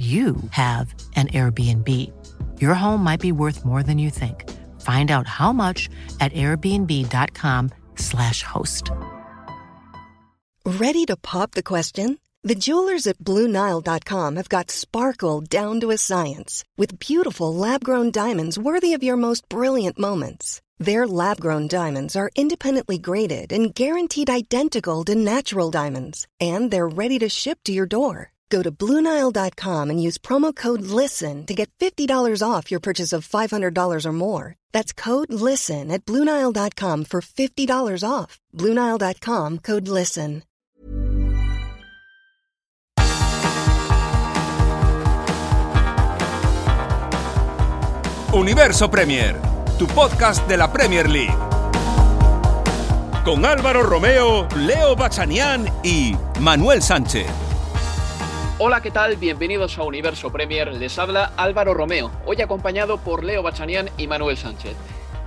you 0.00 0.36
have 0.50 0.94
an 1.14 1.28
Airbnb. 1.28 1.86
Your 2.58 2.72
home 2.72 3.04
might 3.04 3.20
be 3.20 3.32
worth 3.32 3.66
more 3.66 3.82
than 3.82 3.98
you 3.98 4.08
think. 4.08 4.48
Find 4.80 5.10
out 5.10 5.26
how 5.26 5.52
much 5.52 5.90
at 6.20 6.32
airbnb.com/slash 6.32 8.42
host. 8.42 8.90
Ready 10.64 11.04
to 11.04 11.16
pop 11.16 11.50
the 11.50 11.62
question? 11.62 12.18
The 12.42 12.54
jewelers 12.54 13.06
at 13.06 13.18
BlueNile.com 13.18 14.36
have 14.36 14.48
got 14.48 14.70
sparkle 14.70 15.42
down 15.42 15.80
to 15.80 15.90
a 15.90 15.98
science 15.98 16.64
with 16.78 16.98
beautiful 16.98 17.54
lab 17.54 17.84
grown 17.84 18.10
diamonds 18.10 18.58
worthy 18.58 18.94
of 18.94 19.02
your 19.02 19.18
most 19.18 19.46
brilliant 19.50 19.98
moments. 19.98 20.62
Their 20.78 21.06
lab 21.06 21.40
grown 21.40 21.68
diamonds 21.68 22.16
are 22.16 22.30
independently 22.34 22.96
graded 22.96 23.52
and 23.52 23.74
guaranteed 23.74 24.30
identical 24.30 25.04
to 25.04 25.14
natural 25.14 25.70
diamonds, 25.70 26.26
and 26.40 26.70
they're 26.70 26.88
ready 26.88 27.18
to 27.18 27.28
ship 27.28 27.58
to 27.64 27.72
your 27.72 27.84
door. 27.84 28.32
Go 28.50 28.62
to 28.62 28.70
Bluenile.com 28.72 29.90
and 29.90 30.02
use 30.02 30.18
promo 30.18 30.54
code 30.54 30.82
LISTEN 30.82 31.46
to 31.46 31.54
get 31.54 31.70
$50 31.78 32.42
off 32.42 32.70
your 32.70 32.80
purchase 32.80 33.12
of 33.12 33.26
$500 33.26 34.06
or 34.06 34.12
more. 34.12 34.56
That's 34.72 34.92
code 34.92 35.32
LISTEN 35.32 35.90
at 35.90 36.04
Bluenile.com 36.04 37.04
for 37.04 37.20
$50 37.20 38.04
off. 38.04 38.38
Bluenile.com 38.52 39.58
code 39.58 39.88
LISTEN. 39.88 40.42
Universo 48.32 48.88
Premier, 48.88 49.34
tu 49.76 49.88
podcast 49.88 50.46
de 50.46 50.56
la 50.56 50.72
Premier 50.72 51.08
League. 51.08 51.36
Con 53.24 53.44
Álvaro 53.44 53.82
Romeo, 53.82 54.46
Leo 54.56 54.94
Bachanián 54.94 55.66
y 55.82 56.14
Manuel 56.38 56.80
Sánchez. 56.80 57.26
Hola, 58.62 58.82
¿qué 58.82 58.90
tal? 58.90 59.16
Bienvenidos 59.16 59.78
a 59.78 59.84
Universo 59.84 60.30
Premier. 60.30 60.70
Les 60.74 60.98
habla 60.98 61.32
Álvaro 61.38 61.72
Romeo, 61.72 62.10
hoy 62.26 62.42
acompañado 62.42 62.98
por 62.98 63.24
Leo 63.24 63.42
Bachanian 63.42 63.88
y 63.96 64.06
Manuel 64.06 64.36
Sánchez. 64.36 64.74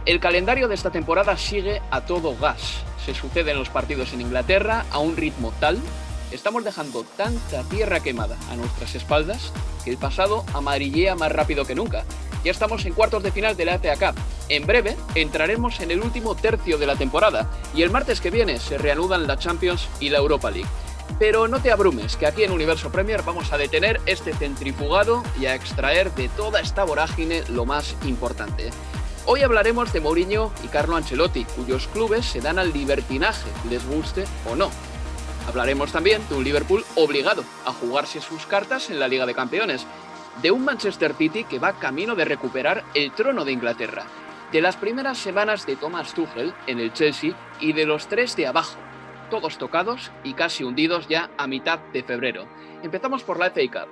El 0.06 0.20
calendario 0.20 0.68
de 0.68 0.76
esta 0.76 0.92
temporada 0.92 1.36
sigue 1.36 1.82
a 1.90 2.02
todo 2.02 2.38
gas. 2.38 2.84
Se 3.04 3.16
suceden 3.16 3.58
los 3.58 3.70
partidos 3.70 4.14
en 4.14 4.22
Inglaterra 4.22 4.86
a 4.92 5.00
un 5.00 5.18
ritmo 5.18 5.52
tal, 5.60 5.80
estamos 6.32 6.64
dejando 6.64 7.04
tanta 7.18 7.64
tierra 7.64 8.02
quemada 8.02 8.38
a 8.52 8.56
nuestras 8.56 8.94
espaldas 8.94 9.52
que 9.84 9.90
el 9.90 9.98
pasado 9.98 10.46
amarillea 10.54 11.16
más 11.16 11.32
rápido 11.32 11.66
que 11.66 11.74
nunca. 11.74 12.04
Ya 12.46 12.52
estamos 12.52 12.86
en 12.86 12.94
cuartos 12.94 13.24
de 13.24 13.32
final 13.32 13.58
de 13.58 13.66
la 13.66 13.80
FA 13.80 13.96
Cup. 13.96 14.22
En 14.50 14.68
breve 14.68 14.96
entraremos 15.16 15.80
en 15.80 15.90
el 15.90 16.02
último 16.02 16.36
tercio 16.36 16.78
de 16.78 16.86
la 16.86 16.98
temporada 16.98 17.50
y 17.74 17.82
el 17.82 17.90
martes 17.90 18.22
que 18.22 18.30
viene 18.30 18.60
se 18.60 18.78
reanudan 18.78 19.26
la 19.26 19.40
Champions 19.40 19.88
y 20.00 20.10
la 20.10 20.20
Europa 20.20 20.52
League. 20.52 20.70
Pero 21.20 21.48
no 21.48 21.62
te 21.62 21.72
abrumes, 21.72 22.16
que 22.18 22.26
aquí 22.26 22.44
en 22.44 22.52
Universo 22.52 22.92
Premier 22.92 23.22
vamos 23.24 23.54
a 23.54 23.58
detener 23.58 24.02
este 24.06 24.34
centrifugado 24.34 25.24
y 25.40 25.46
a 25.46 25.56
extraer 25.56 26.12
de 26.16 26.28
toda 26.30 26.60
esta 26.60 26.84
vorágine 26.84 27.44
lo 27.50 27.66
más 27.66 27.96
importante. 28.06 28.72
Hoy 29.26 29.42
hablaremos 29.42 29.94
de 29.94 30.02
Mourinho 30.02 30.52
y 30.64 30.68
Carlo 30.68 30.96
Ancelotti, 30.96 31.46
cuyos 31.46 31.88
clubes 31.88 32.26
se 32.26 32.42
dan 32.42 32.60
al 32.60 32.74
libertinaje, 32.74 33.50
les 33.70 33.86
guste 33.88 34.26
o 34.50 34.56
no. 34.56 34.70
Hablaremos 35.48 35.92
también 35.92 36.22
de 36.30 36.36
un 36.36 36.44
Liverpool 36.44 36.84
obligado 36.96 37.44
a 37.66 37.72
jugarse 37.72 38.20
sus 38.20 38.46
cartas 38.46 38.90
en 38.90 39.00
la 39.00 39.08
Liga 39.08 39.26
de 39.26 39.36
Campeones, 39.36 39.86
de 40.42 40.52
un 40.52 40.66
Manchester 40.66 41.14
City 41.14 41.44
que 41.44 41.60
va 41.60 41.80
camino 41.80 42.16
de 42.16 42.26
recuperar 42.26 42.84
el 42.96 43.12
trono 43.12 43.46
de 43.46 43.52
Inglaterra, 43.52 44.06
de 44.52 44.62
las 44.62 44.78
primeras 44.78 45.20
semanas 45.20 45.66
de 45.66 45.76
Thomas 45.76 46.14
Tuchel 46.14 46.54
en 46.66 46.80
el 46.80 46.92
Chelsea 46.92 47.34
y 47.60 47.74
de 47.74 47.86
los 47.86 48.08
tres 48.08 48.36
de 48.36 48.48
abajo, 48.48 48.78
todos 49.34 49.58
tocados 49.58 50.12
y 50.24 50.36
casi 50.36 50.64
hundidos 50.64 51.08
ya 51.08 51.32
a 51.40 51.48
mitad 51.48 51.80
de 51.92 52.04
febrero. 52.04 52.46
Empezamos 52.84 53.24
por 53.24 53.40
la 53.40 53.50
FA 53.50 53.62
Cup. 53.62 53.90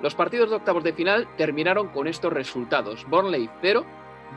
Los 0.00 0.14
partidos 0.14 0.48
de 0.48 0.56
octavos 0.56 0.82
de 0.82 0.94
final 0.94 1.28
terminaron 1.36 1.88
con 1.88 2.06
estos 2.06 2.32
resultados. 2.32 3.04
Burnley 3.06 3.50
0, 3.60 3.84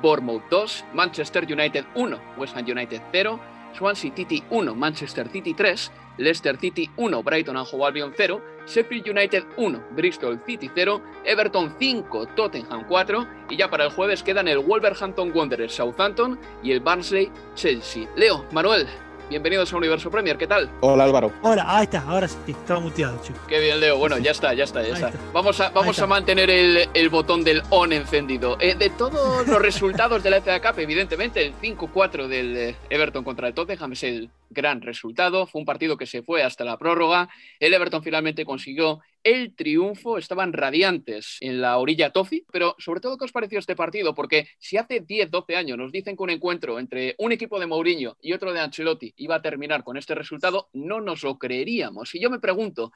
Bournemouth 0.01 0.43
2, 0.49 0.83
Manchester 0.93 1.45
United 1.49 1.85
1, 1.95 2.19
West 2.35 2.57
Ham 2.57 2.65
United 2.69 3.01
0, 3.13 3.39
Swansea 3.73 4.13
City 4.13 4.43
1, 4.49 4.75
Manchester 4.75 5.29
City 5.29 5.53
3, 5.53 5.91
Leicester 6.17 6.57
City 6.57 6.89
1, 6.97 7.23
Brighton 7.23 7.55
and 7.55 7.67
Hove 7.71 7.85
Albion 7.85 8.13
0, 8.17 8.41
Sheffield 8.67 9.07
United 9.07 9.45
1, 9.55 9.83
Bristol 9.95 10.41
City 10.45 10.69
0, 10.75 11.01
Everton 11.23 11.73
5, 11.79 12.25
Tottenham 12.35 12.85
4 12.87 13.27
y 13.49 13.55
ya 13.55 13.69
para 13.69 13.85
el 13.85 13.91
jueves 13.91 14.23
quedan 14.23 14.49
el 14.49 14.59
Wolverhampton 14.59 15.31
Wanderers 15.33 15.73
Southampton 15.73 16.37
y 16.61 16.73
el 16.73 16.81
Barnsley 16.81 17.31
Chelsea. 17.55 18.09
Leo, 18.17 18.45
Manuel, 18.51 18.87
Bienvenidos 19.29 19.71
a 19.71 19.77
Universo 19.77 20.11
Premier, 20.11 20.37
¿qué 20.37 20.47
tal? 20.47 20.69
Hola 20.81 21.05
Álvaro. 21.05 21.31
Hola, 21.41 21.65
ahí 21.67 21.85
está, 21.85 22.01
ahora 22.01 22.27
sí, 22.27 22.37
estaba 22.47 22.79
muteado, 22.79 23.19
chico. 23.23 23.39
Qué 23.47 23.59
bien, 23.59 23.79
Leo. 23.79 23.97
Bueno, 23.97 24.17
ya 24.17 24.31
está, 24.31 24.53
ya 24.53 24.65
está, 24.65 24.83
ya 24.83 24.93
está. 24.93 25.11
Vamos 25.31 25.59
a, 25.59 25.69
vamos 25.69 25.97
a 25.99 26.07
mantener 26.07 26.49
el, 26.49 26.89
el, 26.93 27.09
botón 27.09 27.43
del 27.43 27.63
on 27.69 27.93
encendido. 27.93 28.57
Eh, 28.59 28.75
de 28.75 28.89
todos 28.89 29.47
los 29.47 29.61
resultados 29.61 30.21
de 30.23 30.29
la 30.29 30.41
FA 30.41 30.61
Cup, 30.61 30.79
evidentemente, 30.79 31.45
el 31.45 31.53
5-4 31.55 32.27
del 32.27 32.57
eh, 32.57 32.75
Everton 32.89 33.23
contra 33.23 33.47
el 33.47 33.53
Tottenham 33.53 33.93
es 33.93 34.03
el 34.03 34.29
gran 34.49 34.81
resultado. 34.81 35.47
Fue 35.47 35.59
un 35.59 35.65
partido 35.65 35.97
que 35.97 36.05
se 36.05 36.21
fue 36.21 36.43
hasta 36.43 36.65
la 36.65 36.77
prórroga. 36.77 37.29
El 37.59 37.73
Everton 37.73 38.03
finalmente 38.03 38.45
consiguió 38.45 38.99
el 39.23 39.55
triunfo. 39.55 40.17
Estaban 40.17 40.53
radiantes 40.53 41.37
en 41.41 41.61
la 41.61 41.77
orilla 41.77 42.11
Toffee. 42.11 42.45
Pero, 42.51 42.75
sobre 42.79 42.99
todo, 42.99 43.17
¿qué 43.17 43.25
os 43.25 43.31
pareció 43.31 43.59
este 43.59 43.75
partido? 43.75 44.13
Porque 44.13 44.47
si 44.59 44.77
hace 44.77 44.99
10, 44.99 45.31
12 45.31 45.55
años 45.55 45.77
nos 45.77 45.91
dicen 45.91 46.15
que 46.15 46.23
un 46.23 46.29
encuentro 46.29 46.79
entre 46.79 47.15
un 47.17 47.31
equipo 47.31 47.59
de 47.59 47.67
Mourinho 47.67 48.17
y 48.21 48.33
otro 48.33 48.53
de 48.53 48.59
Ancelotti 48.59 49.13
iba 49.17 49.35
a 49.35 49.41
terminar 49.41 49.83
con 49.83 49.97
este 49.97 50.15
resultado, 50.15 50.69
no 50.73 51.01
nos 51.01 51.23
lo 51.23 51.37
creeríamos. 51.37 52.13
Y 52.15 52.21
yo 52.21 52.29
me 52.29 52.39
pregunto, 52.39 52.91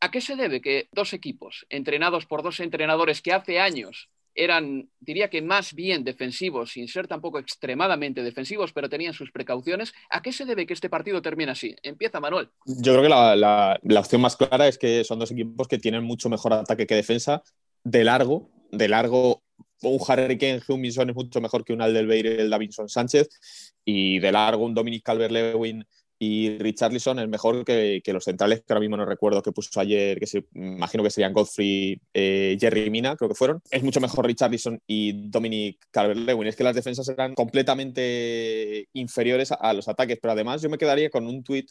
¿a 0.00 0.10
qué 0.10 0.20
se 0.20 0.36
debe 0.36 0.60
que 0.60 0.88
dos 0.92 1.12
equipos, 1.12 1.66
entrenados 1.68 2.26
por 2.26 2.42
dos 2.42 2.60
entrenadores 2.60 3.22
que 3.22 3.32
hace 3.32 3.60
años 3.60 4.10
eran, 4.38 4.88
diría 5.00 5.28
que 5.28 5.42
más 5.42 5.74
bien 5.74 6.04
defensivos, 6.04 6.70
sin 6.70 6.86
ser 6.86 7.08
tampoco 7.08 7.40
extremadamente 7.40 8.22
defensivos, 8.22 8.72
pero 8.72 8.88
tenían 8.88 9.12
sus 9.12 9.32
precauciones. 9.32 9.92
¿A 10.10 10.22
qué 10.22 10.32
se 10.32 10.44
debe 10.44 10.64
que 10.64 10.74
este 10.74 10.88
partido 10.88 11.20
termine 11.20 11.50
así? 11.50 11.74
Empieza 11.82 12.20
Manuel. 12.20 12.48
Yo 12.64 12.92
creo 12.92 13.02
que 13.02 13.08
la, 13.08 13.36
la, 13.82 14.00
opción 14.00 14.20
más 14.20 14.36
clara 14.36 14.68
es 14.68 14.78
que 14.78 15.02
son 15.02 15.18
dos 15.18 15.32
equipos 15.32 15.66
que 15.66 15.78
tienen 15.78 16.04
mucho 16.04 16.28
mejor 16.28 16.52
ataque 16.52 16.86
que 16.86 16.94
defensa, 16.94 17.42
de 17.82 18.04
largo, 18.04 18.48
de 18.70 18.88
largo. 18.88 19.42
Un 19.82 19.98
Harry 20.06 20.38
Kane 20.38 20.56
es 20.56 21.14
mucho 21.14 21.40
mejor 21.40 21.64
que 21.64 21.72
un 21.72 21.82
Aldelbeir 21.82 22.26
y 22.26 22.28
el 22.40 22.50
Davinson 22.50 22.88
Sánchez, 22.88 23.28
y 23.84 24.20
de 24.20 24.32
largo 24.32 24.64
un 24.64 24.74
Dominic 24.74 25.04
Calvert-Lewin 25.04 25.84
y 26.18 26.58
Richarlison 26.58 27.18
es 27.20 27.28
mejor 27.28 27.64
que, 27.64 28.02
los 28.06 28.24
centrales, 28.24 28.60
que 28.60 28.72
ahora 28.72 28.80
mismo 28.80 28.96
no 28.96 29.04
recuerdo 29.04 29.42
que 29.42 29.52
puso 29.52 29.78
ayer, 29.80 30.18
que 30.18 30.26
se, 30.26 30.46
imagino 30.54 31.04
que 31.04 31.10
serían 31.10 31.32
Godfrey, 31.32 32.00
eh, 32.12 32.56
Jerry 32.60 32.90
Mina, 32.90 33.16
creo 33.16 33.28
que 33.28 33.36
fueron. 33.36 33.62
Es 33.70 33.82
mucho 33.84 34.00
mejor 34.00 34.26
Richarlison 34.26 34.80
y 34.86 35.28
Dominic 35.28 35.78
Calvert-Lewin. 35.92 36.48
Es 36.48 36.56
que 36.56 36.64
las 36.64 36.74
defensas 36.74 37.08
eran 37.08 37.34
completamente 37.34 38.88
inferiores 38.94 39.52
a, 39.52 39.56
a, 39.56 39.72
los 39.72 39.86
ataques, 39.88 40.18
pero 40.20 40.32
además 40.32 40.60
yo 40.60 40.68
me 40.68 40.78
quedaría 40.78 41.10
con 41.10 41.26
un 41.26 41.44
tuit 41.44 41.70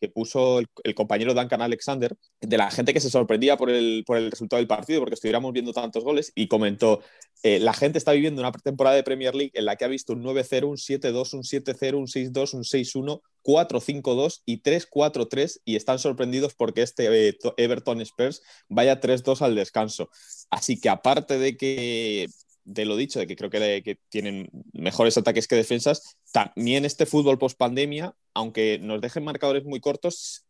que 0.00 0.08
puso 0.08 0.60
el, 0.60 0.66
el, 0.84 0.94
compañero 0.94 1.34
Duncan 1.34 1.62
Alexander, 1.62 2.16
de 2.40 2.56
la 2.56 2.70
gente 2.70 2.94
que 2.94 3.00
se 3.00 3.10
sorprendía 3.10 3.56
por 3.56 3.70
el, 3.70 4.04
por 4.06 4.16
el 4.16 4.30
resultado 4.30 4.58
del 4.58 4.68
partido, 4.68 5.00
porque 5.00 5.14
estuviéramos 5.14 5.52
viendo 5.52 5.72
tantos 5.72 6.04
goles, 6.04 6.32
y 6.34 6.48
comentó, 6.48 7.00
eh, 7.42 7.60
la 7.60 7.72
gente 7.72 7.98
está 7.98 8.12
viviendo 8.12 8.42
una 8.42 8.52
temporada 8.52 8.96
de 8.96 9.02
Premier 9.02 9.34
League 9.34 9.52
en 9.54 9.64
la 9.64 9.76
que 9.76 9.84
ha 9.84 9.88
visto 9.88 10.12
un 10.12 10.24
9-0, 10.24 10.64
un 10.64 10.76
7-2, 10.76 11.34
un 11.34 11.42
7-0, 11.42 11.94
un 11.94 12.06
6-2, 12.06 12.54
un 12.54 12.64
6-1, 12.64 13.20
4-5-2 13.44 14.42
y 14.44 14.62
3-4-3 14.62 15.60
y 15.64 15.76
están 15.76 15.98
sorprendidos 15.98 16.54
porque 16.54 16.82
este 16.82 17.28
eh, 17.28 17.38
Everton 17.56 18.00
Spurs 18.00 18.42
vaya 18.68 19.00
3-2 19.00 19.42
al 19.42 19.54
descanso. 19.54 20.10
Así 20.50 20.80
que 20.80 20.88
aparte 20.88 21.38
de 21.38 21.56
que 21.56 22.28
de 22.64 22.84
lo 22.84 22.96
dicho, 22.96 23.18
de 23.18 23.26
que 23.26 23.34
creo 23.34 23.48
que, 23.48 23.82
que, 23.82 23.98
tienen 24.10 24.50
mejores 24.74 25.16
ataques 25.16 25.48
que 25.48 25.56
defensas, 25.56 26.18
también 26.32 26.84
este 26.84 27.06
fútbol 27.06 27.38
post 27.38 27.56
pandemia, 27.56 28.14
aunque 28.34 28.78
nos 28.78 29.00
dejen 29.00 29.24
marcadores 29.24 29.64
muy 29.64 29.80
cortos, 29.80 30.44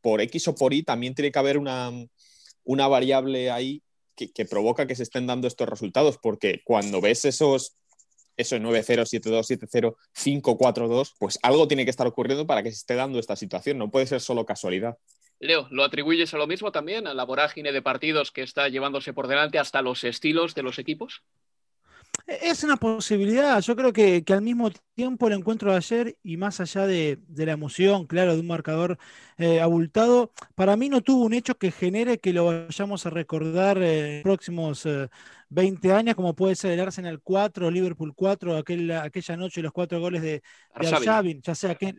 por 0.00 0.20
X 0.20 0.48
o 0.48 0.54
por 0.54 0.74
Y 0.74 0.82
también 0.82 1.14
tiene 1.14 1.30
que 1.30 1.38
haber 1.38 1.58
una, 1.58 1.92
una 2.64 2.88
variable 2.88 3.50
ahí 3.50 3.82
que, 4.28 4.44
provoca 4.44 4.86
que 4.86 4.94
se 4.94 5.02
estén 5.02 5.26
dando 5.26 5.48
estos 5.48 5.68
resultados, 5.68 6.18
porque 6.18 6.60
cuando 6.64 7.00
ves 7.00 7.24
esos 7.24 7.76
eso 8.36 8.56
9-0, 8.56 9.04
7-2, 9.04 9.68
7-0, 9.68 9.96
5-4-2, 10.14 11.14
pues 11.18 11.38
algo 11.42 11.68
tiene 11.68 11.84
que 11.84 11.90
estar 11.90 12.06
ocurriendo 12.06 12.46
para 12.46 12.62
que 12.62 12.70
se 12.70 12.76
esté 12.76 12.94
dando 12.94 13.18
esta 13.18 13.36
situación, 13.36 13.76
no 13.76 13.90
puede 13.90 14.06
ser 14.06 14.20
solo 14.20 14.46
casualidad. 14.46 14.96
Leo, 15.40 15.66
¿lo 15.70 15.84
atribuyes 15.84 16.32
a 16.34 16.38
lo 16.38 16.46
mismo 16.46 16.72
también, 16.72 17.06
a 17.06 17.14
la 17.14 17.24
vorágine 17.24 17.72
de 17.72 17.82
partidos 17.82 18.30
que 18.30 18.42
está 18.42 18.68
llevándose 18.68 19.12
por 19.12 19.26
delante 19.26 19.58
hasta 19.58 19.82
los 19.82 20.04
estilos 20.04 20.54
de 20.54 20.62
los 20.62 20.78
equipos? 20.78 21.22
Es 22.26 22.64
una 22.64 22.76
posibilidad. 22.76 23.60
Yo 23.60 23.76
creo 23.76 23.92
que, 23.92 24.24
al 24.28 24.42
mismo 24.42 24.70
tiempo 24.94 25.26
el 25.26 25.34
encuentro 25.34 25.70
de 25.70 25.76
ayer, 25.76 26.18
y 26.22 26.36
más 26.36 26.60
allá 26.60 26.86
de, 26.86 27.18
la 27.34 27.52
emoción, 27.52 28.06
claro, 28.06 28.34
de 28.34 28.40
un 28.40 28.46
marcador 28.46 28.98
eh, 29.38 29.60
abultado, 29.60 30.32
para 30.54 30.76
mí 30.76 30.88
no 30.88 31.00
tuvo 31.00 31.24
un 31.24 31.32
hecho 31.32 31.56
que 31.56 31.70
genere 31.70 32.18
que 32.18 32.32
lo 32.32 32.46
vayamos 32.46 33.06
a 33.06 33.10
recordar 33.10 33.78
eh, 33.78 34.08
en 34.08 34.14
los 34.16 34.22
próximos 34.22 34.86
20 35.48 35.88
eh, 35.88 35.92
años, 35.92 36.14
como 36.14 36.34
puede 36.34 36.54
ser 36.54 36.72
el 36.72 36.80
Arsenal 36.80 37.20
4, 37.22 37.70
Liverpool 37.70 38.14
4, 38.14 38.56
aquel, 38.56 38.90
aquella 38.92 39.36
noche 39.36 39.62
los 39.62 39.72
cuatro 39.72 40.00
goles 40.00 40.22
de, 40.22 40.42
de 40.80 41.40
ya 41.42 41.54
sea 41.54 41.74
que 41.74 41.96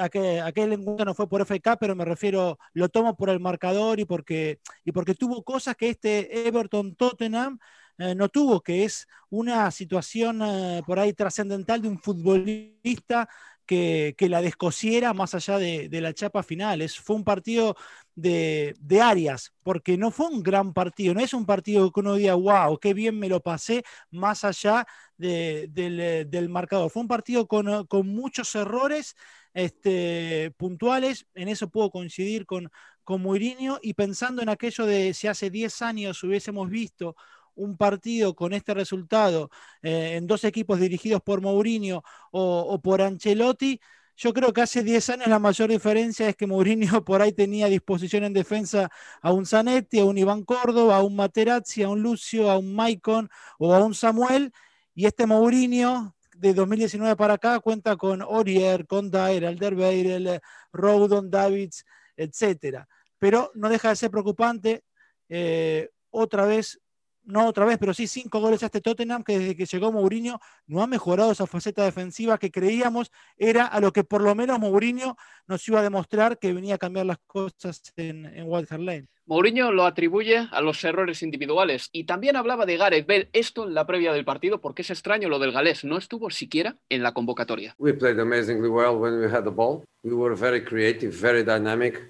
aquel, 0.00 0.40
aquel, 0.40 0.72
encuentro 0.72 1.04
no 1.04 1.14
fue 1.14 1.28
por 1.28 1.42
FK, 1.42 1.76
pero 1.78 1.94
me 1.94 2.04
refiero, 2.04 2.58
lo 2.72 2.88
tomo 2.88 3.16
por 3.16 3.30
el 3.30 3.40
marcador 3.40 4.00
y 4.00 4.04
porque, 4.04 4.60
y 4.84 4.92
porque 4.92 5.14
tuvo 5.14 5.42
cosas 5.42 5.76
que 5.76 5.90
este 5.90 6.46
Everton 6.48 6.94
Tottenham 6.94 7.58
eh, 7.98 8.14
no 8.14 8.28
tuvo, 8.28 8.60
que 8.60 8.84
es 8.84 9.06
una 9.30 9.70
situación 9.70 10.42
eh, 10.42 10.82
por 10.86 10.98
ahí 10.98 11.12
trascendental 11.12 11.80
de 11.82 11.88
un 11.88 11.98
futbolista 11.98 13.28
que, 13.66 14.16
la 14.28 14.42
descosiera 14.42 15.12
más 15.14 15.34
allá 15.34 15.58
de, 15.58 15.88
la 16.00 16.12
chapa 16.12 16.42
final. 16.42 16.86
fue 16.88 17.16
un 17.16 17.24
partido 17.24 17.76
de, 18.14 18.74
áreas, 19.02 19.52
porque 19.62 19.96
no 19.96 20.10
fue 20.10 20.26
un 20.26 20.42
gran 20.42 20.72
partido, 20.72 21.14
no 21.14 21.20
es 21.20 21.34
un 21.34 21.46
partido 21.46 21.90
que 21.92 22.00
uno 22.00 22.14
diga, 22.14 22.34
wow, 22.34 22.78
qué 22.78 22.94
bien 22.94 23.18
me 23.18 23.28
lo 23.28 23.40
pasé, 23.40 23.84
más 24.10 24.44
allá 24.44 24.86
del, 25.16 26.48
marcador. 26.48 26.90
Fue 26.90 27.02
un 27.02 27.08
partido 27.08 27.46
con, 27.46 27.66
muchos 28.06 28.54
errores 28.54 29.16
este, 29.54 30.52
puntuales, 30.56 31.26
en 31.34 31.48
eso 31.48 31.70
puedo 31.70 31.90
coincidir 31.90 32.46
con, 32.46 32.70
con 33.04 33.22
Mourinho, 33.22 33.78
y 33.82 33.94
pensando 33.94 34.42
en 34.42 34.48
aquello 34.48 34.86
de 34.86 35.14
si 35.14 35.26
hace 35.28 35.50
10 35.50 35.82
años 35.82 36.22
hubiésemos 36.22 36.68
visto 36.68 37.16
un 37.54 37.76
partido 37.76 38.34
con 38.34 38.52
este 38.52 38.74
resultado 38.74 39.50
eh, 39.82 40.14
en 40.16 40.26
dos 40.26 40.44
equipos 40.44 40.80
dirigidos 40.80 41.22
por 41.22 41.40
Mourinho 41.40 42.02
o, 42.30 42.80
por 42.82 43.02
Ancelotti, 43.02 43.80
yo 44.16 44.32
creo 44.32 44.52
que 44.52 44.62
hace 44.62 44.82
10 44.82 45.10
años 45.10 45.26
la 45.26 45.38
mayor 45.38 45.70
diferencia 45.70 46.28
es 46.28 46.36
que 46.36 46.46
Mourinho 46.46 47.04
por 47.04 47.22
ahí 47.22 47.32
tenía 47.32 47.66
a 47.66 47.68
disposición 47.68 48.24
en 48.24 48.32
defensa 48.32 48.90
a 49.20 49.32
un 49.32 49.46
Zanetti, 49.46 50.00
a 50.00 50.04
un 50.04 50.18
Iván 50.18 50.44
Córdoba, 50.44 50.96
a 50.96 51.02
un 51.02 51.16
Materazzi, 51.16 51.82
a 51.82 51.88
un 51.88 52.02
Lucio, 52.02 52.50
a 52.50 52.58
un 52.58 52.74
Maicon 52.74 53.28
o 53.58 53.74
a 53.74 53.84
un 53.84 53.94
Samuel, 53.94 54.52
y 54.94 55.06
este 55.06 55.26
Mourinho 55.26 56.14
de 56.36 56.54
2019 56.54 57.16
para 57.16 57.34
acá 57.34 57.60
cuenta 57.60 57.96
con 57.96 58.22
Orier, 58.22 58.86
con 58.86 59.10
Dyer, 59.10 59.46
Alderweireld, 59.46 60.40
Rodon, 60.72 61.30
Davids, 61.30 61.84
etcétera. 62.16 62.88
Pero 63.18 63.50
no 63.54 63.68
deja 63.68 63.88
de 63.90 63.96
ser 63.96 64.10
preocupante. 64.10 64.84
Eh, 65.28 65.90
otra 66.10 66.46
vez 66.46 66.80
no 67.24 67.46
otra 67.46 67.64
vez, 67.64 67.78
pero 67.78 67.94
sí 67.94 68.06
cinco 68.06 68.40
goles 68.40 68.62
a 68.62 68.66
este 68.66 68.80
Tottenham 68.80 69.22
que 69.22 69.38
desde 69.38 69.56
que 69.56 69.66
llegó 69.66 69.92
Mourinho 69.92 70.38
no 70.66 70.82
ha 70.82 70.86
mejorado 70.86 71.32
esa 71.32 71.46
faceta 71.46 71.84
defensiva 71.84 72.38
que 72.38 72.50
creíamos 72.50 73.10
era 73.36 73.66
a 73.66 73.80
lo 73.80 73.92
que 73.92 74.04
por 74.04 74.22
lo 74.22 74.34
menos 74.34 74.58
Mourinho 74.58 75.16
nos 75.46 75.66
iba 75.68 75.80
a 75.80 75.82
demostrar 75.82 76.38
que 76.38 76.52
venía 76.52 76.76
a 76.76 76.78
cambiar 76.78 77.06
las 77.06 77.18
cosas 77.26 77.82
en, 77.96 78.26
en 78.26 78.46
Walter 78.46 78.80
Lane. 78.80 79.08
Mourinho 79.26 79.72
lo 79.72 79.86
atribuye 79.86 80.48
a 80.50 80.60
los 80.60 80.84
errores 80.84 81.22
individuales 81.22 81.88
y 81.92 82.04
también 82.04 82.36
hablaba 82.36 82.66
de 82.66 82.76
Gareth 82.76 83.06
Bale, 83.06 83.30
esto 83.32 83.66
en 83.66 83.72
la 83.72 83.86
previa 83.86 84.12
del 84.12 84.26
partido, 84.26 84.60
porque 84.60 84.82
es 84.82 84.90
extraño 84.90 85.30
lo 85.30 85.38
del 85.38 85.52
galés, 85.52 85.82
no 85.82 85.96
estuvo 85.96 86.28
siquiera 86.28 86.76
en 86.90 87.02
la 87.02 87.14
convocatoria. 87.14 87.74
We 87.78 87.94
played 87.94 88.20
amazingly 88.20 88.68
well 88.68 88.96
when 88.98 89.18
we 89.18 89.26
had 89.26 89.44
the 89.44 89.50
ball. 89.50 89.82
We 90.02 90.12
were 90.12 90.36
very 90.36 90.62
creative, 90.62 91.10
very 91.10 91.42
dynamic. 91.42 92.02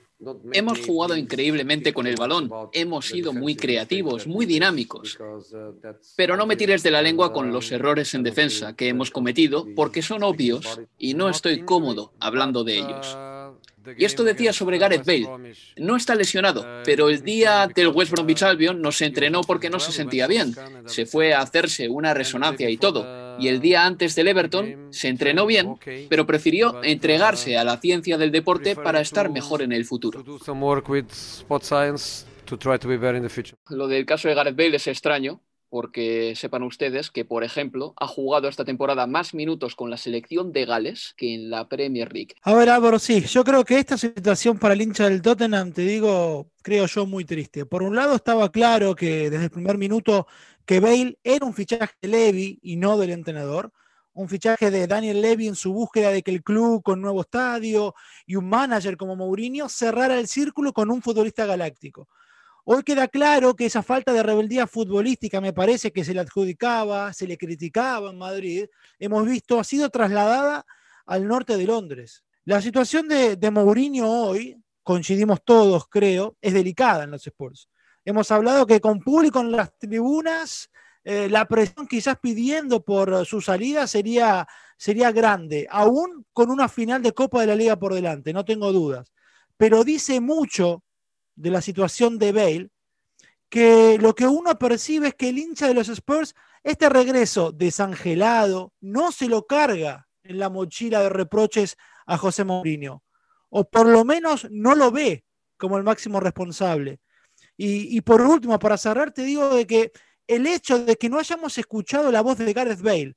Hemos 0.53 0.81
jugado 0.81 1.17
increíblemente 1.17 1.93
con 1.93 2.06
el 2.06 2.17
balón, 2.17 2.50
hemos 2.73 3.06
sido 3.06 3.32
muy 3.32 3.56
creativos, 3.56 4.26
muy 4.26 4.47
dinámicos, 4.47 5.19
pero 6.17 6.37
no 6.37 6.47
me 6.47 6.56
tires 6.56 6.82
de 6.82 6.91
la 6.91 7.03
lengua 7.03 7.32
con 7.32 7.53
los 7.53 7.71
errores 7.73 8.15
en 8.15 8.23
defensa 8.23 8.75
que 8.75 8.88
hemos 8.88 9.11
cometido 9.11 9.67
porque 9.75 10.03
son 10.03 10.23
obvios 10.23 10.81
y 10.99 11.15
no 11.15 11.29
estoy 11.29 11.65
cómodo 11.65 12.12
hablando 12.21 12.65
de 12.65 12.79
ellos. 12.79 13.17
Y 13.99 14.05
esto 14.05 14.25
decía 14.25 14.53
sobre 14.53 14.79
Gareth 14.79 15.05
Bale. 15.05 15.55
No 15.76 15.97
está 15.97 16.15
lesionado, 16.15 16.65
pero 16.85 17.11
el 17.11 17.23
día 17.23 17.69
del 17.75 17.88
West 17.88 18.12
Bromwich 18.12 18.43
Albion 18.43 18.81
no 18.81 18.93
se 18.93 19.05
entrenó 19.05 19.43
porque 19.43 19.70
no 19.70 19.79
se 19.79 19.93
sentía 19.93 20.27
bien. 20.27 20.55
Se 20.87 21.06
fue 21.06 21.35
a 21.35 21.41
hacerse 21.41 21.88
una 21.88 22.15
resonancia 22.15 22.70
y 22.70 22.77
todo. 22.77 23.24
Y 23.39 23.49
el 23.49 23.61
día 23.61 23.85
antes 23.85 24.15
del 24.15 24.29
Everton 24.29 24.89
se 24.91 25.09
entrenó 25.09 25.47
bien, 25.47 25.77
pero 26.09 26.27
prefirió 26.27 26.83
entregarse 26.83 27.57
a 27.57 27.65
la 27.65 27.79
ciencia 27.79 28.19
del 28.19 28.31
deporte 28.31 28.77
para 28.77 29.01
estar 29.01 29.31
mejor 29.31 29.63
en 29.63 29.73
el 29.73 29.85
futuro. 29.85 30.25
Lo 33.69 33.89
del 33.89 34.07
caso 34.07 34.29
de 34.29 34.35
Gareth 34.35 34.57
Bale 34.57 34.77
es 34.77 34.87
extraño, 34.87 35.41
porque 35.75 36.35
sepan 36.37 36.63
ustedes 36.63 37.11
que, 37.11 37.25
por 37.25 37.43
ejemplo, 37.43 37.95
ha 37.97 38.07
jugado 38.07 38.47
esta 38.47 38.65
temporada 38.65 39.09
más 39.09 39.35
minutos 39.35 39.75
con 39.75 39.91
la 39.91 39.97
selección 39.97 40.53
de 40.53 40.67
Gales 40.67 41.15
que 41.17 41.35
en 41.35 41.51
la 41.51 41.69
Premier 41.69 42.13
League. 42.13 42.37
A 42.43 42.55
ver, 42.55 42.69
Álvaro, 42.69 43.01
sí, 43.01 43.23
yo 43.23 43.43
creo 43.43 43.65
que 43.65 43.81
esta 43.81 43.99
situación 43.99 44.57
para 44.57 44.75
el 44.75 44.83
hincha 44.83 45.09
del 45.09 45.21
Tottenham, 45.21 45.73
te 45.73 45.83
digo, 45.83 46.47
creo 46.63 46.87
yo 46.87 47.07
muy 47.07 47.25
triste. 47.25 47.67
Por 47.67 47.83
un 47.83 47.97
lado 47.97 48.15
estaba 48.15 48.53
claro 48.53 48.95
que 48.95 49.31
desde 49.31 49.47
el 49.47 49.51
primer 49.51 49.77
minuto 49.77 50.29
que 50.67 50.81
Bale 50.81 51.19
era 51.23 51.45
un 51.47 51.55
fichaje 51.55 51.95
de 52.01 52.09
Levy 52.09 52.59
y 52.63 52.77
no 52.77 52.97
del 52.99 53.11
entrenador, 53.11 53.73
un 54.15 54.29
fichaje 54.29 54.71
de 54.71 54.87
Daniel 54.87 55.21
Levy 55.21 55.49
en 55.49 55.57
su 55.57 55.73
búsqueda 55.73 56.11
de 56.11 56.23
que 56.23 56.31
el 56.31 56.43
club 56.43 56.83
con 56.83 57.01
nuevo 57.01 57.23
estadio 57.23 57.95
y 58.27 58.37
un 58.37 58.49
manager 58.49 58.97
como 58.97 59.17
Mourinho 59.17 59.69
cerrara 59.69 60.19
el 60.19 60.29
círculo 60.29 60.73
con 60.73 60.91
un 60.91 61.03
futbolista 61.03 61.47
galáctico. 61.47 62.09
Hoy 62.65 62.83
queda 62.83 63.09
claro 63.09 63.55
que 63.55 63.67
esa 63.67 63.83
falta 63.83 64.13
de 64.13 64.23
rebeldía 64.23 64.67
futbolística, 64.67 65.41
me 65.41 65.53
parece 65.53 65.93
que 65.93 66.05
se 66.05 66.15
le 66.15 66.21
adjudicaba, 66.21 67.13
se 67.13 67.27
le 67.27 67.37
criticaba 67.37 68.11
en 68.11 68.17
Madrid, 68.17 68.67
hemos 68.99 69.27
visto, 69.27 69.61
ha 69.61 69.65
sido 69.65 69.91
trasladada 69.91 70.65
al 71.05 71.29
norte 71.29 71.59
de 71.59 71.67
Londres. 71.67 72.25
La 72.47 72.63
situación 72.63 73.09
de, 73.09 73.51
Mourinho 73.51 74.09
hoy, 74.09 74.57
coincidimos 74.83 75.45
todos, 75.45 75.89
creo, 75.89 76.37
es 76.41 76.55
delicada 76.55 77.05
en 77.05 77.11
los 77.11 77.27
Sports. 77.27 77.69
Hemos 78.05 78.31
hablado 78.31 78.67
que 78.67 78.81
con 78.81 79.01
público 79.01 79.41
en 79.41 79.53
las 79.53 79.77
tribunas, 79.79 80.71
eh, 81.05 81.29
la 81.29 81.47
presión 81.47 81.87
quizás 81.87 82.19
pidiendo 82.21 82.85
por 82.85 83.25
su 83.25 83.41
salida 83.41 83.87
sería, 83.87 84.47
sería 84.77 85.11
grande, 85.12 85.67
aún 85.71 86.27
con 86.33 86.51
una 86.51 86.69
final 86.69 87.03
de 87.03 87.12
Copa 87.12 87.41
de 87.41 87.47
la 87.47 87.56
Liga 87.56 87.77
por 87.77 87.95
delante, 87.95 88.33
no 88.33 88.45
tengo 88.45 88.73
dudas. 88.73 89.12
Pero 89.56 89.85
dice 89.85 90.21
mucho 90.21 90.83
de 91.35 91.51
la 91.51 91.61
situación 91.61 92.19
de 92.19 92.33
Bale, 92.33 92.71
que 93.49 93.99
lo 93.99 94.15
que 94.15 94.27
uno 94.27 94.59
percibe 94.59 95.09
es 95.09 95.15
que 95.15 95.29
el 95.29 95.39
hincha 95.39 95.69
de 95.69 95.75
los 95.75 95.89
Spurs, 95.89 96.34
este 96.63 96.89
regreso 96.89 97.53
desangelado, 97.53 98.73
no 98.81 99.13
se 99.13 99.29
lo 99.29 99.46
carga 99.46 100.08
en 100.25 100.39
la 100.39 100.51
mochila 100.51 101.03
de 101.03 101.08
reproches 101.08 101.77
a 102.06 102.19
José 102.19 102.44
Mourinho, 102.44 103.03
o 103.51 103.69
por 103.69 103.87
lo 103.87 104.05
menos 104.05 104.49
no 104.51 104.75
lo 104.75 104.91
ve 104.91 105.25
como 105.56 105.79
el 105.79 105.84
máximo 105.84 106.20
responsable. 106.20 107.01
Y, 107.56 108.01
por 108.01 108.20
último, 108.20 108.58
para 108.58 108.77
cerrar, 108.77 109.13
te 109.13 109.23
digo 109.23 109.55
de 109.55 109.67
que 109.67 109.93
el 110.27 110.46
hecho 110.46 110.84
de 110.84 110.96
que 110.96 111.08
no 111.08 111.19
hayamos 111.19 111.56
escuchado 111.58 112.11
la 112.11 112.20
voz 112.20 112.39
de 112.39 112.53
Gareth 112.53 112.81
Bale 112.81 113.15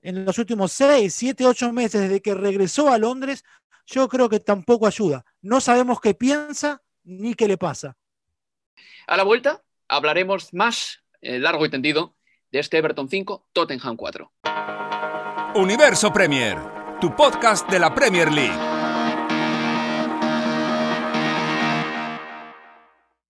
en 0.00 0.24
los 0.24 0.38
últimos 0.38 0.72
seis, 0.72 1.14
siete, 1.14 1.46
ocho 1.46 1.72
meses 1.72 2.00
desde 2.02 2.22
que 2.22 2.34
regresó 2.34 2.90
a 2.90 2.98
Londres, 2.98 3.44
yo 3.86 4.08
creo 4.08 4.28
que 4.28 4.40
tampoco 4.40 4.86
ayuda. 4.86 5.24
No 5.42 5.60
sabemos 5.60 6.00
qué 6.00 6.14
piensa, 6.14 6.82
ni 7.02 7.34
qué 7.34 7.48
le 7.48 7.58
pasa. 7.58 7.96
A 9.06 9.16
la 9.16 9.22
vuelta 9.22 9.62
hablaremos 9.88 10.52
más 10.54 11.00
eh, 11.20 11.38
largo 11.38 11.66
y 11.66 11.70
tendido 11.70 12.16
de 12.50 12.60
este 12.60 12.78
Everton 12.78 13.08
5, 13.08 13.48
Tottenham 13.52 13.96
4. 13.96 14.32
Universo 15.56 16.12
Premier, 16.12 16.58
tu 17.00 17.14
podcast 17.14 17.68
de 17.70 17.78
la 17.78 17.94
Premier 17.94 18.32
League. 18.32 18.73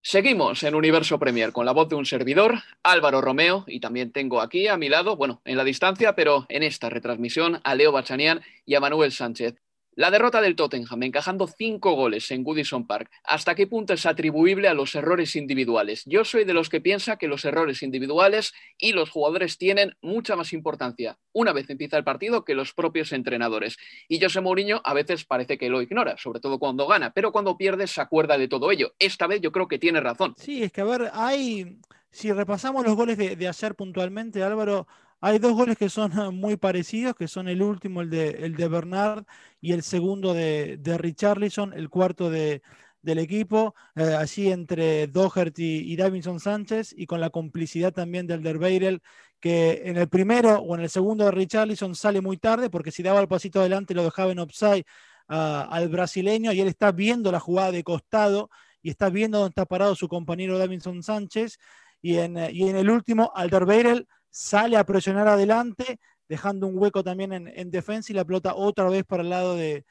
Seguimos 0.06 0.62
en 0.64 0.74
Universo 0.74 1.18
Premier 1.18 1.50
con 1.50 1.64
la 1.64 1.72
voz 1.72 1.88
de 1.88 1.94
un 1.94 2.04
servidor, 2.04 2.56
Álvaro 2.82 3.22
Romeo, 3.22 3.64
y 3.66 3.80
también 3.80 4.12
tengo 4.12 4.42
aquí 4.42 4.68
a 4.68 4.76
mi 4.76 4.90
lado, 4.90 5.16
bueno, 5.16 5.40
en 5.46 5.56
la 5.56 5.64
distancia, 5.64 6.14
pero 6.14 6.44
en 6.50 6.62
esta 6.62 6.90
retransmisión, 6.90 7.62
a 7.64 7.74
Leo 7.74 7.90
Bachanian 7.90 8.42
y 8.66 8.74
a 8.74 8.80
Manuel 8.80 9.12
Sánchez. 9.12 9.54
La 9.96 10.10
derrota 10.10 10.40
del 10.40 10.56
Tottenham, 10.56 11.02
encajando 11.02 11.46
cinco 11.46 11.92
goles 11.92 12.30
en 12.30 12.42
Goodison 12.42 12.86
Park, 12.86 13.10
¿hasta 13.22 13.54
qué 13.54 13.66
punto 13.66 13.92
es 13.94 14.06
atribuible 14.06 14.68
a 14.68 14.74
los 14.74 14.94
errores 14.94 15.36
individuales? 15.36 16.02
Yo 16.06 16.24
soy 16.24 16.44
de 16.44 16.54
los 16.54 16.68
que 16.68 16.80
piensa 16.80 17.16
que 17.16 17.28
los 17.28 17.44
errores 17.44 17.82
individuales 17.82 18.52
y 18.76 18.92
los 18.92 19.10
jugadores 19.10 19.56
tienen 19.56 19.96
mucha 20.02 20.36
más 20.36 20.52
importancia 20.52 21.18
una 21.34 21.52
vez 21.52 21.68
empieza 21.68 21.98
el 21.98 22.04
partido 22.04 22.44
que 22.44 22.54
los 22.54 22.72
propios 22.72 23.12
entrenadores. 23.12 23.76
Y 24.08 24.20
José 24.20 24.40
Mourinho 24.40 24.80
a 24.84 24.94
veces 24.94 25.24
parece 25.24 25.58
que 25.58 25.68
lo 25.68 25.82
ignora, 25.82 26.16
sobre 26.16 26.40
todo 26.40 26.58
cuando 26.58 26.86
gana, 26.86 27.12
pero 27.12 27.32
cuando 27.32 27.58
pierde 27.58 27.86
se 27.86 28.00
acuerda 28.00 28.38
de 28.38 28.48
todo 28.48 28.70
ello. 28.70 28.94
Esta 28.98 29.26
vez 29.26 29.40
yo 29.40 29.52
creo 29.52 29.68
que 29.68 29.78
tiene 29.78 30.00
razón. 30.00 30.34
Sí, 30.38 30.62
es 30.62 30.72
que 30.72 30.80
a 30.80 30.84
ver, 30.84 31.10
hay, 31.12 31.78
si 32.10 32.32
repasamos 32.32 32.84
los 32.84 32.94
goles 32.94 33.18
de, 33.18 33.36
de 33.36 33.48
ayer 33.48 33.74
puntualmente, 33.74 34.42
Álvaro, 34.42 34.86
hay 35.26 35.38
dos 35.38 35.54
goles 35.54 35.78
que 35.78 35.88
son 35.88 36.12
muy 36.36 36.58
parecidos, 36.58 37.14
que 37.14 37.28
son 37.28 37.48
el 37.48 37.62
último, 37.62 38.02
el 38.02 38.10
de, 38.10 38.28
el 38.44 38.56
de 38.56 38.68
Bernard, 38.68 39.24
y 39.58 39.72
el 39.72 39.82
segundo 39.82 40.34
de, 40.34 40.76
de 40.76 40.98
Richarlison, 40.98 41.72
el 41.72 41.88
cuarto 41.88 42.28
de, 42.28 42.60
del 43.00 43.18
equipo, 43.18 43.74
eh, 43.96 44.14
allí 44.18 44.52
entre 44.52 45.06
Doherty 45.06 45.90
y 45.90 45.96
Davinson 45.96 46.40
Sánchez, 46.40 46.94
y 46.94 47.06
con 47.06 47.20
la 47.20 47.30
complicidad 47.30 47.94
también 47.94 48.26
del 48.26 48.42
Derbeirel, 48.42 49.00
que 49.40 49.82
en 49.86 49.96
el 49.96 50.08
primero 50.10 50.58
o 50.58 50.74
en 50.74 50.82
el 50.82 50.90
segundo 50.90 51.24
de 51.24 51.30
Richarlison 51.30 51.94
sale 51.94 52.20
muy 52.20 52.36
tarde, 52.36 52.68
porque 52.68 52.90
si 52.90 53.02
daba 53.02 53.20
el 53.20 53.28
pasito 53.28 53.60
adelante 53.60 53.94
lo 53.94 54.04
dejaba 54.04 54.32
en 54.32 54.40
offside 54.40 54.84
al 55.28 55.88
brasileño, 55.88 56.52
y 56.52 56.60
él 56.60 56.68
está 56.68 56.92
viendo 56.92 57.32
la 57.32 57.40
jugada 57.40 57.72
de 57.72 57.82
costado 57.82 58.50
y 58.82 58.90
está 58.90 59.08
viendo 59.08 59.38
dónde 59.38 59.52
está 59.52 59.64
parado 59.64 59.94
su 59.94 60.06
compañero 60.06 60.58
Davinson 60.58 61.02
Sánchez, 61.02 61.58
y 62.02 62.18
en, 62.18 62.36
en 62.36 62.76
el 62.76 62.90
último, 62.90 63.32
Alderweireld 63.34 64.06
sale 64.34 64.76
a 64.76 64.84
presionar 64.84 65.28
adelante, 65.28 66.00
dejando 66.28 66.66
un 66.66 66.76
hueco 66.76 67.04
también 67.04 67.32
en, 67.32 67.70
defensa 67.70 68.10
y 68.10 68.16
la 68.16 68.24
pelota 68.24 68.56
otra 68.56 68.88
vez 68.88 69.04
para 69.04 69.22
el 69.22 69.30
lado 69.30 69.54
de, 69.54 69.84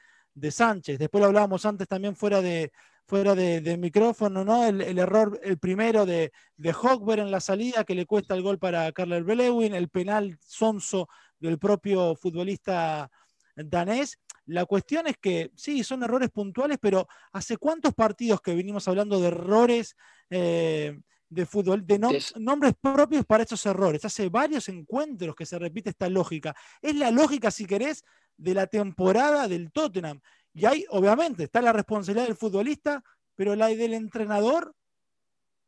Sánchez. 0.50 0.98
Después 0.98 1.22
lo 1.22 1.28
hablábamos 1.28 1.64
antes 1.64 1.88
también 1.88 2.14
fuera 2.14 2.42
de, 2.42 2.70
fuera 3.06 3.34
de, 3.34 3.78
micrófono, 3.78 4.44
¿no? 4.44 4.66
El, 4.66 4.98
error, 4.98 5.40
el 5.42 5.58
primero 5.58 6.04
de, 6.04 6.30
de 6.58 6.74
en 7.16 7.30
la 7.30 7.40
salida 7.40 7.84
que 7.84 7.94
le 7.94 8.04
cuesta 8.04 8.34
el 8.34 8.42
gol 8.42 8.58
para 8.58 8.92
Carler 8.92 9.24
Belewin, 9.24 9.74
el 9.74 9.88
penal 9.88 10.36
sonso 10.46 11.08
del 11.38 11.58
propio 11.58 12.14
futbolista 12.14 13.10
danés. 13.56 14.18
La 14.44 14.66
cuestión 14.66 15.06
es 15.06 15.16
que 15.16 15.52
sí, 15.54 15.82
son 15.84 16.02
errores 16.02 16.28
puntuales, 16.28 16.76
pero 16.78 17.08
¿hace 17.32 17.56
cuántos 17.56 17.94
partidos 17.94 18.42
que 18.42 18.54
venimos 18.54 18.86
hablando 18.88 19.20
de 19.20 19.28
errores 19.28 19.96
eh, 20.28 20.98
de 21.34 21.46
fútbol, 21.46 21.86
de 21.86 21.98
nombres 22.36 22.74
propios 22.80 23.24
para 23.26 23.42
esos 23.42 23.64
errores. 23.66 24.04
Hace 24.04 24.28
varios 24.28 24.68
encuentros 24.68 25.34
que 25.34 25.44
se 25.44 25.58
repite 25.58 25.90
esta 25.90 26.08
lógica. 26.08 26.54
Es 26.80 26.94
la 26.94 27.10
lógica, 27.10 27.50
si 27.50 27.66
querés, 27.66 28.04
de 28.36 28.54
la 28.54 28.66
temporada 28.66 29.48
del 29.48 29.72
Tottenham. 29.72 30.20
Y 30.52 30.66
ahí, 30.66 30.84
obviamente, 30.90 31.44
está 31.44 31.60
la 31.60 31.72
responsabilidad 31.72 32.26
del 32.26 32.36
futbolista, 32.36 33.02
pero 33.34 33.56
la 33.56 33.68
del 33.68 33.94
entrenador 33.94 34.74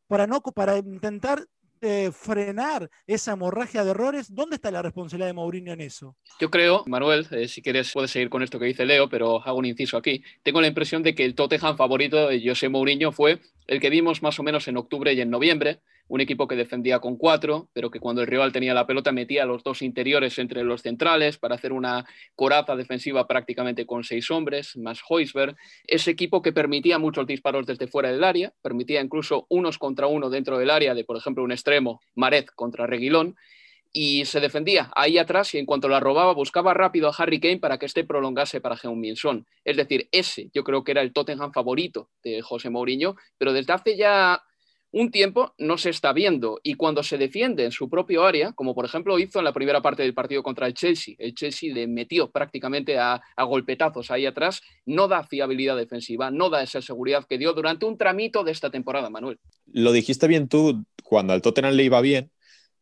para, 0.07 0.27
no, 0.27 0.41
para 0.41 0.79
intentar 0.79 1.45
eh, 1.87 2.11
frenar 2.13 2.91
esa 3.07 3.33
hemorragia 3.33 3.85
de 3.85 3.93
errores, 3.93 4.35
¿dónde 4.35 4.57
está 4.57 4.71
la 4.71 4.83
responsabilidad 4.83 5.29
de 5.29 5.33
Mourinho 5.35 5.73
en 5.73 5.81
eso? 5.81 6.17
Yo 6.41 6.51
creo, 6.51 6.83
Manuel, 6.87 7.27
eh, 7.31 7.49
si 7.49 7.63
quieres 7.63 7.93
puedes 7.93 8.11
seguir 8.11 8.29
con 8.29 8.43
esto 8.43 8.59
que 8.59 8.67
dice 8.67 8.85
Leo, 8.85 9.09
pero 9.09 9.41
hago 9.47 9.59
un 9.59 9.65
inciso 9.65 9.97
aquí. 9.97 10.23
Tengo 10.43 10.61
la 10.61 10.67
impresión 10.67 11.03
de 11.03 11.15
que 11.15 11.25
el 11.25 11.35
Tottenham 11.35 11.77
favorito 11.77 12.29
de 12.29 12.43
José 12.47 12.69
Mourinho 12.69 13.13
fue 13.13 13.41
el 13.67 13.81
que 13.81 13.91
vimos 13.91 14.23
más 14.23 14.39
o 14.39 14.43
menos 14.43 14.67
en 14.69 14.77
octubre 14.77 15.13
y 15.13 15.21
en 15.21 15.31
noviembre, 15.31 15.81
un 16.09 16.21
equipo 16.21 16.47
que 16.47 16.57
defendía 16.57 17.01
con 17.01 17.17
cuatro, 17.17 17.69
pero 17.73 17.91
que 17.91 18.01
cuando 18.01 18.23
el 18.23 18.29
rival 18.29 18.53
tenía 18.53 18.75
la 18.75 18.87
pelota 18.87 19.13
metía 19.13 19.45
los 19.45 19.63
dos 19.63 19.83
interiores 19.83 20.39
entre 20.39 20.63
los 20.63 20.83
centrales 20.83 21.39
para 21.39 21.57
hacer 21.57 21.73
una 21.73 22.07
coraza 22.35 22.77
defensiva 22.77 23.27
prácticamente 23.27 23.87
con 23.87 24.05
seis 24.05 24.31
hombres, 24.31 24.77
más 24.77 25.01
Heusberg. 25.09 25.57
Ese 25.87 26.11
equipo 26.11 26.43
que 26.43 26.53
permitía 26.53 26.99
muchos 26.99 27.27
disparos 27.27 27.67
desde 27.67 27.89
fuera 27.89 28.11
del 28.11 28.25
área, 28.25 28.53
permitía 28.63 29.01
incluso 29.01 29.47
unos 29.49 29.79
contra 29.79 30.07
uno 30.07 30.31
dentro 30.31 30.59
del 30.59 30.71
área 30.71 30.95
de, 30.95 31.05
por 31.05 31.17
ejemplo, 31.17 31.43
un 31.43 31.53
extremo, 31.53 32.01
Maret 32.15 32.51
contra 32.55 32.87
Reguilón, 32.87 33.37
y 33.93 34.27
se 34.27 34.41
defendía 34.41 34.91
ahí 34.95 35.17
atrás 35.17 35.55
y 35.55 35.59
en 35.59 35.65
cuanto 35.65 35.89
la 35.89 36.01
robaba 36.01 36.35
buscaba 36.35 36.75
rápido 36.75 37.09
a 37.09 37.15
Harry 37.17 37.41
Kane 37.41 37.59
para 37.59 37.79
que 37.79 37.87
éste 37.87 38.05
prolongase 38.05 38.61
para 38.61 38.77
Heung-Min. 38.77 39.47
Es 39.65 39.77
decir, 39.77 40.09
ese 40.13 40.51
yo 40.53 40.65
creo 40.65 40.85
que 40.85 40.93
era 40.93 41.01
el 41.01 41.15
Tottenham 41.15 41.51
favorito 41.51 42.11
de 42.23 42.43
José 42.43 42.69
Mourinho, 42.69 43.17
pero 43.39 43.55
desde 43.55 43.73
hace 43.73 43.97
ya 43.97 44.43
un 44.97 45.11
tiempo 45.11 45.53
no 45.59 45.77
se 45.77 45.91
está 45.91 46.15
viendo 46.15 46.59
y 46.63 46.73
cuando 46.73 47.03
se 47.03 47.19
defiende 47.19 47.67
en 47.67 47.71
su 47.71 47.91
propio 47.91 48.25
área, 48.25 48.53
como 48.53 48.75
por 48.75 48.87
ejemplo 48.87 49.19
hizo 49.19 49.41
en 49.41 49.45
la 49.45 49.53
primera 49.53 49.83
parte 49.83 50.03
del 50.03 50.15
partido 50.15 50.43
contra 50.43 50.67
el 50.67 50.73
Chelsea, 50.73 51.15
el 51.19 51.35
Chelsea 51.35 51.75
le 51.75 51.87
metió 51.87 52.31
prácticamente 52.31 52.99
a, 52.99 53.21
golpetazos 53.37 54.11
ahí 54.11 54.25
atrás, 54.25 54.63
no 54.87 55.07
da 55.07 55.23
fiabilidad 55.23 55.77
defensiva, 55.77 56.31
no 56.31 56.49
da 56.49 56.63
esa 56.63 56.81
seguridad 56.81 57.27
que 57.29 57.37
dio 57.37 57.53
durante 57.53 57.85
un 57.85 57.99
tramito 57.99 58.43
de 58.43 58.53
esta 58.53 58.71
temporada, 58.71 59.11
Manuel. 59.11 59.39
Lo 59.67 59.93
dijiste 59.93 60.29
bien 60.29 60.49
tú 60.49 60.87
cuando 61.05 61.35
al 61.35 61.43
Tottenham 61.43 61.75
le 61.75 61.85
iba 61.85 62.01
bien, 62.01 62.31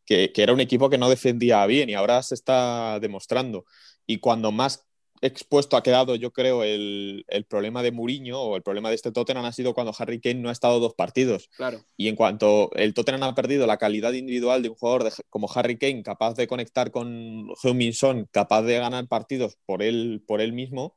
que, 0.05 0.31
que 0.31 0.41
era 0.41 0.53
un 0.53 0.61
equipo 0.61 0.89
que 0.89 0.97
no 0.97 1.09
defendía 1.09 1.65
bien 1.65 1.89
y 1.89 1.95
ahora 1.95 2.23
se 2.23 2.35
está 2.35 2.97
demostrando. 3.01 3.65
Y 4.07 4.19
cuando 4.19 4.53
más 4.53 4.84
expuesto 5.25 5.77
ha 5.77 5.83
quedado, 5.83 6.15
yo 6.15 6.31
creo, 6.31 6.63
el, 6.63 7.25
problema 7.49 7.83
de 7.83 7.91
Mourinho 7.91 8.39
o 8.41 8.55
el 8.55 8.63
problema 8.63 8.89
de 8.89 8.95
este 8.95 9.11
Tottenham 9.11 9.45
ha 9.45 9.51
sido 9.51 9.73
cuando 9.73 9.93
Harry 9.97 10.19
Kane 10.19 10.41
no 10.41 10.49
ha 10.49 10.51
estado 10.51 10.79
dos 10.79 10.93
partidos. 10.93 11.49
Claro. 11.55 11.83
Y 11.97 12.07
en 12.07 12.15
cuanto 12.15 12.71
el 12.75 12.93
Tottenham 12.93 13.23
ha 13.23 13.35
perdido 13.35 13.67
la 13.67 13.77
calidad 13.77 14.13
individual 14.13 14.61
de 14.61 14.69
un 14.69 14.75
jugador 14.75 15.11
como 15.29 15.49
Harry 15.53 15.77
Kane, 15.77 16.03
capaz 16.03 16.35
de 16.35 16.47
conectar 16.47 16.91
con 16.91 17.47
Heung-Min 17.63 18.27
capaz 18.31 18.63
de 18.63 18.79
ganar 18.79 19.07
partidos 19.07 19.57
por 19.65 19.83
él, 19.83 20.23
por 20.25 20.41
él 20.41 20.53
mismo, 20.53 20.95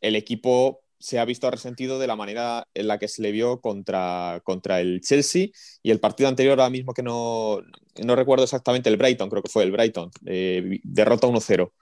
el 0.00 0.16
equipo 0.16 0.82
se 1.00 1.18
ha 1.18 1.24
visto 1.24 1.50
resentido 1.50 1.98
de 1.98 2.06
la 2.06 2.16
manera 2.16 2.66
en 2.74 2.88
la 2.88 2.98
que 2.98 3.08
se 3.08 3.22
le 3.22 3.30
vio 3.30 3.60
contra, 3.60 4.40
contra 4.44 4.80
el 4.80 5.00
Chelsea 5.00 5.48
y 5.82 5.90
el 5.90 6.00
partido 6.00 6.28
anterior, 6.28 6.58
ahora 6.58 6.70
mismo 6.70 6.92
que 6.92 7.02
no, 7.02 7.60
no 8.04 8.16
recuerdo 8.16 8.44
exactamente, 8.44 8.88
el 8.88 8.96
Brighton, 8.96 9.30
creo 9.30 9.42
que 9.42 9.50
fue 9.50 9.62
el 9.62 9.72
Brighton, 9.72 10.10
eh, 10.26 10.80
derrota 10.82 11.26
1-0. 11.28 11.72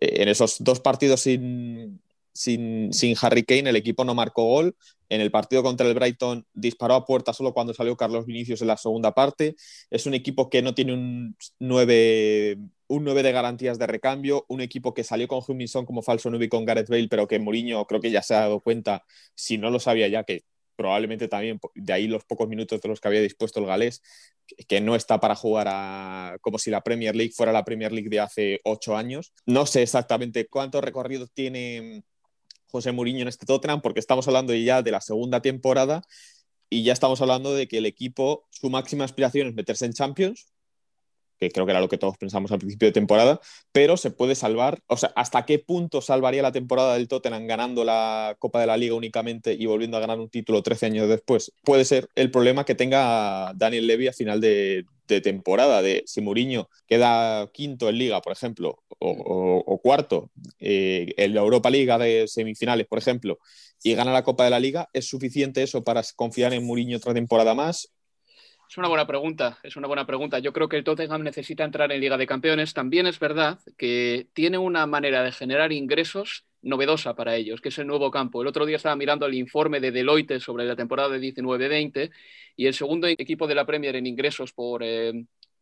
Eh, 0.00 0.22
en 0.22 0.28
esos 0.28 0.56
dos 0.60 0.80
partidos 0.80 1.20
sin, 1.20 2.00
sin, 2.32 2.90
Harry 3.20 3.44
Kane, 3.44 3.70
el 3.70 3.76
equipo 3.76 4.04
no 4.04 4.14
marcó 4.14 4.44
gol. 4.44 4.76
En 5.08 5.20
el 5.20 5.30
partido 5.30 5.62
contra 5.62 5.86
el 5.86 5.94
Brighton 5.94 6.46
disparó 6.52 6.94
a 6.94 7.06
puerta 7.06 7.32
solo 7.32 7.54
cuando 7.54 7.72
salió 7.74 7.96
Carlos 7.96 8.26
Vinicius 8.26 8.60
en 8.62 8.68
la 8.68 8.76
segunda 8.76 9.12
parte. 9.14 9.56
Es 9.90 10.06
un 10.06 10.14
equipo 10.14 10.50
que 10.50 10.62
no 10.62 10.74
tiene 10.74 10.94
un 10.94 11.36
9, 11.60 12.58
un 12.88 13.04
de 13.04 13.32
garantías 13.32 13.78
de 13.78 13.86
recambio, 13.86 14.44
un 14.48 14.60
equipo 14.60 14.94
que 14.94 15.04
salió 15.04 15.28
con 15.28 15.42
Huminson 15.46 15.86
como 15.86 16.02
falso 16.02 16.28
9 16.30 16.48
con 16.48 16.64
Gareth 16.64 16.88
Bale, 16.88 17.08
pero 17.08 17.26
que 17.28 17.38
Mourinho 17.38 17.86
creo 17.86 18.00
que 18.00 18.10
ya 18.10 18.22
se 18.22 18.34
ha 18.34 18.40
dado 18.40 18.60
cuenta, 18.60 19.04
si 19.34 19.58
no 19.58 19.70
lo 19.70 19.78
sabía 19.78 20.08
ya, 20.08 20.24
que 20.24 20.44
probablemente 20.76 21.28
también 21.28 21.58
de 21.74 21.92
ahí 21.92 22.06
los 22.06 22.24
pocos 22.24 22.48
minutos 22.48 22.80
de 22.80 22.88
los 22.88 23.00
que 23.00 23.08
había 23.08 23.20
dispuesto 23.20 23.60
el 23.60 23.66
galés, 23.66 24.02
que 24.68 24.80
no 24.80 24.94
está 24.94 25.18
para 25.18 25.34
jugar 25.34 25.66
a, 25.70 26.36
como 26.40 26.58
si 26.58 26.70
la 26.70 26.82
Premier 26.82 27.16
League 27.16 27.32
fuera 27.32 27.52
la 27.52 27.64
Premier 27.64 27.92
League 27.92 28.10
de 28.10 28.20
hace 28.20 28.60
ocho 28.64 28.96
años. 28.96 29.32
No 29.46 29.66
sé 29.66 29.82
exactamente 29.82 30.46
cuánto 30.46 30.80
recorrido 30.80 31.26
tiene 31.26 32.04
José 32.66 32.92
Mourinho 32.92 33.22
en 33.22 33.28
este 33.28 33.46
Tottenham, 33.46 33.80
porque 33.80 34.00
estamos 34.00 34.28
hablando 34.28 34.54
ya 34.54 34.82
de 34.82 34.90
la 34.90 35.00
segunda 35.00 35.40
temporada 35.40 36.02
y 36.68 36.82
ya 36.82 36.92
estamos 36.92 37.20
hablando 37.20 37.54
de 37.54 37.68
que 37.68 37.78
el 37.78 37.86
equipo, 37.86 38.46
su 38.50 38.70
máxima 38.70 39.04
aspiración 39.04 39.48
es 39.48 39.54
meterse 39.54 39.86
en 39.86 39.92
Champions, 39.92 40.52
que 41.38 41.50
creo 41.50 41.66
que 41.66 41.72
era 41.72 41.80
lo 41.80 41.88
que 41.88 41.98
todos 41.98 42.16
pensamos 42.16 42.50
al 42.52 42.58
principio 42.58 42.88
de 42.88 42.92
temporada, 42.92 43.40
pero 43.72 43.96
se 43.96 44.10
puede 44.10 44.34
salvar, 44.34 44.80
o 44.86 44.96
sea, 44.96 45.12
¿hasta 45.16 45.44
qué 45.44 45.58
punto 45.58 46.00
salvaría 46.00 46.42
la 46.42 46.52
temporada 46.52 46.94
del 46.94 47.08
Tottenham 47.08 47.46
ganando 47.46 47.84
la 47.84 48.36
Copa 48.38 48.60
de 48.60 48.66
la 48.66 48.76
Liga 48.76 48.94
únicamente 48.94 49.52
y 49.54 49.66
volviendo 49.66 49.96
a 49.96 50.00
ganar 50.00 50.18
un 50.18 50.28
título 50.28 50.62
13 50.62 50.86
años 50.86 51.08
después? 51.08 51.52
Puede 51.64 51.84
ser 51.84 52.08
el 52.14 52.30
problema 52.30 52.64
que 52.64 52.74
tenga 52.74 53.52
Daniel 53.54 53.86
Levy 53.86 54.08
a 54.08 54.12
final 54.12 54.40
de, 54.40 54.84
temporada, 55.06 55.82
de 55.82 56.02
si 56.06 56.20
Mourinho 56.20 56.68
queda 56.88 57.48
quinto 57.52 57.88
en 57.88 57.98
Liga, 57.98 58.20
por 58.22 58.32
ejemplo, 58.32 58.82
o, 58.98 59.80
cuarto 59.80 60.30
eh, 60.58 61.14
en 61.16 61.34
la 61.34 61.42
Europa 61.42 61.70
Liga 61.70 61.96
de 61.96 62.26
semifinales, 62.26 62.86
por 62.88 62.98
ejemplo, 62.98 63.38
y 63.82 63.94
gana 63.94 64.12
la 64.12 64.24
Copa 64.24 64.44
de 64.44 64.50
la 64.50 64.58
Liga, 64.58 64.88
¿es 64.92 65.06
suficiente 65.06 65.62
eso 65.62 65.84
para 65.84 66.02
confiar 66.16 66.52
en 66.54 66.64
Mourinho 66.64 66.96
otra 66.96 67.14
temporada 67.14 67.54
más? 67.54 67.92
Es 68.68 68.78
una 68.78 68.88
buena 68.88 69.06
pregunta, 69.06 69.58
es 69.62 69.76
una 69.76 69.86
buena 69.86 70.06
pregunta. 70.06 70.38
Yo 70.40 70.52
creo 70.52 70.68
que 70.68 70.76
el 70.76 70.84
Tottenham 70.84 71.22
necesita 71.22 71.64
entrar 71.64 71.92
en 71.92 72.00
Liga 72.00 72.16
de 72.16 72.26
Campeones. 72.26 72.74
También 72.74 73.06
es 73.06 73.18
verdad 73.20 73.60
que 73.78 74.28
tiene 74.32 74.58
una 74.58 74.86
manera 74.86 75.22
de 75.22 75.32
generar 75.32 75.72
ingresos 75.72 76.44
novedosa 76.62 77.14
para 77.14 77.36
ellos, 77.36 77.60
que 77.60 77.68
es 77.68 77.78
el 77.78 77.86
nuevo 77.86 78.10
campo. 78.10 78.42
El 78.42 78.48
otro 78.48 78.66
día 78.66 78.76
estaba 78.76 78.96
mirando 78.96 79.26
el 79.26 79.34
informe 79.34 79.78
de 79.78 79.92
Deloitte 79.92 80.40
sobre 80.40 80.64
la 80.64 80.74
temporada 80.74 81.10
de 81.10 81.20
19-20 81.20 82.10
y 82.56 82.66
el 82.66 82.74
segundo 82.74 83.06
equipo 83.06 83.46
de 83.46 83.54
la 83.54 83.64
Premier 83.64 83.94
en 83.94 84.06
ingresos 84.06 84.52
por 84.52 84.82
eh, 84.82 85.12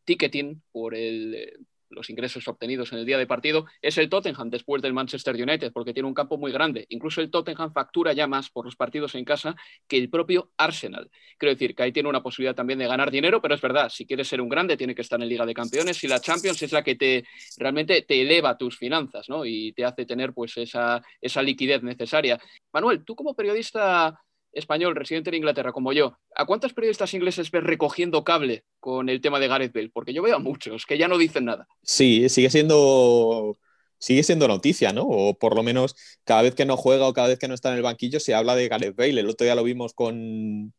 ticketing, 0.05 0.63
por 0.73 0.95
el 0.95 1.59
los 1.95 2.11
ingresos 2.11 2.47
obtenidos 2.49 2.93
en 2.93 2.99
el 2.99 3.07
día 3.07 3.19
de 3.19 3.27
partido, 3.27 3.67
es 3.81 3.99
el 3.99 4.09
Tottenham 4.09 4.51
después 4.51 4.83
del 4.83 4.93
Manchester 4.93 5.35
United, 5.35 5.73
porque 5.73 5.95
tiene 5.95 6.09
un 6.09 6.15
campo 6.15 6.37
muy 6.37 6.53
grande. 6.53 6.87
Incluso 6.89 7.21
el 7.21 7.31
Tottenham 7.31 7.73
factura 7.73 8.13
ya 8.13 8.27
más 8.27 8.51
por 8.51 8.65
los 8.65 8.77
partidos 8.77 9.15
en 9.15 9.25
casa 9.25 9.57
que 9.87 9.97
el 9.97 10.11
propio 10.11 10.51
Arsenal. 10.57 11.11
Quiero 11.39 11.55
decir 11.55 11.75
que 11.75 11.83
ahí 11.83 11.93
tiene 11.93 12.09
una 12.09 12.23
posibilidad 12.23 12.55
también 12.55 12.79
de 12.79 12.87
ganar 12.87 13.11
dinero, 13.11 13.41
pero 13.41 13.55
es 13.55 13.61
verdad, 13.61 13.89
si 13.89 14.07
quieres 14.07 14.29
ser 14.29 14.41
un 14.41 14.49
grande, 14.49 14.77
tiene 14.77 14.95
que 14.95 15.03
estar 15.03 15.21
en 15.21 15.29
Liga 15.29 15.47
de 15.47 15.55
Campeones 15.55 16.03
y 16.05 16.09
la 16.09 16.21
Champions 16.21 16.63
es 16.63 16.73
la 16.73 16.83
que 16.83 16.95
te 16.95 17.25
realmente 17.59 18.03
te 18.03 18.21
eleva 18.21 18.57
tus 18.57 18.77
finanzas 18.77 19.29
¿no? 19.29 19.45
y 19.45 19.73
te 19.73 19.85
hace 19.85 20.07
tener 20.07 20.33
pues 20.33 20.57
esa, 20.57 21.03
esa 21.21 21.43
liquidez 21.43 21.83
necesaria. 21.83 22.39
Manuel, 22.73 23.05
tú 23.05 23.15
como 23.15 23.35
periodista 23.35 24.19
español 24.55 24.95
residente 24.95 25.31
en 25.31 25.37
Inglaterra 25.37 25.73
como 25.73 25.93
yo, 25.93 26.19
¿a 26.35 26.47
cuántos 26.47 26.73
periodistas 26.73 27.13
ingleses 27.15 27.51
ves 27.51 27.63
recogiendo 27.63 28.25
cable 28.25 28.65
con 28.81 29.09
el 29.09 29.21
tema 29.21 29.41
de 29.41 29.49
Gareth 29.49 29.75
Bale? 29.75 29.91
Porque 29.93 30.13
yo 30.13 30.23
veo 30.23 30.37
a 30.37 30.41
muchos 30.41 30.87
que 30.87 30.99
ya 30.99 31.09
no 31.09 31.19
dicen 31.19 31.45
nada. 31.45 31.67
Sí, 31.83 32.29
sigue 32.29 32.51
siendo 32.51 33.57
sigue 33.99 34.23
siendo 34.23 34.49
noticia, 34.49 34.93
¿no? 34.93 35.05
O 35.05 35.39
por 35.39 35.57
lo 35.57 35.63
menos 35.63 35.97
cada 36.25 36.43
vez 36.43 36.55
que 36.55 36.67
no 36.67 36.77
juega 36.77 37.09
o 37.09 37.15
cada 37.15 37.29
vez 37.29 37.39
que 37.39 37.49
no 37.49 37.55
está 37.55 37.71
en 37.71 37.77
el 37.77 37.83
banquillo 37.83 38.21
se 38.21 38.35
habla 38.35 38.55
de 38.55 38.69
Gareth 38.69 38.97
Bale. 38.97 39.21
El 39.21 39.29
otro 39.31 39.45
día 39.45 39.55
lo 39.55 39.65
vimos 39.65 39.95
con 39.95 40.75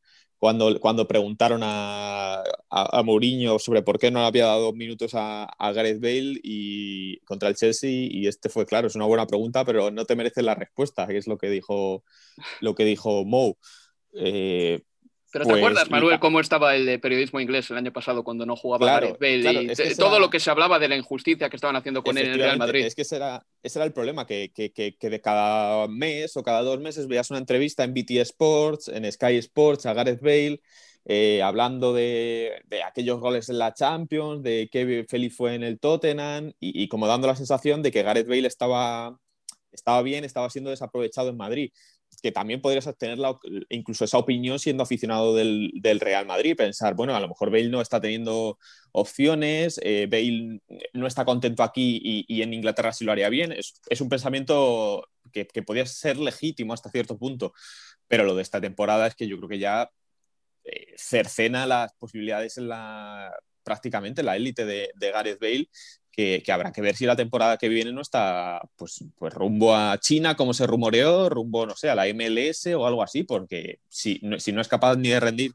cuando, 0.46 0.80
cuando 0.80 1.08
preguntaron 1.08 1.62
a, 1.64 2.44
a, 2.70 3.02
Mourinho 3.02 3.58
sobre 3.58 3.82
por 3.82 3.98
qué 3.98 4.12
no 4.12 4.20
le 4.20 4.28
había 4.28 4.46
dado 4.46 4.74
minutos 4.74 5.14
a, 5.16 5.48
Gareth 5.74 6.00
Bale 6.00 6.40
y 6.44 7.18
contra 7.22 7.50
el 7.50 7.56
Chelsea 7.56 7.90
y 7.90 8.28
este 8.28 8.50
fue 8.50 8.68
claro, 8.68 8.86
es 8.86 8.94
una 8.94 9.06
buena 9.06 9.25
pregunta, 9.25 9.66
pero 9.66 9.90
no 9.90 10.06
te 10.06 10.16
mereces 10.16 10.44
la 10.44 10.54
respuesta, 10.54 11.08
que 11.08 11.18
es 11.18 11.25
lo 11.25 11.40
que 11.40 11.50
dijo 11.50 12.04
lo 12.62 12.75
que 12.75 12.86
dijo 12.86 13.25
Mou. 13.25 13.58
Eh, 14.14 14.84
pero 15.36 15.46
pues, 15.46 15.56
¿te 15.56 15.60
acuerdas, 15.60 15.89
Manuel, 15.92 16.20
cómo 16.20 16.39
estaba 16.39 16.75
el 16.75 17.00
periodismo 17.00 17.39
inglés 17.39 17.70
el 17.70 17.77
año 17.77 17.92
pasado 17.92 18.24
cuando 18.24 18.46
no 18.46 18.56
jugaba 18.56 18.86
Claro, 18.86 19.18
Gareth 19.18 19.20
Bale? 19.20 19.42
claro, 19.42 19.60
es 19.72 19.77
que 19.77 19.96
todo 19.96 20.10
era- 20.12 20.20
lo 20.20 20.30
que 20.30 20.39
se 20.39 20.50
hablaba 20.50 20.80
de 20.80 20.88
la 20.88 20.96
injusticia 20.96 21.50
que 21.50 21.58
estaban 21.58 21.75
haciendo 21.75 22.01
con 22.04 22.18
él 22.18 22.25
en 22.27 22.32
el 22.34 22.39
Real 22.39 22.58
Madrid. 22.58 22.82
Es 22.86 22.96
que 22.96 23.01
ese 23.01 23.18
era, 23.18 23.46
ese 23.62 23.80
era 23.80 23.86
el 23.86 23.94
problema, 23.94 24.25
que, 24.25 24.51
que- 24.56 24.72
que- 24.72 24.96
que 24.98 25.10
de 25.10 25.22
cada 25.22 25.88
mes 25.88 26.36
o 26.38 26.44
cada 26.44 26.62
dos 26.62 26.80
meses 26.80 27.08
veías 27.08 27.30
una 27.30 27.39
entrevista 27.39 27.84
en 27.84 27.94
BT 27.94 28.22
Sports, 28.22 28.88
en 28.88 29.12
Sky 29.12 29.36
Sports, 29.38 29.86
a 29.86 29.94
Gareth 29.94 30.22
Bale, 30.22 30.62
eh, 31.06 31.42
hablando 31.44 31.94
de, 31.94 32.62
de 32.65 32.84
aquellos 32.84 33.20
goles 33.20 33.50
en 33.50 33.60
la 33.60 33.74
Champions, 33.74 34.42
de 34.42 34.70
qué 34.72 35.06
feliz 35.08 35.36
fue 35.36 35.54
en 35.56 35.63
el 35.63 35.80
Tottenham, 35.80 36.51
y, 36.60 36.82
y 36.84 36.88
como 36.88 37.08
dando 37.08 37.27
la 37.27 37.36
sensación 37.36 37.84
de 37.84 37.92
que 37.92 38.01
Gareth 38.04 38.27
Bale 38.27 38.48
estaba, 38.48 39.20
estaba 39.72 40.01
bien, 40.01 40.24
estaba 40.24 40.50
siendo 40.50 40.70
desaprovechado 40.72 41.30
en 41.30 41.38
Madrid. 41.38 41.72
Que 42.25 42.32
también 42.32 42.60
podrías 42.60 42.89
tener 42.98 43.20
la- 43.20 43.38
incluso 43.70 44.03
esa 44.03 44.17
opinión 44.17 44.58
siendo 44.58 44.82
aficionado 44.82 45.36
del, 45.36 45.70
del 45.75 46.00
Real 46.00 46.25
Madrid, 46.25 46.55
pensar, 46.58 46.96
bueno, 46.96 47.15
a 47.15 47.20
lo 47.20 47.27
mejor 47.27 47.51
Bale 47.51 47.70
no 47.70 47.82
está 47.82 48.01
teniendo 48.01 48.58
opciones, 48.94 49.79
eh, 49.84 50.08
Bale 50.10 50.60
no 50.94 51.05
está 51.05 51.24
contento 51.24 51.62
aquí 51.62 52.25
y, 52.27 52.41
en 52.41 52.51
Inglaterra 52.51 52.94
sí 52.94 53.05
lo 53.05 53.12
haría 53.12 53.29
bien. 53.29 53.51
Es, 53.51 54.01
un 54.01 54.10
pensamiento 54.10 55.08
que, 55.32 55.46
que 55.46 55.62
podía 55.62 55.86
ser 55.86 56.17
legítimo 56.17 56.74
hasta 56.74 56.89
cierto 56.89 57.15
punto, 57.20 57.53
pero 58.08 58.24
lo 58.24 58.34
de 58.34 58.41
esta 58.41 58.60
temporada 58.60 59.05
es 59.05 59.13
que 59.13 59.27
yo 59.27 59.38
creo 59.38 59.50
que 59.50 59.60
ya 59.60 59.91
eh, 60.63 60.96
cercena 60.98 61.67
las 61.67 61.94
posibilidades 61.94 62.58
en 62.58 62.70
la 62.70 63.32
prácticamente 63.63 64.22
en 64.22 64.27
la 64.27 64.36
élite 64.36 64.65
de 64.65 64.91
Gareth 65.00 65.39
Bale, 65.39 65.70
que, 66.16 66.44
habrá 66.52 66.72
que 66.72 66.82
ver 66.82 66.96
si 66.96 67.06
la 67.06 67.16
temporada 67.16 67.58
que 67.58 67.68
viene 67.68 67.92
no 67.92 68.02
está 68.02 68.62
pues, 68.78 69.04
pues 69.18 69.34
rumbo 69.34 69.76
a 69.76 70.00
China, 70.00 70.36
como 70.36 70.54
se 70.54 70.66
rumoreó, 70.66 71.30
rumbo, 71.30 71.66
no 71.66 71.76
sé, 71.76 71.90
a 71.90 71.96
la 71.96 72.08
MLS 72.14 72.68
o 72.68 72.88
algo 72.88 73.04
así, 73.04 73.24
porque 73.24 73.80
si 73.90 74.20
no, 74.24 74.40
si 74.40 74.54
no 74.54 74.62
es 74.62 74.68
capaz 74.70 74.96
ni 74.96 75.10
de 75.10 75.20
rendir 75.20 75.52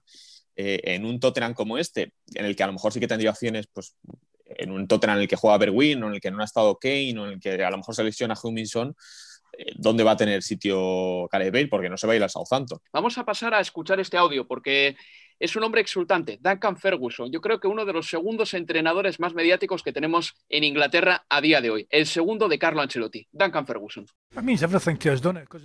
eh, 0.57 0.81
en 0.85 1.07
un 1.07 1.19
Tottenham 1.19 1.55
como 1.55 1.79
este, 1.79 2.13
en 2.35 2.45
el 2.45 2.55
que 2.55 2.63
a 2.63 2.67
lo 2.67 2.75
mejor 2.75 2.93
sí 2.93 3.01
que 3.01 3.09
tendría 3.09 3.31
opciones, 3.31 3.69
pues 3.73 3.97
en 4.45 4.71
un 4.71 4.87
Tottenham 4.87 5.17
en 5.17 5.23
el 5.23 5.29
que 5.29 5.37
juega 5.37 5.57
Berwin 5.57 6.03
o 6.03 6.09
en 6.09 6.15
el 6.15 6.21
que 6.21 6.31
no 6.31 6.43
ha 6.43 6.45
estado 6.45 6.79
Kane 6.79 7.19
o 7.19 7.27
en 7.27 7.33
el 7.35 7.41
que 7.41 7.65
a 7.65 7.71
lo 7.71 7.79
mejor 7.79 7.95
se 7.95 8.05
lesiona 8.05 8.35
Huminson, 8.41 8.95
¿dónde 9.77 10.05
va 10.05 10.13
a 10.13 10.17
tener 10.17 10.43
sitio 10.43 11.29
Gareth 11.29 11.53
Bale? 11.53 11.69
Porque 11.69 11.89
no 11.89 11.97
se 11.97 12.07
va 12.07 12.13
a 12.15 12.17
ir 12.17 12.23
al 12.23 12.31
Southampton. 12.31 12.79
Vamos 12.93 13.19
a 13.19 13.25
pasar 13.25 13.55
a 13.55 13.61
escuchar 13.61 14.01
este 14.01 14.17
audio 14.17 14.47
porque 14.47 14.97
es 15.41 15.57
un 15.57 15.65
hombre 15.65 15.81
exultante, 15.81 16.39
Duncan 16.43 16.77
Ferguson. 16.77 17.33
Yo 17.33 17.41
creo 17.41 17.59
que 17.59 17.67
uno 17.67 17.87
de 17.87 17.95
los 17.95 18.11
segundos 18.11 18.53
entrenadores 18.53 19.19
más 19.19 19.33
mediáticos 19.33 19.83
que 19.83 19.91
tenemos 19.91 20.35
en 20.51 20.65
Inglaterra 20.65 21.25
a 21.31 21.41
día 21.41 21.63
de 21.63 21.71
hoy. 21.71 21.87
El 21.89 22.05
segundo 22.05 22.47
de 22.47 22.59
Carlo 22.59 22.83
Ancelotti, 22.83 23.27
Duncan 23.33 23.67
Ferguson. 23.67 24.05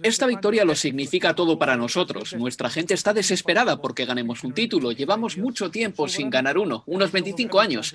Esta 0.02 0.28
victoria 0.28 0.64
lo 0.64 0.76
significa 0.76 1.36
todo 1.36 1.60
para 1.60 1.76
nosotros. 1.76 2.34
Nuestra 2.36 2.70
gente 2.70 2.94
está 2.94 3.14
desesperada 3.14 3.82
porque 3.82 4.06
ganemos 4.06 4.46
un 4.46 4.54
título. 4.54 4.94
Llevamos 4.94 5.38
mucho 5.38 5.70
tiempo 5.70 6.08
sin 6.08 6.30
ganar 6.30 6.58
uno, 6.58 6.84
unos 6.88 7.12
25 7.12 7.60
años. 7.60 7.94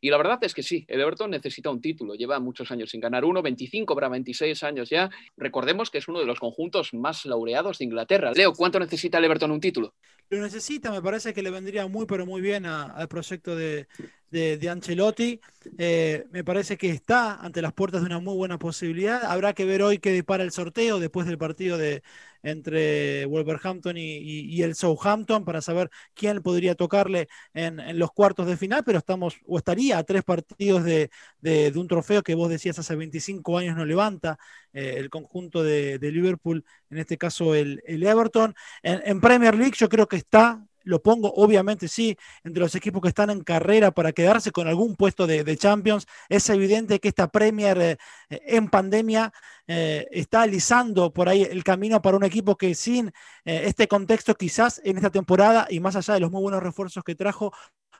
Y 0.00 0.10
la 0.10 0.16
verdad 0.16 0.38
es 0.42 0.54
que 0.54 0.62
sí, 0.62 0.84
el 0.88 1.00
Everton 1.00 1.30
necesita 1.30 1.70
un 1.70 1.80
título. 1.80 2.14
Lleva 2.14 2.38
muchos 2.40 2.70
años 2.70 2.90
sin 2.90 3.00
ganar 3.00 3.24
uno, 3.24 3.42
25 3.42 3.94
para 3.94 4.08
26 4.08 4.57
años 4.62 4.88
ya. 4.90 5.10
Recordemos 5.36 5.90
que 5.90 5.98
es 5.98 6.08
uno 6.08 6.20
de 6.20 6.26
los 6.26 6.38
conjuntos 6.40 6.94
más 6.94 7.24
laureados 7.26 7.78
de 7.78 7.84
Inglaterra. 7.84 8.32
Leo, 8.32 8.52
¿cuánto 8.52 8.78
necesita 8.78 9.18
el 9.18 9.24
Everton 9.24 9.50
un 9.50 9.60
título? 9.60 9.94
Lo 10.30 10.38
necesita, 10.42 10.90
me 10.90 11.00
parece 11.00 11.32
que 11.32 11.42
le 11.42 11.50
vendría 11.50 11.86
muy, 11.86 12.04
pero 12.04 12.26
muy 12.26 12.42
bien 12.42 12.66
al 12.66 13.08
proyecto 13.08 13.56
de, 13.56 13.88
de- 14.30 14.58
de 14.58 14.68
Ancelotti. 14.68 15.40
Eh, 15.78 16.26
me 16.30 16.44
parece 16.44 16.76
que 16.76 16.90
está 16.90 17.36
ante 17.40 17.62
las 17.62 17.72
puertas 17.72 18.02
de 18.02 18.06
una 18.08 18.18
muy 18.20 18.34
buena 18.36 18.58
posibilidad. 18.58 19.24
Habrá 19.24 19.54
que 19.54 19.64
ver 19.64 19.82
hoy 19.82 19.98
qué 19.98 20.12
depara 20.12 20.44
el 20.44 20.52
sorteo 20.52 20.98
después 21.00 21.26
del 21.26 21.38
partido 21.38 21.78
de, 21.78 22.02
entre 22.50 23.26
Wolverhampton 23.26 23.96
y, 23.96 24.62
el 24.62 24.74
Southampton 24.74 25.44
para 25.44 25.60
saber 25.62 25.90
quién 26.14 26.42
podría 26.42 26.74
tocarle 26.74 27.28
en, 27.54 27.98
los 27.98 28.10
cuartos 28.12 28.46
de 28.46 28.56
final, 28.56 28.82
pero 28.84 28.98
estamos, 28.98 29.36
o 29.46 29.58
estaría 29.58 29.98
a 29.98 30.04
tres 30.04 30.24
partidos 30.24 30.84
de, 30.84 31.10
de- 31.40 31.72
un 31.76 31.86
trofeo 31.86 32.22
que 32.22 32.34
vos 32.34 32.50
decías 32.50 32.78
hace 32.78 32.96
25 32.96 33.58
años 33.58 33.76
no 33.76 33.84
levanta 33.84 34.38
eh, 34.72 34.94
el 34.96 35.10
conjunto 35.10 35.62
de, 35.62 35.98
Liverpool, 36.00 36.64
en 36.90 36.98
este 36.98 37.16
caso 37.18 37.54
el, 37.54 37.82
el 37.86 38.02
Everton. 38.02 38.54
En 38.82 39.20
Premier 39.20 39.54
League 39.54 39.74
yo 39.76 39.88
creo 39.88 40.08
que 40.08 40.16
está, 40.16 40.64
lo 40.84 41.02
pongo 41.02 41.32
obviamente 41.34 41.88
sí, 41.88 42.16
entre 42.44 42.60
los 42.60 42.74
equipos 42.74 43.02
que 43.02 43.08
están 43.08 43.30
en 43.30 43.40
carrera 43.42 43.90
para 43.90 44.12
quedarse 44.12 44.50
con 44.52 44.68
algún 44.68 44.96
puesto 44.96 45.26
de, 45.26 45.56
Champions. 45.56 46.06
Es 46.28 46.48
evidente 46.50 47.00
que 47.00 47.08
esta 47.08 47.28
Premier 47.28 47.78
eh, 47.78 47.96
en 48.28 48.68
pandemia 48.68 49.32
eh, 49.66 50.06
está 50.10 50.42
alisando 50.42 51.12
por 51.12 51.28
ahí 51.28 51.42
el 51.42 51.64
camino 51.64 52.00
para 52.00 52.16
un 52.16 52.24
equipo 52.24 52.56
que 52.56 52.74
sin 52.74 53.08
eh, 53.44 53.62
este 53.64 53.88
contexto 53.88 54.34
quizás 54.34 54.80
en 54.84 54.96
esta 54.96 55.10
temporada 55.10 55.66
y 55.70 55.80
más 55.80 55.96
allá 55.96 56.14
de 56.14 56.20
los 56.20 56.30
muy 56.30 56.42
buenos 56.42 56.62
refuerzos 56.62 57.02
que 57.04 57.14
trajo, 57.14 57.52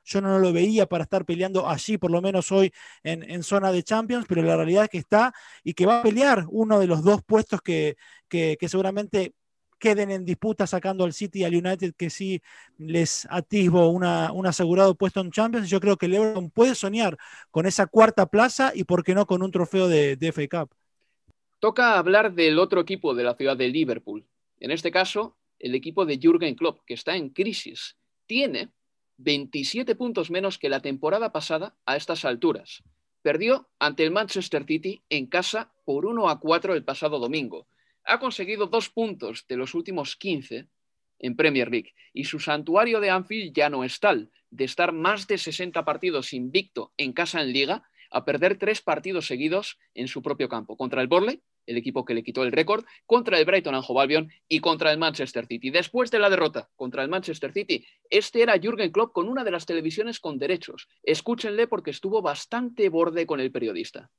yo 0.05 0.21
no 0.21 0.39
lo 0.39 0.53
veía 0.53 0.87
para 0.87 1.05
estar 1.05 1.25
peleando 1.25 1.69
allí, 1.69 1.99
por 1.99 2.11
lo 2.11 2.23
menos 2.23 2.51
hoy 2.53 2.73
en, 3.03 3.43
zona 3.43 3.73
de 3.73 3.83
Champions, 3.83 4.25
pero 4.27 4.43
la 4.43 4.57
realidad 4.57 4.85
es 4.85 4.91
que 4.91 4.99
está 4.99 5.35
y 5.63 5.75
que 5.75 5.85
va 5.85 6.01
a 6.01 6.03
pelear 6.03 6.47
uno 6.49 6.79
de 6.79 6.87
los 6.87 7.03
dos 7.05 7.23
puestos 7.23 7.61
que, 7.61 7.97
que 8.29 8.57
seguramente 8.69 9.35
queden 9.79 10.11
en 10.11 10.25
disputa 10.25 10.67
sacando 10.67 11.05
al 11.05 11.13
City 11.13 11.41
y 11.41 11.45
al 11.45 11.55
United 11.55 11.95
que 11.97 12.11
sí 12.11 12.43
les 12.77 13.27
atisbo 13.31 13.89
un 13.89 14.05
asegurado 14.47 14.95
puesto 14.95 15.21
en 15.21 15.31
Champions. 15.31 15.71
Yo 15.71 15.81
creo 15.81 15.97
que 15.97 16.07
el 16.07 16.51
puede 16.51 16.75
soñar 16.75 17.17
con 17.51 17.67
esa 17.67 17.87
cuarta 17.87 18.27
plaza 18.27 18.73
y 18.75 18.85
por 18.85 19.05
qué 19.05 19.15
no 19.15 19.27
con 19.27 19.43
un 19.43 19.51
trofeo 19.51 19.89
de, 19.89 20.17
de 20.17 20.29
FA 20.33 20.49
Cup. 20.49 20.75
Toca 21.61 21.99
hablar 21.99 22.35
del 22.35 22.59
otro 22.59 22.81
equipo 22.81 23.15
de 23.15 23.25
la 23.25 23.35
ciudad 23.35 23.57
de 23.57 23.69
Liverpool. 23.69 24.27
En 24.61 24.71
este 24.71 24.91
caso, 24.91 25.37
el 25.59 25.75
equipo 25.75 26.07
de 26.07 26.19
Jürgen 26.19 26.55
Klopp, 26.55 26.81
que 26.87 26.95
está 26.95 27.17
en 27.17 27.31
crisis. 27.31 27.97
Tiene 28.27 28.71
27 29.19 29.95
puntos 29.97 30.31
menos 30.31 30.59
que 30.59 30.69
la 30.69 30.81
temporada 30.81 31.33
pasada 31.33 31.77
a 31.87 31.97
estas 31.97 32.25
alturas. 32.25 32.83
Perdió 33.23 33.69
ante 33.79 34.05
el 34.05 34.13
Manchester 34.13 34.65
City 34.65 35.03
en 35.09 35.27
casa 35.27 35.73
por 35.85 36.07
1 36.07 36.29
a 36.29 36.39
4 36.39 36.75
el 36.75 36.85
pasado 36.85 37.19
domingo. 37.19 37.67
Ha 38.11 38.19
conseguido 38.19 38.67
dos 38.67 38.89
puntos 38.89 39.45
de 39.49 39.59
los 39.59 39.75
últimos 39.75 40.17
15 40.17 40.67
en 41.19 41.37
Premier 41.37 41.71
League 41.71 41.93
y 42.15 42.25
su 42.25 42.41
santuario 42.41 43.01
de 43.01 43.11
Anfield 43.11 43.53
ya 43.53 43.69
no 43.69 43.85
es 43.85 44.01
tal, 44.01 44.31
de 44.49 44.65
estar 44.65 44.93
más 44.93 45.27
de 45.27 45.37
60 45.37 45.85
partidos 45.85 46.33
invicto 46.33 46.95
en 46.97 47.13
casa 47.13 47.43
en 47.43 47.53
liga 47.53 47.87
a 48.11 48.25
perder 48.25 48.57
tres 48.57 48.81
partidos 48.81 49.27
seguidos 49.27 49.79
en 49.93 50.09
su 50.09 50.23
propio 50.23 50.49
campo, 50.49 50.79
contra 50.79 51.03
el 51.03 51.09
Borley, 51.09 51.43
el 51.67 51.77
equipo 51.77 52.07
que 52.07 52.15
le 52.15 52.23
quitó 52.23 52.45
el 52.45 52.53
récord, 52.53 52.87
contra 53.05 53.39
el 53.39 53.45
Brighton 53.45 53.75
and 53.75 53.85
Hove 53.87 54.29
y 54.49 54.61
contra 54.61 54.91
el 54.91 54.97
Manchester 54.97 55.45
City. 55.45 55.69
Después 55.69 56.11
de 56.11 56.19
la 56.19 56.31
derrota 56.31 56.71
contra 56.77 57.03
el 57.03 57.11
Manchester 57.11 57.53
City, 57.53 57.85
este 58.09 58.41
era 58.41 58.59
Jürgen 58.59 58.91
Klopp 58.91 59.13
con 59.13 59.29
una 59.29 59.45
de 59.45 59.51
las 59.51 59.67
televisiones 59.67 60.19
con 60.19 60.39
derechos. 60.39 60.89
Escúchenle 61.03 61.67
porque 61.67 61.91
estuvo 61.91 62.23
bastante 62.23 62.89
borde 62.89 63.27
con 63.27 63.39
el 63.39 63.53
periodista. 63.53 64.11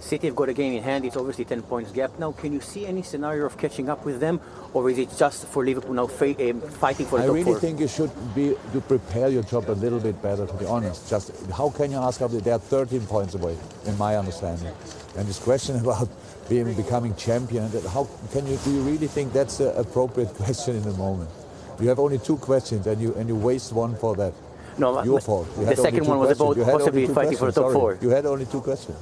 City 0.00 0.26
have 0.28 0.36
got 0.36 0.48
a 0.48 0.52
game 0.54 0.72
in 0.72 0.82
hand. 0.82 1.04
It's 1.04 1.16
obviously 1.16 1.44
10 1.44 1.62
points 1.62 1.92
gap 1.92 2.18
now. 2.18 2.32
Can 2.32 2.52
you 2.52 2.60
see 2.60 2.86
any 2.86 3.02
scenario 3.02 3.44
of 3.44 3.56
catching 3.58 3.88
up 3.90 4.04
with 4.04 4.18
them, 4.18 4.40
or 4.72 4.88
is 4.90 4.98
it 4.98 5.10
just 5.16 5.46
for 5.46 5.64
Liverpool 5.64 5.92
now 5.92 6.04
um, 6.04 6.60
fighting 6.60 7.06
for 7.06 7.18
the 7.18 7.24
I 7.24 7.26
top 7.26 7.34
really 7.34 7.44
four? 7.44 7.60
think 7.60 7.80
you 7.80 7.88
should 7.88 8.10
be 8.34 8.56
you 8.74 8.80
prepare 8.88 9.28
your 9.28 9.42
job 9.42 9.68
a 9.68 9.72
little 9.72 10.00
bit 10.00 10.20
better. 10.22 10.46
To 10.46 10.54
be 10.54 10.64
honest, 10.64 11.08
just 11.08 11.32
how 11.50 11.68
can 11.70 11.90
you 11.90 11.98
ask 11.98 12.22
up? 12.22 12.30
They 12.30 12.50
are 12.50 12.58
13 12.58 13.02
points 13.02 13.34
away, 13.34 13.56
in 13.86 13.96
my 13.98 14.16
understanding. 14.16 14.72
And 15.16 15.28
this 15.28 15.38
question 15.38 15.76
about 15.84 16.08
being 16.48 16.72
becoming 16.74 17.14
champion, 17.14 17.70
how 17.92 18.08
can 18.32 18.46
you 18.46 18.56
do 18.64 18.72
you 18.72 18.80
really 18.80 19.06
think 19.06 19.32
that's 19.32 19.60
an 19.60 19.76
appropriate 19.76 20.28
question 20.42 20.76
in 20.76 20.82
the 20.82 20.94
moment? 20.94 21.30
You 21.78 21.88
have 21.88 21.98
only 21.98 22.18
two 22.18 22.38
questions, 22.38 22.86
and 22.86 23.00
you 23.00 23.14
and 23.14 23.28
you 23.28 23.36
waste 23.36 23.72
one 23.72 23.96
for 23.96 24.16
that. 24.16 24.32
No, 24.78 25.02
Your 25.02 25.20
fault. 25.20 25.46
You 25.58 25.66
the 25.66 25.76
second 25.76 26.06
one 26.06 26.18
was 26.20 26.38
questions. 26.38 26.56
about 26.56 26.78
possibly 26.78 27.06
fighting 27.06 27.36
for 27.36 27.46
the 27.46 27.52
top 27.52 27.64
sorry. 27.64 27.74
four. 27.74 27.98
You 28.00 28.08
had 28.10 28.24
only 28.24 28.46
two 28.46 28.60
questions. 28.62 28.96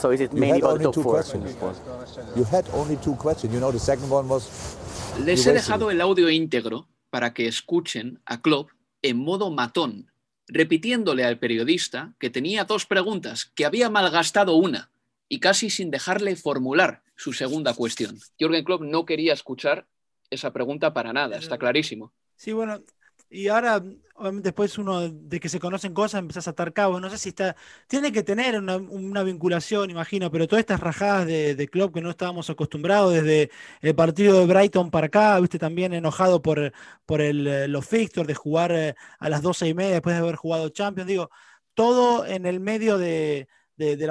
So 0.00 0.12
is 0.12 0.20
it 0.20 0.32
You 0.32 0.40
mainly 0.40 0.60
had 0.60 0.64
about 0.64 0.72
only 0.72 0.84
the 0.84 0.84
top 0.84 0.94
two 0.94 1.02
four? 1.02 1.12
questions. 1.12 1.56
You 2.36 2.44
had 2.44 2.64
only 2.72 2.96
two 2.96 3.14
questions. 3.16 3.52
You 3.52 3.60
know, 3.60 3.70
the 3.72 3.78
second 3.78 4.08
one 4.10 4.28
was 4.28 4.48
Les 5.24 5.46
he 5.46 5.52
dejado 5.52 5.90
el 5.90 6.00
audio 6.00 6.30
íntegro 6.30 6.88
para 7.10 7.34
que 7.34 7.46
escuchen 7.46 8.20
a 8.24 8.40
Klopp 8.40 8.70
en 9.02 9.18
modo 9.18 9.50
matón, 9.50 10.10
repitiéndole 10.46 11.24
al 11.24 11.38
periodista 11.38 12.14
que 12.18 12.30
tenía 12.30 12.64
dos 12.64 12.86
preguntas, 12.86 13.44
que 13.54 13.64
había 13.66 13.90
malgastado 13.90 14.54
una 14.54 14.90
y 15.28 15.40
casi 15.40 15.70
sin 15.70 15.90
dejarle 15.90 16.36
formular 16.36 17.02
su 17.16 17.32
segunda 17.32 17.74
cuestión. 17.74 18.18
Jürgen 18.38 18.64
Klopp 18.64 18.82
no 18.82 19.04
quería 19.04 19.32
escuchar 19.34 19.86
esa 20.30 20.52
pregunta 20.52 20.94
para 20.94 21.12
nada, 21.12 21.36
está 21.36 21.58
clarísimo. 21.58 22.12
Sí, 22.36 22.52
bueno, 22.52 22.80
y 23.30 23.48
ahora, 23.48 23.82
después 24.42 24.76
uno 24.76 25.08
de 25.08 25.38
que 25.40 25.48
se 25.48 25.60
conocen 25.60 25.94
cosas, 25.94 26.18
empezás 26.18 26.48
a 26.48 26.50
atar 26.50 26.72
cabos. 26.72 27.00
No 27.00 27.08
sé 27.10 27.16
si 27.18 27.28
está. 27.30 27.56
Tiene 27.86 28.12
que 28.12 28.22
tener 28.24 28.58
una, 28.58 28.76
una 28.76 29.22
vinculación, 29.22 29.90
imagino, 29.90 30.30
pero 30.30 30.48
todas 30.48 30.60
estas 30.60 30.80
rajadas 30.80 31.26
de, 31.26 31.54
de 31.54 31.68
club 31.68 31.94
que 31.94 32.00
no 32.00 32.10
estábamos 32.10 32.50
acostumbrados 32.50 33.14
desde 33.14 33.50
el 33.80 33.94
partido 33.94 34.38
de 34.40 34.46
Brighton 34.46 34.90
para 34.90 35.06
acá, 35.06 35.38
viste, 35.40 35.58
también 35.58 35.94
enojado 35.94 36.42
por, 36.42 36.72
por 37.06 37.20
el, 37.20 37.46
eh, 37.46 37.68
los 37.68 37.86
fixtures 37.86 38.26
de 38.26 38.34
jugar 38.34 38.72
eh, 38.72 38.94
a 39.20 39.28
las 39.28 39.42
doce 39.42 39.68
y 39.68 39.74
media 39.74 39.92
después 39.92 40.16
de 40.16 40.22
haber 40.22 40.36
jugado 40.36 40.68
Champions. 40.70 41.08
Digo, 41.08 41.30
todo 41.74 42.26
en 42.26 42.46
el 42.46 42.60
medio 42.60 42.98
de, 42.98 43.48
de, 43.80 44.06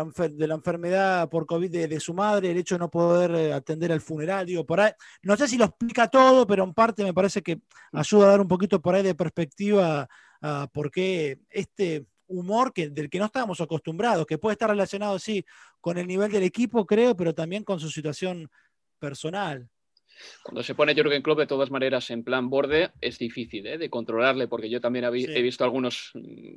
la, 0.47 0.53
enfermedad 0.55 1.29
por 1.29 1.45
COVID 1.45 1.69
de, 1.69 1.99
su 1.99 2.13
madre, 2.13 2.51
el 2.51 2.58
hecho 2.58 2.75
de 2.75 2.79
no 2.79 2.89
poder 2.89 3.32
eh, 3.36 3.53
atender 3.53 3.91
al 3.91 4.01
funeral, 4.01 4.45
digo, 4.45 4.65
por 4.65 4.79
ahí, 4.79 4.91
no 5.21 5.38
sé 5.38 5.47
si 5.47 5.58
lo 5.58 5.65
explica 5.65 6.08
todo, 6.08 6.47
pero 6.47 6.63
en 6.63 6.73
parte 6.73 7.03
me 7.03 7.13
parece 7.13 7.43
que 7.43 7.62
ayuda 7.91 8.25
a 8.25 8.29
dar 8.32 8.41
un 8.41 8.47
poquito 8.47 8.82
por 8.82 8.95
ahí 8.95 9.03
de 9.03 9.13
perspectiva 9.13 10.10
a 10.41 10.67
por 10.73 10.89
qué 10.89 11.39
este 11.49 12.08
humor 12.27 12.73
que, 12.73 12.89
del 12.89 13.10
que 13.10 13.19
no 13.19 13.25
estábamos 13.25 13.62
acostumbrados, 13.62 14.25
que 14.25 14.38
puede 14.38 14.53
estar 14.53 14.69
relacionado, 14.69 15.19
sí, 15.19 15.45
con 15.79 15.97
el 15.97 16.08
nivel 16.08 16.32
del 16.32 16.43
equipo, 16.43 16.86
creo, 16.86 17.15
pero 17.15 17.36
también 17.36 17.63
con 17.63 17.79
su 17.79 17.89
situación 17.89 18.49
personal. 18.99 19.69
Cuando 20.43 20.63
se 20.63 20.75
pone 20.75 20.95
Jürgen 20.95 21.21
Klopp 21.21 21.39
de 21.39 21.47
todas 21.47 21.71
maneras 21.71 22.10
en 22.10 22.23
plan 22.23 22.49
borde, 22.49 22.91
es 23.01 23.19
difícil 23.19 23.67
¿eh? 23.67 23.77
de 23.77 23.89
controlarle, 23.89 24.47
porque 24.47 24.69
yo 24.69 24.82
también 24.82 25.05
he 25.05 25.41
visto 25.41 25.63
algunos, 25.63 26.12
mm, 26.13 26.53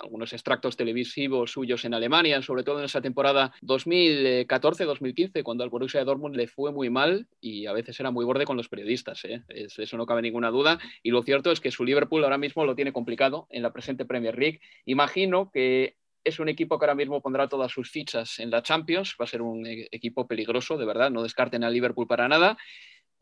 algunos 0.00 0.32
extractos 0.32 0.76
televisivos 0.76 1.52
suyos 1.52 1.84
en 1.84 1.94
Alemania, 1.94 2.42
sobre 2.42 2.62
todo 2.62 2.78
en 2.78 2.86
esa 2.86 3.00
temporada 3.00 3.52
2014-2015, 3.62 5.42
cuando 5.42 5.64
al 5.64 5.70
Borussia 5.70 6.04
Dortmund 6.04 6.36
le 6.36 6.46
fue 6.46 6.72
muy 6.72 6.90
mal 6.90 7.26
y 7.40 7.66
a 7.66 7.72
veces 7.72 7.98
era 8.00 8.10
muy 8.10 8.24
borde 8.24 8.44
con 8.44 8.56
los 8.56 8.68
periodistas. 8.68 9.24
¿eh? 9.24 9.42
eso 9.48 9.96
no 9.96 10.06
cabe 10.06 10.22
ninguna 10.22 10.50
duda. 10.50 10.78
Y 11.02 11.10
lo 11.10 11.22
cierto 11.22 11.50
es 11.50 11.60
que 11.60 11.70
su 11.70 11.84
Liverpool 11.84 12.24
ahora 12.24 12.38
mismo 12.38 12.64
lo 12.64 12.74
tiene 12.74 12.92
complicado 12.92 13.46
en 13.50 13.62
la 13.62 13.72
presente 13.72 14.04
Premier 14.04 14.38
League. 14.38 14.60
Imagino 14.84 15.50
que 15.50 15.96
es 16.24 16.38
un 16.40 16.48
equipo 16.48 16.78
que 16.78 16.86
ahora 16.86 16.94
mismo 16.94 17.20
pondrá 17.20 17.48
todas 17.48 17.70
sus 17.70 17.90
fichas 17.90 18.38
en 18.40 18.50
la 18.50 18.62
Champions. 18.62 19.16
Va 19.20 19.24
a 19.24 19.28
ser 19.28 19.42
un 19.42 19.66
e-, 19.66 19.88
equipo 19.90 20.26
peligroso, 20.26 20.76
de 20.76 20.86
verdad. 20.86 21.10
No 21.10 21.22
descarten 21.22 21.64
al 21.64 21.72
Liverpool 21.72 22.06
para 22.06 22.28
nada. 22.28 22.56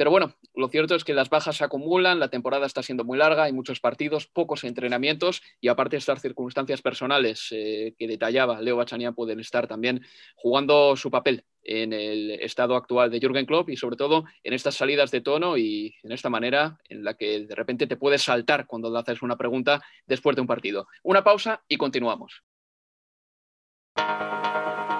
Pero 0.02 0.10
bueno, 0.10 0.34
lo 0.56 0.66
cierto 0.66 0.96
es 0.96 1.04
que 1.04 1.14
las 1.14 1.30
bajas 1.30 1.58
se 1.58 1.62
acumulan, 1.62 2.18
la 2.18 2.26
temporada 2.26 2.66
está 2.66 2.82
siendo 2.82 3.04
muy 3.04 3.16
larga, 3.16 3.44
hay 3.44 3.52
muchos 3.52 3.78
partidos, 3.78 4.26
pocos 4.26 4.64
entrenamientos 4.64 5.42
y 5.60 5.68
aparte 5.68 5.96
estas 5.96 6.20
circunstancias 6.20 6.82
personales 6.82 7.46
eh, 7.52 7.94
que 7.96 8.08
detallaba 8.08 8.60
Leo 8.60 8.76
Bachania 8.76 9.12
pueden 9.12 9.38
estar 9.38 9.68
también 9.68 10.04
jugando 10.34 10.96
su 10.96 11.08
papel 11.08 11.44
en 11.62 11.92
el 11.92 12.32
estado 12.32 12.74
actual 12.74 13.12
de 13.12 13.20
Jürgen 13.20 13.46
Klopp 13.46 13.68
y 13.70 13.76
sobre 13.76 13.94
todo 13.94 14.24
en 14.42 14.54
estas 14.54 14.74
salidas 14.74 15.12
de 15.12 15.20
tono 15.20 15.56
y 15.56 15.94
en 16.02 16.10
esta 16.10 16.28
manera 16.28 16.80
en 16.88 17.04
la 17.04 17.14
que 17.14 17.46
de 17.46 17.54
repente 17.54 17.86
te 17.86 17.96
puedes 17.96 18.22
saltar 18.22 18.66
cuando 18.66 18.90
le 18.90 18.98
haces 18.98 19.22
una 19.22 19.36
pregunta 19.36 19.80
después 20.08 20.34
de 20.34 20.42
un 20.42 20.48
partido. 20.48 20.88
Una 21.04 21.22
pausa 21.22 21.62
y 21.68 21.76
continuamos. 21.76 22.42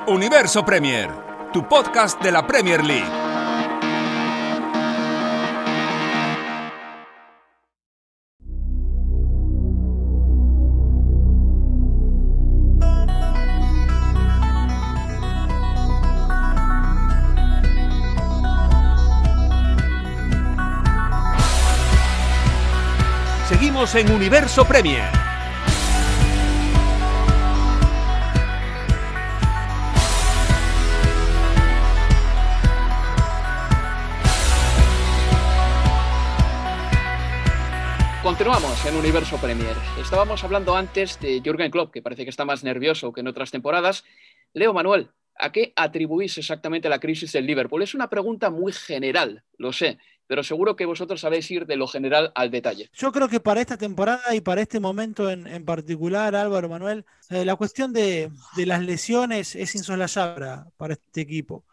Universo 0.06 0.64
Premier, 0.64 1.10
tu 1.52 1.66
podcast 1.66 2.22
de 2.22 2.30
la 2.30 2.46
Premier 2.46 2.84
League. 2.84 3.21
En 23.94 24.10
Universo 24.10 24.64
Premier. 24.64 25.10
Continuamos 38.22 38.86
en 38.86 38.96
Universo 38.96 39.36
Premier. 39.36 39.66
Estábamos 40.00 40.42
hablando 40.42 40.74
antes 40.74 41.20
de 41.20 41.42
Jürgen 41.44 41.70
Klopp, 41.70 41.92
que 41.92 42.00
parece 42.00 42.24
que 42.24 42.30
está 42.30 42.46
más 42.46 42.64
nervioso 42.64 43.12
que 43.12 43.20
en 43.20 43.28
otras 43.28 43.50
temporadas. 43.50 44.04
Leo 44.54 44.72
Manuel, 44.72 45.10
¿a 45.34 45.52
qué 45.52 45.74
atribuís 45.76 46.38
exactamente 46.38 46.88
la 46.88 46.98
crisis 46.98 47.32
del 47.32 47.46
Liverpool? 47.46 47.82
Es 47.82 47.94
una 47.94 48.08
pregunta 48.08 48.48
muy 48.48 48.72
general, 48.72 49.44
lo 49.58 49.72
sé, 49.72 49.98
pero 50.26 50.42
seguro 50.42 50.76
que 50.76 50.86
vosotros 50.86 51.20
sabéis 51.20 51.50
ir 51.50 51.66
de 51.66 51.76
lo 51.76 51.86
general 51.86 52.32
al 52.34 52.50
detalle. 52.50 52.88
Yo 52.92 53.12
creo 53.12 53.28
que 53.28 53.40
para 53.40 53.60
esta 53.60 53.76
temporada 53.76 54.34
y 54.34 54.40
para 54.40 54.62
este 54.62 54.80
momento 54.80 55.30
en, 55.30 55.64
particular, 55.64 56.34
Álvaro 56.34 56.68
Manuel, 56.68 57.04
eh, 57.30 57.44
la 57.44 57.56
cuestión 57.56 57.92
de, 57.92 58.30
las 58.56 58.82
lesiones 58.82 59.54
es 59.56 59.74
insolayable 59.74 60.64
para 60.76 60.94
este 60.94 61.20
equipo. 61.20 61.64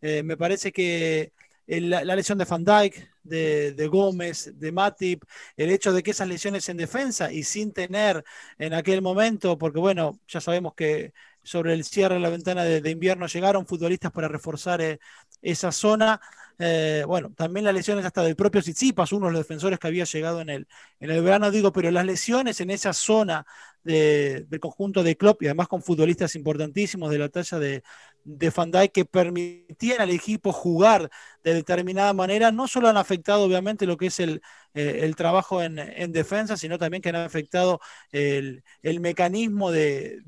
Eh, 0.00 0.22
me 0.22 0.36
parece 0.36 0.72
que 0.72 1.32
la, 1.66 2.04
lesión 2.04 2.38
de 2.38 2.44
Van 2.44 2.64
Dijk, 2.64 3.08
de, 3.22 3.88
Gómez, 3.88 4.52
de 4.58 4.72
Matip, 4.72 5.24
el 5.56 5.70
hecho 5.70 5.92
de 5.92 6.02
que 6.02 6.12
esas 6.12 6.28
lesiones 6.28 6.68
en 6.68 6.76
defensa 6.76 7.32
y 7.32 7.42
sin 7.42 7.72
tener 7.72 8.24
en 8.58 8.74
aquel 8.74 9.02
momento, 9.02 9.58
porque 9.58 9.80
bueno, 9.80 10.20
ya 10.28 10.40
sabemos 10.40 10.74
que 10.74 11.12
sobre 11.42 11.74
el 11.74 11.84
cierre 11.84 12.16
de 12.16 12.20
la 12.20 12.30
ventana 12.30 12.64
de, 12.64 12.90
invierno 12.90 13.26
llegaron 13.26 13.66
futbolistas 13.66 14.12
para 14.12 14.28
reforzar 14.28 14.80
eh, 14.80 14.98
esa 15.42 15.72
zona. 15.72 16.20
Eh, 16.58 17.04
bueno, 17.06 17.32
también 17.36 17.64
las 17.64 17.74
lesiones 17.74 18.04
hasta 18.06 18.22
del 18.22 18.34
propio 18.34 18.62
Tsitsipas, 18.62 19.12
uno 19.12 19.26
de 19.26 19.32
los 19.32 19.40
defensores 19.40 19.78
que 19.78 19.88
había 19.88 20.04
llegado 20.04 20.40
en 20.40 20.48
el, 20.48 20.66
en 21.00 21.10
el 21.10 21.22
verano, 21.22 21.50
digo, 21.50 21.70
pero 21.72 21.90
las 21.90 22.06
lesiones 22.06 22.60
en 22.60 22.70
esa 22.70 22.92
zona 22.94 23.46
del 23.82 24.58
conjunto 24.60 25.02
de 25.04 25.16
Klopp 25.16 25.42
y 25.42 25.46
además 25.46 25.68
con 25.68 25.82
futbolistas 25.82 26.34
importantísimos 26.34 27.10
de 27.10 27.18
la 27.18 27.28
talla 27.28 27.58
de, 27.58 27.82
de 28.26 28.50
Van 28.50 28.72
que 28.92 29.04
permitían 29.04 30.00
al 30.00 30.10
equipo 30.10 30.52
jugar 30.52 31.08
de 31.44 31.54
determinada 31.54 32.12
manera, 32.12 32.50
no 32.50 32.66
solo 32.66 32.88
han 32.88 32.96
afectado 32.96 33.44
obviamente 33.44 33.86
lo 33.86 33.96
que 33.96 34.06
es 34.06 34.18
el, 34.18 34.42
eh, 34.74 35.12
trabajo 35.16 35.62
en, 35.62 35.76
defensa, 36.12 36.56
sino 36.56 36.76
también 36.76 37.02
que 37.02 37.08
han 37.10 37.16
afectado 37.16 37.80
el, 38.10 38.64
mecanismo 39.00 39.70
del, 39.70 40.24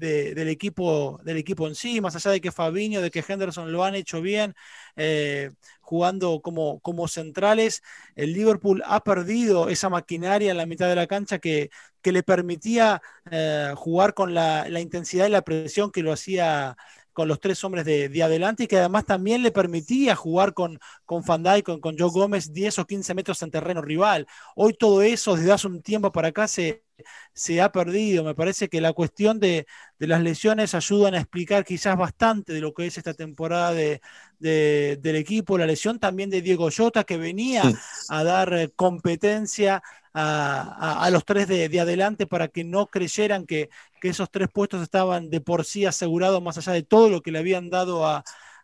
equipo, 0.49 1.21
del 1.25 1.39
equipo 1.39 1.67
en 1.67 1.75
sí, 1.75 2.01
más 2.01 2.15
allá 2.15 2.31
de 2.31 2.41
que 2.41 2.53
Fabinho, 2.53 3.03
de 3.03 3.11
que 3.11 3.25
Henderson 3.27 3.73
lo 3.73 3.85
han 3.85 3.97
hecho 3.97 4.23
bien, 4.23 4.55
eh, 4.97 5.51
jugando 5.81 6.41
como, 6.41 6.81
como 6.81 7.09
centrales, 7.09 7.83
el 8.15 8.33
Liverpool 8.33 8.83
ha 8.87 9.03
perdido 9.03 9.69
esa 9.71 9.89
maquinaria 9.89 10.51
en 10.53 10.57
la 10.57 10.67
mitad 10.67 10.89
de 10.89 10.95
la 10.95 11.07
cancha 11.09 11.39
que, 11.41 11.71
que 12.01 12.13
le 12.13 12.23
permitía 12.23 13.03
eh, 13.31 13.73
jugar 13.77 14.15
con 14.15 14.35
la, 14.35 14.69
la 14.69 14.81
intensidad 14.81 15.27
y 15.27 15.31
la 15.31 15.43
presión 15.43 15.91
que 15.91 16.03
lo 16.03 16.13
hacía 16.13 16.77
con 17.19 17.27
los 17.27 17.41
tres 17.41 17.65
hombres 17.65 17.85
de, 17.85 18.23
adelante 18.23 18.63
y 18.63 18.67
que 18.69 18.79
además 18.79 19.05
también 19.05 19.43
le 19.43 19.51
permitía 19.51 20.15
jugar 20.15 20.55
con, 20.55 20.79
con 21.05 21.25
con, 21.65 21.81
con 21.81 21.99
Joe 21.99 22.11
Gómez 22.11 22.53
10 22.53 22.79
o 22.79 22.87
15 22.87 23.13
metros 23.13 23.43
en 23.43 23.51
terreno 23.51 23.83
rival. 23.83 24.25
Hoy 24.55 24.73
todo 24.73 25.03
eso 25.03 25.35
desde 25.35 25.51
hace 25.51 25.67
un 25.67 25.83
tiempo 25.83 26.13
para 26.13 26.29
acá 26.29 26.47
se, 26.47 26.85
se 27.33 27.61
ha 27.61 27.73
perdido. 27.73 28.25
Me 28.25 28.35
parece 28.35 28.69
que 28.69 28.81
la 28.81 28.93
cuestión 28.93 29.41
de, 29.41 29.67
las 29.99 30.23
lesiones 30.23 30.75
ayudan 30.75 31.15
a 31.15 31.19
explicar 31.19 31.65
quizás 31.65 31.97
bastante 31.97 32.53
de 32.53 32.61
lo 32.61 32.73
que 32.73 32.87
es 32.87 32.99
esta 32.99 33.15
temporada 33.15 33.73
de, 33.73 34.01
del 34.39 35.17
equipo. 35.17 35.59
La 35.59 35.67
lesión 35.67 35.99
también 35.99 36.31
de 36.31 36.43
Diego 36.43 36.69
Jota, 36.75 37.05
que 37.05 37.17
venía 37.17 37.63
a 38.09 38.25
dar 38.25 38.53
eh, 38.55 38.71
competencia 38.75 39.83
a, 40.15 41.09
los 41.13 41.25
tres 41.25 41.47
de, 41.49 41.81
adelante 41.81 42.27
para 42.27 42.49
que 42.49 42.65
no 42.65 42.87
creyeran 42.87 43.47
que, 43.47 43.69
esos 44.03 44.31
tres 44.31 44.49
puestos 44.53 44.81
estaban 44.83 45.29
de 45.29 45.41
por 45.41 45.65
sí 45.65 45.85
asegurados 45.85 46.41
más 46.41 46.57
allá 46.57 46.73
de 46.73 46.85
todo 46.85 47.11
lo 47.11 47.21
que 47.21 47.33
le 47.33 47.41
habían 47.41 47.69
dado 47.69 48.07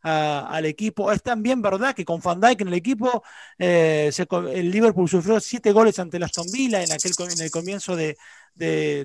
al 0.04 0.66
equipo. 0.66 1.10
Es 1.10 1.22
también 1.22 1.62
verdad 1.62 1.94
que 1.94 2.04
con 2.04 2.20
Van 2.20 2.40
Dijk 2.40 2.60
en 2.60 2.68
el 2.68 2.74
equipo, 2.74 3.22
eh, 3.58 4.10
el 4.52 4.70
Liverpool 4.70 5.08
sufrió 5.08 5.40
siete 5.40 5.72
goles 5.72 5.98
ante 5.98 6.18
la 6.18 6.26
Aston 6.26 6.46
Villa 6.52 6.82
en, 6.82 6.92
aquel, 6.92 7.12
en 7.18 7.42
el 7.42 7.50
comienzo 7.50 7.96
de 7.96 8.16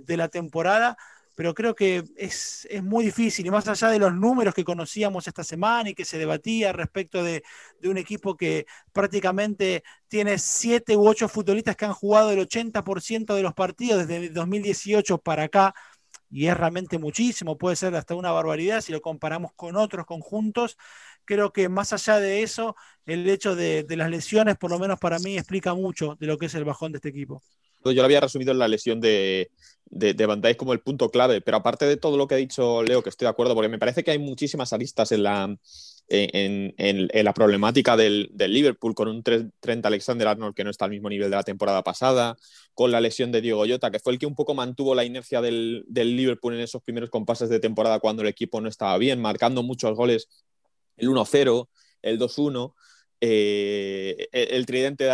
la 0.07 0.27
temporada 0.27 0.97
pero 1.39 1.53
creo 1.53 1.73
que 1.73 2.03
es, 2.17 2.67
muy 2.83 3.05
difícil, 3.05 3.45
y 3.45 3.49
más 3.49 3.65
allá 3.69 3.87
de 3.87 3.97
los 3.97 4.13
números 4.13 4.53
que 4.53 4.65
conocíamos 4.65 5.25
esta 5.25 5.41
semana 5.41 5.89
y 5.89 5.95
que 5.95 6.03
se 6.03 6.17
debatía 6.17 6.73
respecto 6.73 7.23
de, 7.23 7.43
un 7.85 7.97
equipo 7.97 8.35
que 8.35 8.65
prácticamente 8.91 9.85
tiene 10.09 10.37
siete 10.37 10.97
u 10.97 11.07
ocho 11.07 11.29
futbolistas 11.29 11.77
que 11.77 11.85
han 11.85 11.93
jugado 11.93 12.31
el 12.31 12.39
80% 12.39 13.35
de 13.35 13.41
los 13.41 13.53
partidos 13.53 14.05
desde 14.05 14.31
2018 14.31 15.17
para 15.19 15.43
acá, 15.43 15.73
y 16.29 16.47
es 16.47 16.55
realmente 16.55 16.97
muchísimo, 16.99 17.57
puede 17.57 17.75
ser 17.75 17.95
hasta 17.95 18.15
una 18.15 18.31
barbaridad 18.31 18.81
si 18.81 18.91
lo 18.91 19.01
comparamos 19.01 19.51
con 19.55 19.75
otros 19.75 20.05
conjuntos. 20.05 20.77
Creo 21.25 21.51
que 21.51 21.69
más 21.69 21.93
allá 21.93 22.19
de 22.19 22.43
eso, 22.43 22.75
el 23.05 23.29
hecho 23.29 23.55
de, 23.55 23.83
de 23.83 23.95
las 23.95 24.09
lesiones, 24.09 24.57
por 24.57 24.71
lo 24.71 24.79
menos 24.79 24.99
para 24.99 25.19
mí, 25.19 25.37
explica 25.37 25.73
mucho 25.73 26.15
de 26.19 26.27
lo 26.27 26.37
que 26.37 26.47
es 26.47 26.55
el 26.55 26.65
bajón 26.65 26.91
de 26.91 26.97
este 26.97 27.09
equipo. 27.09 27.41
Yo 27.85 27.93
lo 27.93 28.03
había 28.03 28.19
resumido 28.19 28.51
en 28.51 28.59
la 28.59 28.67
lesión 28.67 28.99
de, 28.99 29.51
de, 29.85 30.13
de 30.13 30.25
Van 30.25 30.41
Dijk 30.41 30.57
como 30.57 30.73
el 30.73 30.81
punto 30.81 31.09
clave, 31.09 31.41
pero 31.41 31.57
aparte 31.57 31.85
de 31.85 31.97
todo 31.97 32.17
lo 32.17 32.27
que 32.27 32.35
ha 32.35 32.37
dicho 32.37 32.83
Leo, 32.83 33.01
que 33.01 33.09
estoy 33.09 33.25
de 33.25 33.29
acuerdo, 33.29 33.55
porque 33.55 33.69
me 33.69 33.79
parece 33.79 34.03
que 34.03 34.11
hay 34.11 34.19
muchísimas 34.19 34.73
aristas 34.73 35.11
en 35.13 35.23
la, 35.23 35.55
en, 36.09 37.07
la 37.13 37.33
problemática 37.33 37.95
del, 37.95 38.29
del, 38.31 38.53
Liverpool, 38.53 38.95
con 38.95 39.07
un 39.07 39.23
Trent 39.23 39.85
Alexander 39.85 40.27
Arnold 40.27 40.55
que 40.55 40.63
no 40.63 40.71
está 40.71 40.85
al 40.85 40.91
mismo 40.91 41.09
nivel 41.09 41.29
de 41.29 41.35
la 41.35 41.43
temporada 41.43 41.83
pasada, 41.83 42.35
con 42.73 42.91
la 42.91 42.99
lesión 42.99 43.31
de 43.31 43.41
Diego 43.41 43.65
Llota, 43.65 43.91
que 43.91 43.99
fue 43.99 44.13
el 44.13 44.19
que 44.19 44.25
un 44.25 44.35
poco 44.35 44.55
mantuvo 44.55 44.95
la 44.95 45.05
inercia 45.05 45.41
del, 45.41 45.85
del 45.87 46.15
Liverpool 46.15 46.55
en 46.55 46.61
esos 46.61 46.81
primeros 46.81 47.09
compases 47.09 47.49
de 47.49 47.59
temporada 47.59 47.99
cuando 47.99 48.23
el 48.23 48.27
equipo 48.27 48.59
no 48.59 48.69
estaba 48.69 48.97
bien, 48.97 49.21
marcando 49.21 49.63
muchos 49.63 49.95
goles, 49.95 50.27
el 50.97 51.09
1-0, 51.09 51.67
el 52.01 52.19
2-1 52.19 52.73
eh, 53.21 54.29
el 54.31 54.65
tridente, 54.65 55.09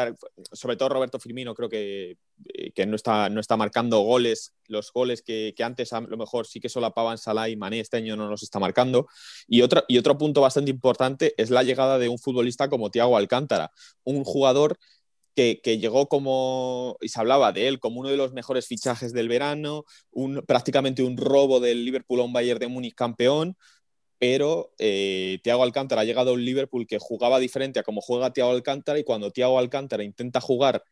sobre 0.51 0.75
todo 0.75 0.89
Roberto 0.89 1.19
Firmino, 1.19 1.55
creo 1.55 1.69
que, 1.69 2.17
eh, 2.53 2.71
que 2.71 2.85
no, 2.85 2.95
está, 2.95 3.29
no 3.29 3.39
está 3.39 3.57
marcando 3.57 3.99
goles, 3.99 4.53
los 4.67 4.91
goles 4.91 5.23
que, 5.23 5.53
antes 5.63 5.91
a 5.93 6.01
lo 6.01 6.17
mejor 6.17 6.45
sí 6.45 6.59
que 6.59 6.69
solapaban 6.69 7.17
Salah 7.17 7.49
y 7.49 7.55
Mané, 7.55 7.79
este 7.79 7.97
año 7.97 8.15
no 8.15 8.27
los 8.27 8.43
está 8.43 8.59
marcando. 8.59 9.07
Y 9.47 9.61
otro, 9.61 9.83
y 9.87 9.97
otro 9.97 10.17
punto 10.17 10.41
bastante 10.41 10.71
importante 10.71 11.33
es 11.37 11.49
la 11.49 11.63
llegada 11.63 11.97
de 11.97 12.09
un 12.09 12.19
futbolista 12.19 12.69
como 12.69 12.91
Thiago 12.91 13.17
Alcántara, 13.17 13.71
un 14.03 14.23
jugador 14.23 14.77
que, 15.35 15.77
llegó 15.79 16.07
como, 16.07 16.97
y 17.01 17.09
se 17.09 17.19
hablaba 17.19 17.51
de 17.51 17.67
él 17.67 17.79
como 17.79 17.99
uno 17.99 18.09
de 18.09 18.17
los 18.17 18.33
mejores 18.33 18.67
fichajes 18.67 19.13
del 19.13 19.27
verano, 19.27 19.83
prácticamente 20.47 21.03
un 21.03 21.17
robo 21.17 21.59
del 21.59 21.83
Liverpool 21.83 22.21
a 22.21 22.23
un 22.23 22.33
Bayern 22.33 22.59
de 22.59 22.67
Múnich 22.67 22.95
campeón, 22.95 23.57
pero 24.17 24.73
eh, 24.79 25.39
Thiago 25.43 25.63
Alcántara 25.63 26.01
ha 26.01 26.05
llegado 26.05 26.31
a 26.31 26.33
un 26.33 26.45
Liverpool 26.45 26.87
que 26.87 26.99
jugaba 26.99 27.39
diferente 27.39 27.79
a 27.79 27.83
como 27.83 28.01
juega 28.01 28.33
Thiago 28.33 28.51
Alcántara 28.51 28.99
y 28.99 29.03
cuando 29.03 29.31
Thiago 29.31 29.59
Alcántara 29.59 30.03
intenta 30.03 30.41
jugar 30.41 30.83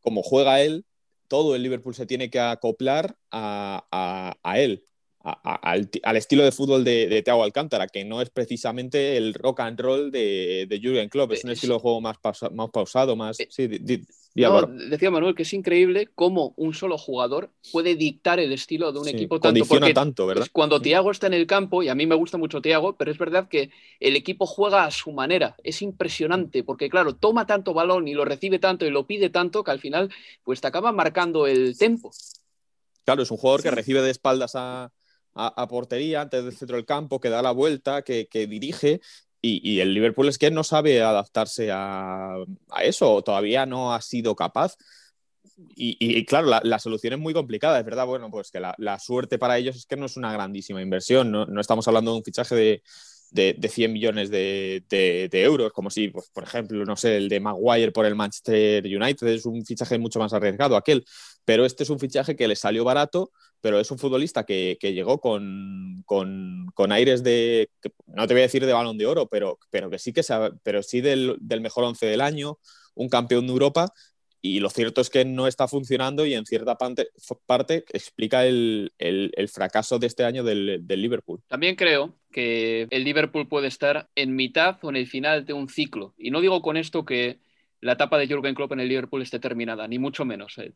como 0.00 0.22
juega 0.22 0.60
él, 0.60 0.84
todo 1.28 1.56
el 1.56 1.62
Liverpool 1.62 1.94
se 1.94 2.06
tiene 2.06 2.30
que 2.30 2.38
acoplar 2.38 3.16
a, 3.30 4.36
a 4.42 4.58
él 4.60 4.84
al, 5.26 5.88
estilo 6.16 6.44
de 6.44 6.52
fútbol 6.52 6.84
de, 6.84 7.08
de 7.08 7.22
Thiago 7.22 7.42
Alcántara, 7.42 7.88
que 7.88 8.04
no 8.04 8.22
es 8.22 8.30
precisamente 8.30 9.16
el 9.16 9.34
rock 9.34 9.60
and 9.60 9.80
roll 9.80 10.10
de, 10.10 10.66
de 10.68 10.80
Jürgen 10.80 11.08
Klopp, 11.08 11.32
es 11.32 11.44
un 11.44 11.50
estilo 11.50 11.74
de 11.74 11.80
juego 11.80 12.00
más, 12.00 12.16
más 12.52 12.70
pausado, 12.70 13.16
más... 13.16 13.40
Eh, 13.40 13.48
sí, 13.50 13.66
decía 13.66 15.10
Manuel 15.10 15.34
que 15.34 15.42
es 15.42 15.52
increíble 15.52 16.10
cómo 16.14 16.52
un 16.56 16.74
solo 16.74 16.98
jugador 16.98 17.50
puede 17.72 17.96
dictar 17.96 18.38
el 18.38 18.52
estilo 18.52 18.92
de 18.92 19.00
un 19.00 19.08
equipo 19.08 19.40
tanto 19.40 19.64
porque 19.64 19.94
tanto, 19.94 20.26
¿verdad? 20.26 20.46
Cuando 20.52 20.80
Thiago 20.80 21.10
está 21.10 21.26
en 21.26 21.34
el 21.34 21.46
campo, 21.46 21.82
y 21.82 21.88
a 21.88 21.94
mí 21.94 22.06
me 22.06 22.14
gusta 22.14 22.38
mucho 22.38 22.60
Thiago, 22.60 22.96
pero 22.96 23.10
es 23.10 23.18
verdad 23.18 23.48
que 23.48 23.70
el 23.98 24.14
equipo 24.14 24.46
juega 24.46 24.84
a 24.84 24.90
su 24.90 25.10
manera, 25.12 25.56
es 25.64 25.82
impresionante, 25.82 26.62
porque 26.62 26.88
claro, 26.88 27.16
toma 27.16 27.46
tanto 27.46 27.74
balón 27.74 28.06
y 28.06 28.14
lo 28.14 28.24
recibe 28.24 28.58
tanto 28.58 28.86
y 28.86 28.90
lo 28.90 29.06
pide 29.06 29.30
tanto 29.30 29.64
que 29.64 29.70
al 29.72 29.80
final 29.80 30.10
pues 30.44 30.60
te 30.60 30.68
acaba 30.68 30.92
marcando 30.92 31.46
el 31.46 31.76
tempo. 31.76 32.12
Claro, 33.04 33.22
es 33.22 33.30
un 33.30 33.36
jugador 33.36 33.62
que 33.62 33.70
recibe 33.70 34.02
de 34.02 34.10
espaldas 34.10 34.52
a, 34.54 34.90
a, 35.36 35.68
portería 35.68 36.22
antes 36.22 36.44
del 36.44 36.56
centro 36.56 36.76
del 36.76 36.86
campo, 36.86 37.20
que 37.20 37.30
da 37.30 37.42
la 37.42 37.52
vuelta, 37.52 38.02
que, 38.02 38.26
dirige. 38.48 39.00
Y, 39.40 39.80
el 39.80 39.94
Liverpool 39.94 40.28
es 40.28 40.38
que 40.38 40.50
no 40.50 40.64
sabe 40.64 41.02
adaptarse 41.02 41.70
a, 41.72 42.44
eso, 42.82 43.22
todavía 43.22 43.66
no 43.66 43.94
ha 43.94 44.00
sido 44.00 44.34
capaz. 44.34 44.76
Y, 45.74 46.24
claro, 46.26 46.60
la, 46.62 46.78
solución 46.78 47.14
es 47.14 47.18
muy 47.18 47.32
complicada, 47.32 47.78
es 47.78 47.84
verdad, 47.84 48.06
bueno, 48.06 48.30
pues 48.30 48.50
que 48.50 48.60
la, 48.60 48.98
suerte 48.98 49.38
para 49.38 49.58
ellos 49.58 49.76
es 49.76 49.86
que 49.86 49.96
no 49.96 50.06
es 50.06 50.16
una 50.16 50.32
grandísima 50.32 50.82
inversión, 50.82 51.30
no 51.30 51.60
estamos 51.60 51.86
hablando 51.88 52.12
de 52.12 52.18
un 52.18 52.24
fichaje 52.24 52.54
de, 52.54 52.82
de, 53.30 53.68
100 53.68 53.92
millones 53.92 54.30
de, 54.30 55.28
euros, 55.32 55.72
como 55.72 55.90
si, 55.90 56.08
pues, 56.08 56.30
por 56.30 56.44
ejemplo, 56.44 56.84
no 56.84 56.96
sé, 56.96 57.16
el 57.16 57.28
de 57.28 57.40
Maguire 57.40 57.92
por 57.92 58.06
el 58.06 58.14
Manchester 58.14 58.84
United 58.84 59.26
es 59.28 59.46
un 59.46 59.64
fichaje 59.64 59.98
mucho 59.98 60.18
más 60.18 60.32
arriesgado 60.32 60.76
aquel, 60.76 61.04
pero 61.44 61.64
este 61.64 61.82
es 61.82 61.90
un 61.90 61.98
fichaje 61.98 62.36
que 62.36 62.48
le 62.48 62.56
salió 62.56 62.84
barato, 62.84 63.30
pero 63.60 63.80
es 63.80 63.90
un 63.90 63.98
futbolista 63.98 64.44
que, 64.44 64.76
llegó 64.80 65.20
con, 65.20 66.02
con, 66.06 66.92
aires 66.92 67.22
de, 67.22 67.70
no 68.06 68.26
te 68.26 68.34
voy 68.34 68.42
a 68.42 68.46
decir 68.46 68.64
de 68.64 68.72
balón 68.72 68.98
de 68.98 69.06
oro, 69.06 69.28
pero, 69.28 69.58
pero 69.70 69.90
que 69.90 69.98
sí 69.98 70.12
que 70.12 70.22
pero 70.62 70.82
sí 70.82 71.00
del, 71.00 71.36
del 71.40 71.60
mejor 71.60 71.84
once 71.84 72.06
del 72.06 72.20
año, 72.20 72.58
un 72.94 73.08
campeón 73.08 73.46
de 73.46 73.52
Europa 73.52 73.92
y 74.46 74.60
lo 74.60 74.70
cierto 74.70 75.00
es 75.00 75.10
que 75.10 75.24
no 75.24 75.46
está 75.46 75.66
funcionando 75.66 76.24
y 76.24 76.34
en 76.34 76.46
cierta 76.46 76.76
parte, 76.76 77.84
explica 77.92 78.46
el, 78.46 78.92
fracaso 79.52 79.98
de 79.98 80.06
este 80.06 80.24
año 80.24 80.44
del, 80.44 80.84
Liverpool. 80.86 81.40
También 81.48 81.74
creo 81.74 82.14
que 82.30 82.86
el 82.90 83.04
Liverpool 83.04 83.48
puede 83.48 83.68
estar 83.68 84.08
en 84.14 84.36
mitad 84.36 84.78
o 84.82 84.90
en 84.90 84.96
el 84.96 85.06
final 85.06 85.44
de 85.44 85.52
un 85.52 85.68
ciclo. 85.68 86.14
Y 86.16 86.30
no 86.30 86.40
digo 86.40 86.62
con 86.62 86.76
esto 86.76 87.04
que 87.04 87.38
la 87.80 87.92
etapa 87.92 88.18
de 88.18 88.26
Jürgen 88.26 88.54
Klopp 88.54 88.72
en 88.72 88.80
el 88.80 88.88
Liverpool 88.88 89.22
esté 89.22 89.38
terminada, 89.38 89.88
ni 89.88 89.98
mucho 89.98 90.24
menos. 90.24 90.58
Eh, 90.58 90.72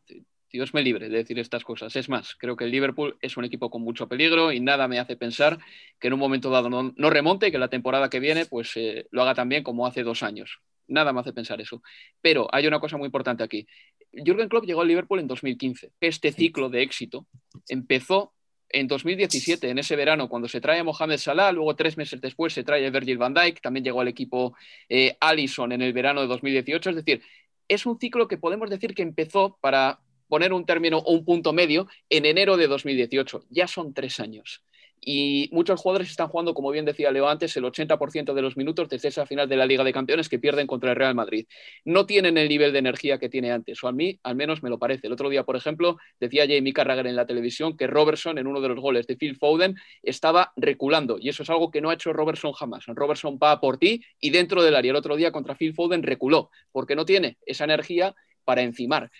Dios 0.51 0.73
me 0.73 0.81
libre 0.81 1.07
de 1.07 1.17
decir 1.17 1.39
estas 1.39 1.63
cosas. 1.63 1.95
Es 1.95 2.09
más, 2.09 2.35
creo 2.35 2.55
que 2.55 2.65
el 2.65 2.71
Liverpool 2.71 3.17
es 3.21 3.37
un 3.37 3.45
equipo 3.45 3.69
con 3.69 3.81
mucho 3.81 4.07
peligro 4.07 4.51
y 4.51 4.59
nada 4.59 4.87
me 4.87 4.99
hace 4.99 5.15
pensar 5.15 5.59
que 5.99 6.07
en 6.07 6.13
un 6.13 6.19
momento 6.19 6.49
dado 6.49 6.69
no, 6.69 7.09
remonte 7.09 7.47
y 7.47 7.51
que 7.51 7.57
la 7.57 7.69
temporada 7.69 8.09
que 8.09 8.19
viene 8.19 8.45
pues 8.45 8.71
eh, 8.75 9.07
lo 9.11 9.21
haga 9.21 9.35
tan 9.35 9.49
bien 9.49 9.63
como 9.63 9.87
hace 9.87 10.03
dos 10.03 10.23
años. 10.23 10.59
Nada 10.91 11.13
me 11.13 11.21
hace 11.21 11.33
pensar 11.33 11.59
eso. 11.61 11.81
Pero 12.21 12.47
hay 12.51 12.67
una 12.67 12.79
cosa 12.79 12.97
muy 12.97 13.05
importante 13.05 13.43
aquí. 13.43 13.65
Jürgen 14.11 14.49
Klopp 14.49 14.65
llegó 14.65 14.81
al 14.81 14.87
Liverpool 14.87 15.19
en 15.19 15.27
2015. 15.27 15.91
Este 15.99 16.31
ciclo 16.31 16.69
de 16.69 16.81
éxito 16.81 17.27
empezó 17.67 18.33
en 18.73 18.87
2017, 18.87 19.69
en 19.69 19.79
ese 19.79 19.95
verano, 19.95 20.29
cuando 20.29 20.47
se 20.47 20.61
trae 20.61 20.79
a 20.79 20.83
Mohamed 20.83 21.17
Salah, 21.17 21.51
luego 21.51 21.75
tres 21.75 21.97
meses 21.97 22.21
después 22.21 22.53
se 22.53 22.63
trae 22.63 22.85
a 22.85 22.89
Virgil 22.89 23.17
van 23.17 23.33
Dijk, 23.33 23.59
también 23.61 23.83
llegó 23.83 23.99
al 23.99 24.07
equipo 24.07 24.55
eh, 24.87 25.17
Allison 25.19 25.73
en 25.73 25.81
el 25.81 25.91
verano 25.91 26.21
de 26.21 26.27
2018. 26.27 26.91
Es 26.91 26.95
decir, 26.95 27.21
es 27.67 27.85
un 27.85 27.99
ciclo 27.99 28.27
que 28.27 28.37
podemos 28.37 28.69
decir 28.69 28.93
que 28.95 29.01
empezó 29.01 29.57
para 29.61 29.99
poner 30.27 30.53
un 30.53 30.65
término 30.65 30.99
o 30.99 31.11
un 31.11 31.25
punto 31.25 31.51
medio 31.51 31.87
en 32.09 32.25
enero 32.25 32.55
de 32.55 32.67
2018. 32.67 33.45
Ya 33.49 33.67
son 33.67 33.93
tres 33.93 34.19
años 34.19 34.63
y 35.03 35.49
muchos 35.51 35.81
jugadores 35.81 36.11
están 36.11 36.27
jugando, 36.27 36.53
como 36.53 36.69
bien 36.69 36.85
decía 36.85 37.11
Leo 37.11 37.27
antes, 37.27 37.57
el 37.57 37.63
80% 37.65 38.35
de 38.35 38.41
los 38.43 38.55
minutos 38.55 38.87
desde 38.87 39.07
esa 39.07 39.25
final 39.25 39.49
de 39.49 39.57
la 39.57 39.65
Liga 39.65 39.83
de 39.83 39.91
Campeones 39.91 40.29
que 40.29 40.37
pierden 40.37 40.67
contra 40.67 40.91
el 40.91 40.95
Real 40.95 41.15
Madrid. 41.15 41.47
No 41.83 42.05
tienen 42.05 42.37
el 42.37 42.47
nivel 42.47 42.71
de 42.71 42.79
energía 42.79 43.17
que 43.17 43.27
tiene 43.27 43.51
antes, 43.51 43.83
o 43.83 43.87
a 43.87 43.91
mí 43.91 44.19
al 44.21 44.35
menos 44.35 44.61
me 44.61 44.69
lo 44.69 44.77
parece. 44.77 45.07
El 45.07 45.13
otro 45.13 45.29
día, 45.29 45.43
por 45.43 45.55
ejemplo, 45.55 45.97
decía 46.19 46.45
Jamie 46.47 46.71
Carragher 46.71 47.07
en 47.07 47.15
la 47.15 47.25
televisión 47.25 47.75
que 47.75 47.87
Robertson, 47.87 48.37
en 48.37 48.45
uno 48.45 48.61
de 48.61 48.69
los 48.69 48.79
goles 48.79 49.07
de 49.07 49.17
Phil 49.17 49.35
Foden, 49.35 49.75
estaba 50.03 50.53
reculando, 50.55 51.17
y 51.19 51.29
eso 51.29 51.43
es 51.43 51.49
algo 51.49 51.71
que 51.71 51.81
no 51.81 51.89
ha 51.89 51.95
hecho 51.95 52.13
Robertson 52.13 52.51
jamás. 52.53 52.85
Robertson 52.85 53.39
va 53.41 53.59
por 53.59 53.77
ti 53.77 54.03
y 54.19 54.29
dentro 54.29 54.61
del 54.61 54.75
área. 54.75 54.91
El 54.91 54.97
otro 54.97 55.15
día 55.15 55.31
contra 55.31 55.55
Phil 55.55 55.73
Foden 55.73 56.03
reculó, 56.03 56.51
porque 56.71 56.95
no 56.95 57.05
tiene 57.05 57.37
esa 57.45 57.63
energía 57.63 58.15
para 58.45 58.61
encimar. 58.61 59.11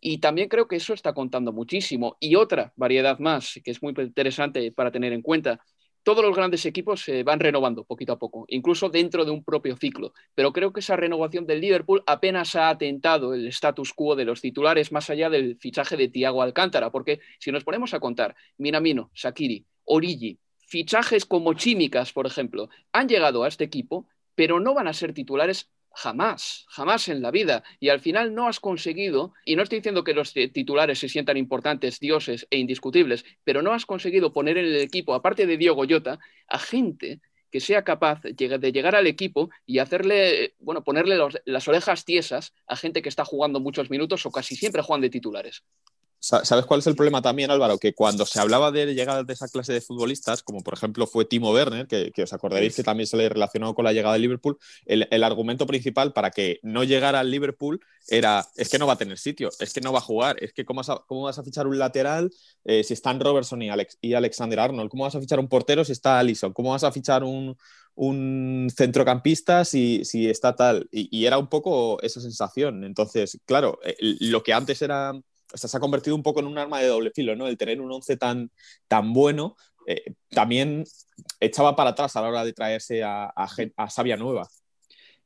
Y 0.00 0.18
también 0.18 0.48
creo 0.48 0.66
que 0.66 0.76
eso 0.76 0.94
está 0.94 1.12
contando 1.12 1.52
muchísimo. 1.52 2.16
Y 2.20 2.34
otra 2.36 2.72
variedad 2.76 3.18
más, 3.18 3.60
que 3.62 3.70
es 3.70 3.82
muy 3.82 3.94
interesante 3.98 4.72
para 4.72 4.90
tener 4.90 5.12
en 5.12 5.22
cuenta, 5.22 5.60
todos 6.02 6.24
los 6.24 6.34
grandes 6.34 6.64
equipos 6.64 7.02
se 7.02 7.22
van 7.22 7.40
renovando 7.40 7.84
poquito 7.84 8.12
a 8.12 8.18
poco, 8.18 8.46
incluso 8.48 8.88
dentro 8.88 9.24
de 9.24 9.30
un 9.30 9.44
propio 9.44 9.76
ciclo. 9.76 10.14
Pero 10.34 10.52
creo 10.52 10.72
que 10.72 10.80
esa 10.80 10.96
renovación 10.96 11.46
del 11.46 11.60
Liverpool 11.60 12.02
apenas 12.06 12.56
ha 12.56 12.70
atentado 12.70 13.34
el 13.34 13.46
status 13.48 13.92
quo 13.92 14.16
de 14.16 14.24
los 14.24 14.40
titulares 14.40 14.92
más 14.92 15.10
allá 15.10 15.28
del 15.28 15.58
fichaje 15.58 15.96
de 15.96 16.08
Thiago 16.08 16.42
Alcántara, 16.42 16.90
porque 16.90 17.20
si 17.38 17.52
nos 17.52 17.64
ponemos 17.64 17.92
a 17.92 18.00
contar, 18.00 18.34
Minamino, 18.56 19.10
Sakiri, 19.14 19.66
Origi, 19.84 20.38
fichajes 20.66 21.26
como 21.26 21.52
Chimicas, 21.54 22.12
por 22.12 22.26
ejemplo, 22.26 22.70
han 22.92 23.08
llegado 23.08 23.44
a 23.44 23.48
este 23.48 23.64
equipo, 23.64 24.06
pero 24.34 24.58
no 24.58 24.72
van 24.72 24.88
a 24.88 24.94
ser 24.94 25.12
titulares 25.12 25.68
Jamás, 25.92 26.66
jamás 26.68 27.08
en 27.08 27.20
la 27.20 27.30
vida. 27.30 27.62
Y 27.80 27.88
al 27.88 28.00
final 28.00 28.34
no 28.34 28.46
has 28.46 28.60
conseguido, 28.60 29.32
y 29.44 29.56
no 29.56 29.62
estoy 29.62 29.78
diciendo 29.78 30.04
que 30.04 30.14
los 30.14 30.32
titulares 30.32 30.98
se 30.98 31.08
sientan 31.08 31.36
importantes, 31.36 31.98
dioses 31.98 32.46
e 32.50 32.58
indiscutibles, 32.58 33.24
pero 33.44 33.60
no 33.60 33.72
has 33.72 33.86
conseguido 33.86 34.32
poner 34.32 34.56
en 34.56 34.66
el 34.66 34.76
equipo, 34.76 35.14
aparte 35.14 35.46
de 35.46 35.56
Diego 35.56 35.74
Goyota, 35.74 36.18
a 36.48 36.58
gente 36.58 37.20
que 37.50 37.60
sea 37.60 37.82
capaz 37.82 38.20
de 38.22 38.72
llegar 38.72 38.94
al 38.94 39.08
equipo 39.08 39.50
y 39.66 39.78
hacerle, 39.78 40.54
bueno, 40.60 40.84
ponerle 40.84 41.18
las 41.44 41.68
orejas 41.68 42.04
tiesas 42.04 42.54
a 42.66 42.76
gente 42.76 43.02
que 43.02 43.08
está 43.08 43.24
jugando 43.24 43.58
muchos 43.58 43.90
minutos 43.90 44.24
o 44.24 44.30
casi 44.30 44.54
siempre 44.54 44.82
juegan 44.82 45.00
de 45.00 45.10
titulares. 45.10 45.64
¿Sabes 46.22 46.66
cuál 46.66 46.80
es 46.80 46.86
el 46.86 46.94
problema 46.96 47.22
también, 47.22 47.50
Álvaro? 47.50 47.78
Que 47.78 47.94
cuando 47.94 48.26
se 48.26 48.38
hablaba 48.38 48.70
de 48.70 48.94
llegar 48.94 49.24
de 49.24 49.32
esa 49.32 49.48
clase 49.48 49.72
de 49.72 49.80
futbolistas, 49.80 50.42
como 50.42 50.60
por 50.62 50.74
ejemplo 50.74 51.06
fue 51.06 51.24
Timo 51.24 51.50
Werner, 51.50 51.86
que, 51.86 52.12
os 52.22 52.32
acordaréis 52.34 52.76
que 52.76 52.82
también 52.82 53.06
se 53.06 53.16
le 53.16 53.30
relacionó 53.30 53.74
con 53.74 53.86
la 53.86 53.94
llegada 53.94 54.12
de 54.12 54.20
Liverpool, 54.20 54.58
el, 54.84 55.24
argumento 55.24 55.66
principal 55.66 56.12
para 56.12 56.30
que 56.30 56.60
no 56.62 56.84
llegara 56.84 57.20
al 57.20 57.30
Liverpool 57.30 57.80
era, 58.06 58.46
es 58.56 58.68
que 58.68 58.78
no 58.78 58.86
va 58.86 58.94
a 58.94 58.98
tener 58.98 59.18
sitio, 59.18 59.48
es 59.58 59.72
que 59.72 59.80
no 59.80 59.94
va 59.94 60.00
a 60.00 60.02
jugar, 60.02 60.36
es 60.44 60.52
que 60.52 60.66
cómo, 60.66 60.82
vas 61.22 61.38
a 61.38 61.42
fichar 61.42 61.66
un 61.66 61.78
lateral 61.78 62.30
eh, 62.64 62.84
si 62.84 62.92
están 62.92 63.18
Robertson 63.18 63.62
y, 63.62 63.70
Alex, 63.70 63.96
y 64.02 64.12
Alexander 64.12 64.60
Arnold, 64.60 64.90
cómo 64.90 65.04
vas 65.04 65.14
a 65.14 65.20
fichar 65.20 65.40
un 65.40 65.48
portero 65.48 65.86
si 65.86 65.92
está 65.92 66.18
Allison, 66.18 66.52
cómo 66.52 66.72
vas 66.72 66.84
a 66.84 66.92
fichar 66.92 67.24
un, 67.24 67.56
centrocampista 68.76 69.64
si, 69.64 70.04
si 70.04 70.28
está 70.28 70.54
tal. 70.54 70.86
Y, 70.90 71.08
y, 71.10 71.26
era 71.26 71.38
un 71.38 71.48
poco 71.48 72.00
esa 72.02 72.20
sensación. 72.20 72.84
Entonces, 72.84 73.38
claro, 73.44 73.78
eh, 73.84 73.96
lo 74.20 74.42
que 74.42 74.54
antes 74.54 74.80
era 74.80 75.12
se 75.54 75.76
ha 75.76 75.80
convertido 75.80 76.16
un 76.16 76.22
poco 76.22 76.40
en 76.40 76.46
un 76.46 76.58
arma 76.58 76.80
de 76.80 76.88
doble 76.88 77.10
filo, 77.10 77.36
¿no? 77.36 77.46
El 77.46 77.58
tener 77.58 77.80
un 77.80 77.92
11 77.92 78.16
tan, 78.16 78.50
tan 78.88 79.12
bueno 79.12 79.56
eh, 79.86 80.12
también 80.30 80.84
echaba 81.40 81.74
para 81.74 81.90
atrás 81.90 82.14
a 82.16 82.22
la 82.22 82.28
hora 82.28 82.44
de 82.44 82.52
traerse 82.52 83.02
a, 83.02 83.26
a, 83.26 83.90
Sabia 83.90 84.16
Nueva. 84.16 84.48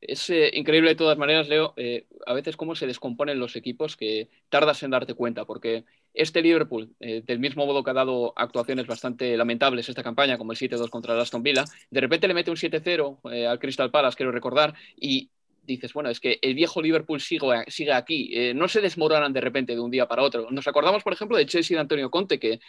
Es 0.01 0.29
eh, 0.31 0.51
increíble 0.55 0.91
de 0.91 0.97
todas 0.97 1.19
maneras, 1.19 1.49
Leo, 1.49 1.73
eh, 1.77 2.07
a 2.27 2.35
veces 2.35 2.57
cómo 2.57 2.75
se 2.75 2.87
descomponen 2.87 3.39
los 3.39 3.57
equipos 3.57 3.97
que 3.97 4.29
tardas 4.49 4.83
en 4.83 4.91
darte 4.91 5.15
cuenta, 5.15 5.45
porque 5.45 5.85
este 6.13 6.43
Liverpool, 6.43 6.95
del 7.01 7.41
mismo 7.41 7.67
modo 7.67 7.83
que 7.83 7.91
ha 7.91 7.95
dado 7.95 8.33
actuaciones 8.37 8.87
bastante 8.87 9.37
lamentables 9.37 9.89
esta 9.89 10.05
campaña, 10.05 10.39
como 10.39 10.53
el 10.53 10.59
7-2 10.59 10.89
contra 10.89 11.15
el 11.15 11.21
Aston 11.21 11.43
Villa, 11.43 11.65
de 11.91 12.01
repente 12.01 12.29
le 12.29 12.35
mete 12.35 12.53
un 12.53 12.57
7-0 12.57 13.49
al 13.49 13.59
Crystal 13.59 13.91
Palace, 13.91 14.17
quiero 14.17 14.31
recordar, 14.31 14.75
y 14.95 15.31
dices, 15.67 15.93
bueno, 15.93 16.11
es 16.11 16.21
que 16.21 16.39
el 16.43 16.55
viejo 16.55 16.83
Liverpool 16.83 17.21
sigue, 17.21 17.65
sigue 17.69 17.93
aquí, 17.93 18.31
eh, 18.35 18.55
no 18.55 18.69
se 18.69 18.81
desmoronan 18.81 19.33
de 19.33 19.41
repente 19.41 19.75
de 19.75 19.81
un 19.81 19.91
día 19.91 20.07
para 20.07 20.23
otro. 20.23 20.51
Nos 20.51 20.67
acordamos, 20.69 21.03
por 21.03 21.13
ejemplo, 21.13 21.37
de 21.37 21.47
Chelsea 21.47 21.77
de 21.77 21.81
Antonio 21.81 22.11
Conte, 22.11 22.39
que 22.39 22.61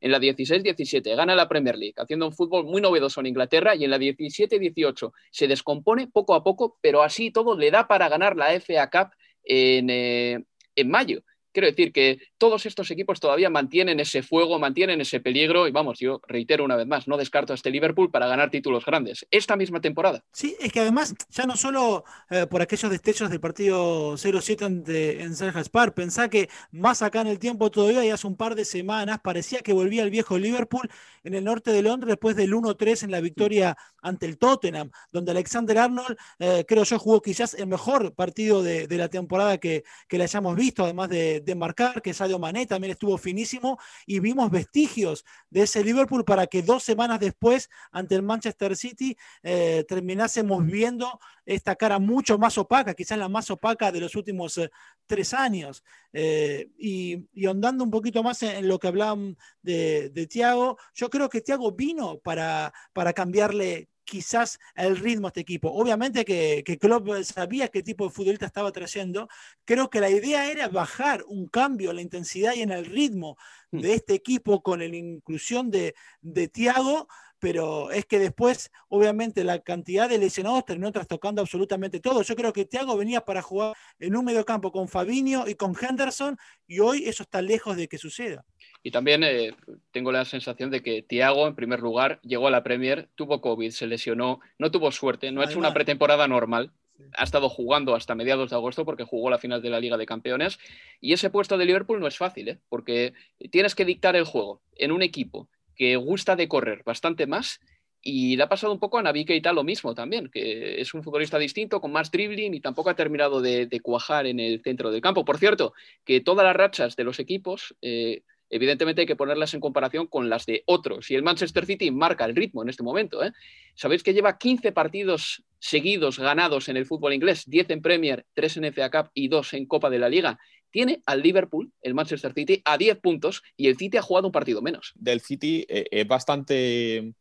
En 0.00 0.10
la 0.10 0.18
16-17 0.18 1.16
gana 1.16 1.34
la 1.34 1.48
Premier 1.48 1.76
League, 1.78 1.94
haciendo 1.96 2.26
un 2.26 2.32
fútbol 2.32 2.64
muy 2.64 2.82
novedoso 2.82 3.20
en 3.20 3.26
Inglaterra, 3.26 3.74
y 3.74 3.84
en 3.84 3.90
la 3.90 3.98
17-18 3.98 5.12
se 5.30 5.48
descompone 5.48 6.08
poco 6.08 6.34
a 6.34 6.42
poco, 6.44 6.78
pero 6.82 7.02
así 7.02 7.30
todo 7.30 7.56
le 7.56 7.70
da 7.70 7.88
para 7.88 8.08
ganar 8.08 8.36
la 8.36 8.52
FA 8.60 8.90
Cup 8.90 9.14
en, 9.44 9.88
eh, 9.90 10.44
en 10.76 10.90
mayo. 10.90 11.22
Quiero 11.54 11.68
decir 11.68 11.92
que 11.92 12.18
todos 12.36 12.66
estos 12.66 12.90
equipos 12.90 13.20
todavía 13.20 13.48
mantienen 13.48 14.00
ese 14.00 14.24
fuego, 14.24 14.58
mantienen 14.58 15.00
ese 15.00 15.20
peligro 15.20 15.68
y 15.68 15.70
vamos, 15.70 16.00
yo 16.00 16.20
reitero 16.26 16.64
una 16.64 16.74
vez 16.74 16.88
más, 16.88 17.06
no 17.06 17.16
descarto 17.16 17.52
a 17.52 17.54
este 17.54 17.70
Liverpool 17.70 18.10
para 18.10 18.26
ganar 18.26 18.50
títulos 18.50 18.84
grandes 18.84 19.24
esta 19.30 19.54
misma 19.54 19.80
temporada. 19.80 20.24
Sí, 20.32 20.56
es 20.58 20.72
que 20.72 20.80
además 20.80 21.14
ya 21.30 21.46
no 21.46 21.56
solo 21.56 22.04
eh, 22.28 22.46
por 22.50 22.60
aquellos 22.60 22.90
destellos 22.90 23.30
del 23.30 23.38
partido 23.38 24.14
0-7 24.14 25.20
en 25.20 25.36
Selhurst 25.36 25.70
Park, 25.70 25.94
pensá 25.94 26.28
que 26.28 26.48
más 26.72 27.02
acá 27.02 27.20
en 27.20 27.28
el 27.28 27.38
tiempo 27.38 27.70
todavía 27.70 28.04
y 28.04 28.10
hace 28.10 28.26
un 28.26 28.36
par 28.36 28.56
de 28.56 28.64
semanas 28.64 29.20
parecía 29.22 29.60
que 29.60 29.72
volvía 29.72 30.02
el 30.02 30.10
viejo 30.10 30.36
Liverpool 30.36 30.90
en 31.22 31.34
el 31.34 31.44
norte 31.44 31.70
de 31.70 31.82
Londres 31.82 32.08
después 32.08 32.34
del 32.34 32.52
1-3 32.52 33.04
en 33.04 33.12
la 33.12 33.20
victoria 33.20 33.76
ante 34.02 34.26
el 34.26 34.38
Tottenham, 34.38 34.90
donde 35.12 35.30
Alexander 35.30 35.78
Arnold, 35.78 36.16
eh, 36.40 36.64
creo 36.66 36.82
yo, 36.82 36.98
jugó 36.98 37.22
quizás 37.22 37.54
el 37.54 37.68
mejor 37.68 38.12
partido 38.12 38.62
de, 38.62 38.88
la 38.90 39.08
temporada 39.08 39.58
que, 39.58 39.84
que 40.08 40.18
le 40.18 40.24
hayamos 40.24 40.56
visto, 40.56 40.84
además 40.84 41.08
de 41.08 41.43
de 41.44 41.54
marcar, 41.54 42.02
que 42.02 42.14
Sadio 42.14 42.38
Mané 42.38 42.66
también 42.66 42.92
estuvo 42.92 43.16
finísimo 43.18 43.78
y 44.06 44.20
vimos 44.20 44.50
vestigios 44.50 45.24
de 45.50 45.62
ese 45.62 45.84
Liverpool 45.84 46.24
para 46.24 46.46
que 46.46 46.62
dos 46.62 46.82
semanas 46.82 47.20
después 47.20 47.70
ante 47.92 48.14
el 48.14 48.22
Manchester 48.22 48.76
City 48.76 49.16
eh, 49.42 49.84
terminásemos 49.88 50.64
viendo 50.64 51.20
esta 51.44 51.76
cara 51.76 51.98
mucho 51.98 52.38
más 52.38 52.56
opaca, 52.58 52.94
quizás 52.94 53.18
la 53.18 53.28
más 53.28 53.50
opaca 53.50 53.92
de 53.92 54.00
los 54.00 54.14
últimos 54.14 54.56
eh, 54.58 54.70
tres 55.06 55.34
años. 55.34 55.84
Eh, 56.12 56.70
y, 56.78 57.26
y, 57.32 57.46
ahondando 57.46 57.84
un 57.84 57.90
poquito 57.90 58.22
más 58.22 58.42
en, 58.42 58.66
lo 58.66 58.78
que 58.78 58.88
hablaban 58.88 59.36
de, 59.62 60.10
de 60.10 60.26
Tiago, 60.26 60.78
yo 60.94 61.10
creo 61.10 61.28
que 61.28 61.40
Tiago 61.40 61.72
vino 61.72 62.18
para, 62.18 62.72
para 62.92 63.12
cambiarle 63.12 63.88
quizás 64.04 64.58
el 64.74 64.96
ritmo 64.96 65.28
de 65.28 65.28
este 65.28 65.40
equipo. 65.40 65.70
Obviamente 65.72 66.24
que, 66.24 66.62
que 66.64 66.78
Klopp 66.78 67.08
sabía 67.22 67.68
qué 67.68 67.82
tipo 67.82 68.04
de 68.04 68.10
futbolista 68.10 68.46
estaba 68.46 68.72
trayendo. 68.72 69.28
Creo 69.64 69.90
que 69.90 70.00
la 70.00 70.10
idea 70.10 70.50
era 70.50 70.68
bajar 70.68 71.24
un 71.26 71.48
cambio 71.48 71.90
en 71.90 71.96
la 71.96 72.02
intensidad 72.02 72.54
y 72.54 72.62
en 72.62 72.70
el 72.70 72.86
ritmo 72.86 73.36
hmm. 73.72 73.80
de 73.80 73.94
este 73.94 74.14
equipo 74.14 74.62
con 74.62 74.80
la 74.80 74.86
inclusión 74.86 75.70
de, 75.70 75.94
de 76.20 76.48
Thiago, 76.48 77.08
pero 77.44 77.90
es 77.90 78.06
que 78.06 78.18
después, 78.18 78.72
obviamente, 78.88 79.44
la 79.44 79.58
cantidad 79.58 80.08
de 80.08 80.16
lesionados 80.16 80.64
terminó 80.64 80.90
trastocando 80.92 81.42
absolutamente 81.42 82.00
todo. 82.00 82.22
Yo 82.22 82.34
creo 82.36 82.54
que 82.54 82.64
Thiago 82.64 82.96
venía 82.96 83.20
para 83.22 83.42
jugar 83.42 83.74
en 83.98 84.16
un 84.16 84.24
mediocampo 84.24 84.72
con 84.72 84.88
Fabinho 84.88 85.46
y 85.46 85.54
con 85.54 85.74
Henderson, 85.78 86.38
y 86.66 86.78
hoy 86.78 87.04
eso 87.04 87.22
está 87.22 87.42
lejos 87.42 87.76
de 87.76 87.86
que 87.86 87.98
suceda. 87.98 88.46
Y 88.82 88.92
también 88.92 89.22
eh, 89.24 89.54
tengo 89.90 90.10
la 90.10 90.24
sensación 90.24 90.70
de 90.70 90.82
que 90.82 91.02
Thiago, 91.02 91.46
en 91.46 91.54
primer 91.54 91.80
lugar, 91.80 92.18
llegó 92.22 92.46
a 92.46 92.50
la 92.50 92.62
Premier, 92.62 93.10
tuvo 93.14 93.42
COVID, 93.42 93.72
se 93.72 93.86
lesionó, 93.86 94.40
no 94.58 94.70
tuvo 94.70 94.90
suerte, 94.90 95.30
no 95.30 95.42
ha 95.42 95.44
hecho 95.44 95.58
una 95.58 95.74
pretemporada 95.74 96.26
normal. 96.26 96.72
Ha 97.18 97.24
estado 97.24 97.50
jugando 97.50 97.94
hasta 97.94 98.14
mediados 98.14 98.48
de 98.48 98.56
agosto 98.56 98.86
porque 98.86 99.04
jugó 99.04 99.28
la 99.28 99.36
final 99.36 99.60
de 99.60 99.68
la 99.68 99.80
Liga 99.80 99.98
de 99.98 100.06
Campeones. 100.06 100.58
Y 100.98 101.12
ese 101.12 101.28
puesto 101.28 101.58
de 101.58 101.66
Liverpool 101.66 102.00
no 102.00 102.06
es 102.06 102.16
fácil, 102.16 102.48
¿eh? 102.48 102.58
porque 102.70 103.12
tienes 103.50 103.74
que 103.74 103.84
dictar 103.84 104.16
el 104.16 104.24
juego 104.24 104.62
en 104.76 104.92
un 104.92 105.02
equipo 105.02 105.48
que 105.74 105.96
gusta 105.96 106.36
de 106.36 106.48
correr 106.48 106.82
bastante 106.84 107.26
más 107.26 107.60
y 108.00 108.36
le 108.36 108.42
ha 108.42 108.48
pasado 108.48 108.72
un 108.72 108.78
poco 108.78 108.98
a 108.98 109.02
Navi 109.02 109.24
Keita 109.24 109.52
lo 109.52 109.64
mismo 109.64 109.94
también, 109.94 110.28
que 110.28 110.80
es 110.80 110.92
un 110.92 111.02
futbolista 111.02 111.38
distinto, 111.38 111.80
con 111.80 111.90
más 111.90 112.10
dribbling 112.10 112.52
y 112.52 112.60
tampoco 112.60 112.90
ha 112.90 112.94
terminado 112.94 113.40
de, 113.40 113.80
cuajar 113.82 114.26
en 114.26 114.40
el 114.40 114.62
centro 114.62 114.90
del 114.90 115.00
campo. 115.00 115.24
Por 115.24 115.38
cierto, 115.38 115.72
que 116.04 116.20
todas 116.20 116.44
las 116.44 116.54
rachas 116.54 116.96
de 116.96 117.04
los 117.04 117.18
equipos 117.18 117.74
eh, 117.80 118.22
evidentemente 118.50 119.00
hay 119.00 119.06
que 119.06 119.16
ponerlas 119.16 119.54
en 119.54 119.60
comparación 119.60 120.06
con 120.06 120.28
las 120.28 120.46
de 120.46 120.62
otros. 120.66 121.10
Y 121.10 121.14
el 121.14 121.22
Manchester 121.22 121.64
City 121.64 121.90
marca 121.90 122.24
el 122.24 122.36
ritmo 122.36 122.62
en 122.62 122.68
este 122.68 122.82
momento. 122.82 123.24
¿eh? 123.24 123.32
Sabéis 123.74 124.02
que 124.02 124.14
lleva 124.14 124.38
15 124.38 124.72
partidos 124.72 125.42
seguidos 125.58 126.18
ganados 126.18 126.68
en 126.68 126.76
el 126.76 126.86
fútbol 126.86 127.14
inglés, 127.14 127.48
10 127.48 127.70
en 127.70 127.82
Premier, 127.82 128.26
3 128.34 128.58
en 128.58 128.72
FA 128.72 128.90
Cup 128.90 129.10
y 129.14 129.28
2 129.28 129.54
en 129.54 129.66
Copa 129.66 129.88
de 129.88 129.98
la 129.98 130.10
Liga. 130.10 130.38
Tiene 130.74 131.02
al 131.06 131.22
Liverpool, 131.22 131.70
el 131.82 131.94
Manchester 131.94 132.32
City, 132.34 132.60
a 132.64 132.76
10 132.76 132.98
puntos 132.98 133.44
y 133.56 133.68
el 133.68 133.76
City 133.76 133.96
ha 133.96 134.02
jugado 134.02 134.26
un 134.26 134.32
partido 134.32 134.60
menos. 134.60 134.90
Del 134.96 135.20
City 135.20 135.64
eh, 135.68 135.86
es 135.88 136.08
bastante 136.08 137.14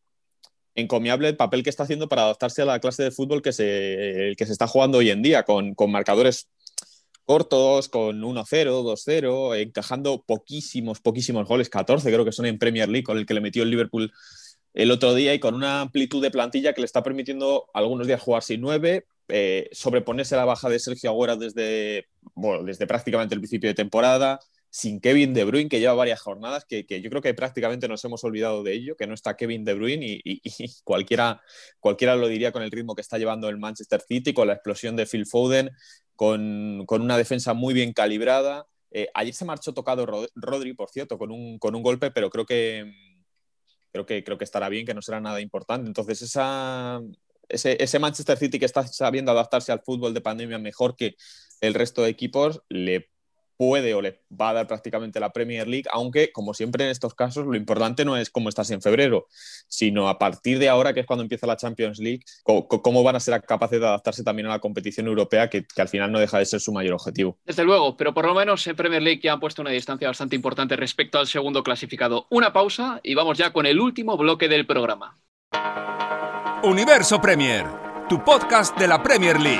encomiable 0.74 1.30
el 1.30 1.38
papel 1.38 1.62
que 1.62 1.70
está 1.70 1.84
haciendo 1.84 2.10
para 2.10 2.24
adaptarse 2.24 2.64
a 2.64 2.66
la 2.66 2.80
clase 2.80 3.04
de 3.04 3.12
fútbol 3.12 3.44
que 3.44 3.52
se, 3.52 4.34
que 4.40 4.46
se 4.48 4.52
está 4.52 4.66
jugando 4.66 4.98
hoy 4.98 5.12
en 5.12 5.22
día, 5.22 5.44
con, 5.44 5.76
con 5.76 5.92
marcadores 5.92 6.50
cortos, 7.26 7.90
con 7.90 8.20
1-0, 8.24 8.44
2-0, 8.82 9.62
encajando 9.62 10.24
poquísimos, 10.26 11.00
poquísimos 11.00 11.48
goles, 11.48 11.70
14 11.70 12.12
creo 12.12 12.26
que 12.26 12.32
son 12.32 12.48
en 12.48 12.58
Premier 12.58 12.90
League, 12.90 13.04
con 13.04 13.20
el 13.20 13.28
que 13.28 13.36
le 13.36 13.42
metió 13.42 13.62
el 13.62 13.70
Liverpool 13.70 14.12
el 14.74 14.90
otro 14.90 15.14
día 15.14 15.32
y 15.32 15.40
con 15.40 15.54
una 15.54 15.82
amplitud 15.82 16.24
de 16.24 16.32
plantilla 16.32 16.74
que 16.74 16.82
le 16.82 16.86
está 16.86 17.04
permitiendo 17.04 17.68
algunos 17.76 18.08
días 18.08 18.20
jugar 18.20 18.42
sin 18.42 18.62
9, 18.62 19.06
eh, 19.30 19.70
sobreponerse 19.72 20.36
a 20.36 20.40
la 20.40 20.46
baja 20.46 20.70
de 20.70 20.80
Sergio 20.80 21.10
Agüera 21.10 21.36
desde, 21.36 22.08
bueno, 22.36 22.64
desde 22.64 22.88
prácticamente 22.88 23.36
el 23.36 23.42
principio 23.42 23.70
de 23.70 23.76
temporada, 23.76 24.40
sin 24.70 25.00
Kevin 25.00 25.36
De 25.36 25.44
Bruyne, 25.44 25.70
que 25.70 25.80
lleva 25.80 25.94
varias 25.94 26.20
jornadas, 26.20 26.66
que, 26.66 26.84
yo 26.84 27.10
creo 27.12 27.22
que 27.22 27.36
prácticamente 27.36 27.88
nos 27.88 28.04
hemos 28.06 28.24
olvidado 28.24 28.64
de 28.64 28.74
ello, 28.74 28.96
que 28.96 29.06
no 29.06 29.14
está 29.14 29.38
Kevin 29.38 29.64
De 29.64 29.76
Bruyne 29.76 30.20
y, 30.24 30.42
cualquiera, 30.84 31.42
cualquiera 31.80 32.16
lo 32.16 32.28
diría 32.28 32.52
con 32.52 32.64
el 32.64 32.72
ritmo 32.72 32.96
que 32.96 33.02
está 33.02 33.20
llevando 33.20 33.50
el 33.50 33.60
Manchester 33.60 34.02
City, 34.02 34.34
con 34.34 34.48
la 34.48 34.54
explosión 34.54 34.96
de 34.96 35.06
Phil 35.06 35.28
Foden, 35.28 35.70
con, 36.16 36.86
una 36.90 37.18
defensa 37.18 37.54
muy 37.54 37.76
bien 37.76 37.94
calibrada. 37.94 38.66
Eh, 38.90 39.10
ayer 39.14 39.36
se 39.36 39.46
marchó 39.46 39.76
tocado 39.76 40.08
Rodri, 40.34 40.74
por 40.74 40.90
cierto, 40.90 41.20
con 41.20 41.32
un, 41.32 41.60
con 41.60 41.76
un 41.76 41.84
golpe, 41.84 42.10
pero 42.10 42.32
creo 42.32 42.48
que, 42.48 42.92
creo, 43.92 44.08
que, 44.08 44.24
creo 44.24 44.40
que 44.40 44.44
estará 44.44 44.70
bien, 44.70 44.88
que 44.88 44.96
no 44.96 45.04
será 45.04 45.22
nada 45.22 45.40
importante. 45.40 45.88
Entonces, 45.88 46.24
esa, 46.24 47.00
ese, 47.50 48.00
Manchester 48.00 48.38
City 48.38 48.60
que 48.60 48.66
está 48.66 48.86
sabiendo 48.88 49.32
adaptarse 49.32 49.72
al 49.72 49.82
fútbol 49.82 50.14
de 50.14 50.22
pandemia 50.22 50.60
mejor 50.60 50.96
que 50.96 51.16
el 51.62 51.74
resto 51.74 52.04
de 52.04 52.10
equipos, 52.10 52.62
le 52.70 53.10
puede 53.58 53.94
o 53.94 54.02
le 54.02 54.22
va 54.30 54.50
a 54.50 54.54
dar 54.54 54.68
prácticamente 54.68 55.20
la 55.20 55.32
Premier 55.32 55.68
League, 55.68 55.86
aunque 55.92 56.32
como 56.32 56.54
siempre 56.54 56.84
en 56.84 56.90
estos 56.90 57.14
casos 57.14 57.46
lo 57.46 57.56
importante 57.56 58.04
no 58.04 58.18
es 58.18 58.30
cómo 58.30 58.50
estás 58.50 58.72
en 58.72 58.82
febrero, 58.82 59.28
sino 59.68 60.10
a 60.10 60.18
partir 60.18 60.60
de 60.60 60.70
ahora, 60.70 60.94
que 60.94 61.02
es 61.02 61.06
cuando 61.06 61.24
empieza 61.24 61.48
la 61.48 61.56
Champions 61.56 62.00
League, 62.00 62.22
cómo, 62.44 63.04
van 63.04 63.16
a 63.16 63.20
ser 63.20 63.42
capaces 63.44 63.80
de 63.80 63.86
adaptarse 63.86 64.24
también 64.24 64.48
a 64.48 64.50
la 64.50 64.60
competición 64.60 65.08
europea, 65.08 65.50
que, 65.50 65.66
que, 65.66 65.82
al 65.82 65.88
final 65.88 66.12
no 66.12 66.20
deja 66.20 66.40
de 66.40 66.46
ser 66.46 66.60
su 66.60 66.74
mayor 66.74 66.96
objetivo. 66.96 67.38
Desde 67.46 67.64
luego, 67.64 67.96
pero 67.96 68.14
por 68.14 68.26
lo 68.26 68.34
menos 68.34 68.66
en 68.68 68.76
Premier 68.76 69.02
League 69.02 69.22
ya 69.24 69.34
han 69.34 69.40
puesto 69.40 69.62
una 69.62 69.72
distancia 69.72 70.08
bastante 70.08 70.36
importante 70.36 70.76
respecto 70.76 71.20
al 71.20 71.28
segundo 71.28 71.64
clasificado. 71.64 72.28
Una 72.32 72.54
pausa 72.54 73.00
y 73.04 73.14
vamos 73.14 73.38
ya 73.38 73.54
con 73.54 73.66
el 73.66 73.80
último 73.80 74.18
bloque 74.18 74.50
del 74.50 74.66
programa. 74.66 75.20
Universo 76.64 77.20
Premier, 77.20 77.66
tu 78.08 78.18
podcast 78.20 78.78
de 78.78 78.88
la 78.88 78.98
Premier 78.98 79.38
League. 79.38 79.60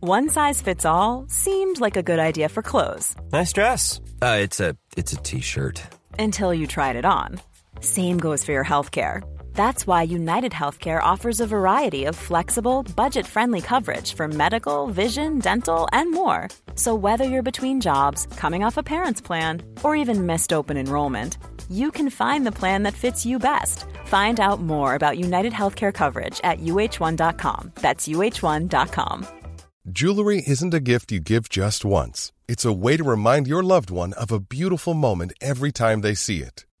One 0.00 0.28
size 0.28 0.60
fits 0.60 0.84
all 0.84 1.24
seemed 1.28 1.80
like 1.80 1.96
a 1.96 2.02
good 2.02 2.18
idea 2.18 2.50
for 2.50 2.62
clothes. 2.62 3.16
Nice 3.32 3.54
dress. 3.54 3.98
Uh, 4.20 4.40
it's 4.42 4.60
a 4.60 4.76
it's 4.94 5.14
a 5.14 5.16
t-shirt. 5.16 5.82
Until 6.18 6.52
you 6.52 6.66
tried 6.66 6.96
it 6.96 7.06
on. 7.06 7.40
Same 7.80 8.18
goes 8.18 8.44
for 8.44 8.52
your 8.52 8.64
healthcare. 8.64 9.22
That's 9.56 9.86
why 9.86 10.02
United 10.02 10.52
Healthcare 10.52 11.02
offers 11.02 11.40
a 11.40 11.46
variety 11.46 12.04
of 12.04 12.14
flexible, 12.14 12.82
budget-friendly 12.94 13.62
coverage 13.62 14.12
for 14.14 14.28
medical, 14.28 14.86
vision, 14.88 15.38
dental, 15.38 15.88
and 15.92 16.12
more. 16.12 16.48
So 16.74 16.94
whether 16.94 17.24
you're 17.24 17.50
between 17.50 17.80
jobs, 17.80 18.26
coming 18.36 18.62
off 18.62 18.76
a 18.76 18.82
parent's 18.82 19.20
plan, 19.20 19.62
or 19.82 19.96
even 19.96 20.26
missed 20.26 20.52
open 20.52 20.76
enrollment, 20.76 21.38
you 21.70 21.90
can 21.90 22.10
find 22.10 22.46
the 22.46 22.58
plan 22.60 22.82
that 22.84 22.94
fits 22.94 23.26
you 23.26 23.38
best. 23.38 23.86
Find 24.04 24.38
out 24.38 24.60
more 24.60 24.94
about 24.94 25.18
United 25.18 25.52
Healthcare 25.54 25.92
coverage 25.92 26.38
at 26.44 26.60
uh1.com. 26.60 27.72
That's 27.76 28.06
uh1.com. 28.06 29.26
Jewelry 29.88 30.42
isn't 30.46 30.74
a 30.74 30.80
gift 30.80 31.12
you 31.12 31.20
give 31.20 31.48
just 31.48 31.84
once. 31.84 32.32
It's 32.46 32.64
a 32.64 32.72
way 32.72 32.96
to 32.98 33.04
remind 33.04 33.46
your 33.46 33.62
loved 33.62 33.90
one 33.90 34.12
of 34.14 34.30
a 34.30 34.40
beautiful 34.40 34.94
moment 34.94 35.32
every 35.40 35.72
time 35.72 36.02
they 36.02 36.14
see 36.14 36.42
it. 36.42 36.66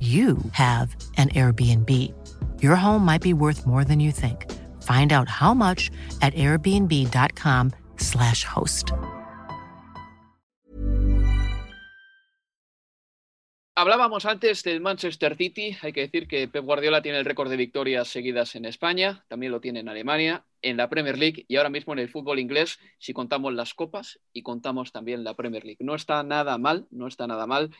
you 0.00 0.38
have 0.52 0.94
an 1.16 1.30
Airbnb. 1.30 1.90
Your 2.62 2.76
home 2.76 3.04
might 3.04 3.22
be 3.22 3.32
worth 3.32 3.66
more 3.66 3.82
than 3.84 3.98
you 3.98 4.12
think. 4.12 4.46
Find 4.84 5.12
out 5.12 5.28
how 5.28 5.54
much 5.54 5.90
at 6.22 6.32
airbnb.com/slash 6.34 8.44
host. 8.44 8.92
Hablábamos 13.78 14.26
antes 14.26 14.64
del 14.64 14.80
Manchester 14.80 15.36
City. 15.36 15.76
Hay 15.82 15.92
que 15.92 16.00
decir 16.00 16.26
que 16.26 16.48
Pep 16.48 16.64
Guardiola 16.64 17.00
tiene 17.00 17.18
el 17.18 17.24
récord 17.24 17.48
de 17.48 17.56
victorias 17.56 18.08
seguidas 18.08 18.56
en 18.56 18.64
España, 18.64 19.24
también 19.28 19.52
lo 19.52 19.60
tiene 19.60 19.78
en 19.78 19.88
Alemania, 19.88 20.44
en 20.62 20.76
la 20.76 20.88
Premier 20.88 21.16
League 21.16 21.44
y 21.46 21.54
ahora 21.54 21.70
mismo 21.70 21.92
en 21.92 22.00
el 22.00 22.08
fútbol 22.08 22.40
inglés, 22.40 22.80
si 22.98 23.12
contamos 23.12 23.54
las 23.54 23.74
copas 23.74 24.18
y 24.32 24.42
contamos 24.42 24.90
también 24.90 25.22
la 25.22 25.34
Premier 25.34 25.64
League. 25.64 25.78
No 25.78 25.94
está 25.94 26.24
nada 26.24 26.58
mal, 26.58 26.88
no 26.90 27.06
está 27.06 27.28
nada 27.28 27.46
mal 27.46 27.70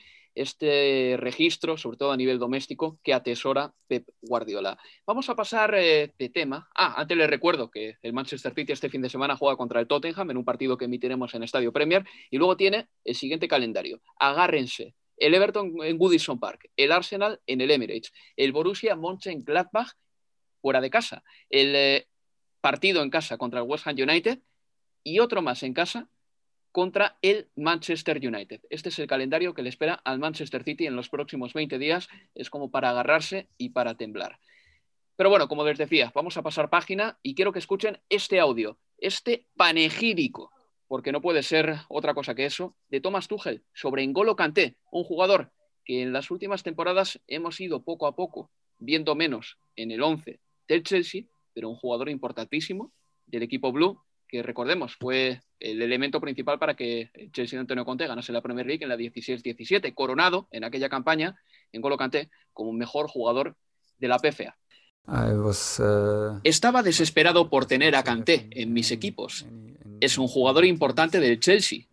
este 0.40 1.16
registro, 1.18 1.76
sobre 1.76 1.96
todo 1.96 2.12
a 2.12 2.16
nivel 2.16 2.38
doméstico, 2.38 2.98
que 3.02 3.12
atesora 3.12 3.74
Pep 3.86 4.08
Guardiola. 4.22 4.78
Vamos 5.06 5.28
a 5.28 5.34
pasar 5.34 5.74
eh, 5.74 6.12
de 6.18 6.28
tema. 6.28 6.68
Ah, 6.74 6.94
antes 6.96 7.16
les 7.16 7.28
recuerdo 7.28 7.70
que 7.70 7.96
el 8.02 8.12
Manchester 8.12 8.54
City 8.54 8.72
este 8.72 8.88
fin 8.88 9.02
de 9.02 9.08
semana 9.08 9.36
juega 9.36 9.56
contra 9.56 9.80
el 9.80 9.86
Tottenham 9.86 10.30
en 10.30 10.36
un 10.36 10.44
partido 10.44 10.78
que 10.78 10.84
emitiremos 10.84 11.34
en 11.34 11.42
Estadio 11.42 11.72
Premier 11.72 12.04
y 12.30 12.38
luego 12.38 12.56
tiene 12.56 12.88
el 13.04 13.14
siguiente 13.14 13.48
calendario. 13.48 14.00
Agárrense. 14.18 14.94
El 15.16 15.34
Everton 15.34 15.72
en 15.82 15.98
Goodison 15.98 16.38
Park, 16.38 16.70
el 16.76 16.92
Arsenal 16.92 17.40
en 17.46 17.60
el 17.60 17.72
Emirates, 17.72 18.12
el 18.36 18.52
Borussia 18.52 18.94
Mönchengladbach 18.94 19.94
fuera 20.60 20.80
de 20.80 20.90
casa, 20.90 21.24
el 21.50 21.74
eh, 21.74 22.06
partido 22.60 23.02
en 23.02 23.10
casa 23.10 23.36
contra 23.36 23.60
el 23.60 23.66
West 23.66 23.86
Ham 23.88 23.96
United 23.98 24.38
y 25.02 25.18
otro 25.18 25.42
más 25.42 25.64
en 25.64 25.74
casa 25.74 26.08
contra 26.78 27.18
el 27.22 27.48
Manchester 27.56 28.20
United. 28.24 28.60
Este 28.70 28.90
es 28.90 29.00
el 29.00 29.08
calendario 29.08 29.52
que 29.52 29.62
le 29.62 29.68
espera 29.68 29.94
al 29.94 30.20
Manchester 30.20 30.62
City 30.62 30.86
en 30.86 30.94
los 30.94 31.08
próximos 31.08 31.52
20 31.52 31.76
días. 31.76 32.06
Es 32.36 32.50
como 32.50 32.70
para 32.70 32.90
agarrarse 32.90 33.48
y 33.58 33.70
para 33.70 33.96
temblar. 33.96 34.38
Pero 35.16 35.28
bueno, 35.28 35.48
como 35.48 35.64
les 35.64 35.76
decía, 35.76 36.12
vamos 36.14 36.36
a 36.36 36.42
pasar 36.42 36.70
página 36.70 37.18
y 37.20 37.34
quiero 37.34 37.50
que 37.50 37.58
escuchen 37.58 37.98
este 38.08 38.38
audio, 38.38 38.78
este 38.96 39.48
panegírico, 39.56 40.52
porque 40.86 41.10
no 41.10 41.20
puede 41.20 41.42
ser 41.42 41.78
otra 41.88 42.14
cosa 42.14 42.36
que 42.36 42.44
eso, 42.46 42.76
de 42.90 43.00
Thomas 43.00 43.26
Tuchel 43.26 43.64
sobre 43.74 44.06
N'Golo 44.06 44.36
Kanté, 44.36 44.76
un 44.92 45.02
jugador 45.02 45.50
que 45.84 46.02
en 46.02 46.12
las 46.12 46.30
últimas 46.30 46.62
temporadas 46.62 47.20
hemos 47.26 47.60
ido 47.60 47.82
poco 47.82 48.06
a 48.06 48.14
poco 48.14 48.52
viendo 48.78 49.16
menos 49.16 49.58
en 49.74 49.90
el 49.90 50.00
11 50.00 50.38
del 50.68 50.84
Chelsea, 50.84 51.24
pero 51.54 51.70
un 51.70 51.74
jugador 51.74 52.08
importantísimo 52.08 52.92
del 53.26 53.42
equipo 53.42 53.72
blue 53.72 54.00
que 54.28 54.42
recordemos 54.42 54.94
fue 54.96 55.40
el 55.58 55.82
elemento 55.82 56.20
principal 56.20 56.58
para 56.58 56.74
que 56.74 57.10
Chelsea 57.32 57.56
de 57.56 57.62
Antonio 57.62 57.84
Conte 57.84 58.06
ganase 58.06 58.32
la 58.32 58.42
Premier 58.42 58.66
League 58.66 58.82
en 58.82 58.90
la 58.90 58.96
16-17, 58.96 59.94
coronado 59.94 60.48
en 60.50 60.64
aquella 60.64 60.88
campaña 60.88 61.36
en 61.72 61.80
Golo 61.80 61.96
Kanté 61.96 62.30
como 62.52 62.72
mejor 62.72 63.08
jugador 63.08 63.56
de 63.98 64.08
la 64.08 64.18
PFA. 64.18 64.56
Uh, 65.08 66.40
Estaba 66.44 66.82
desesperado 66.82 67.48
por 67.48 67.64
tener 67.64 67.96
a 67.96 68.02
Kanté 68.02 68.46
en 68.50 68.74
mis 68.74 68.90
equipos. 68.90 69.46
Es 70.00 70.18
un 70.18 70.28
jugador 70.28 70.64
importante 70.64 71.18
del 71.18 71.40
Chelsea, 71.40 71.86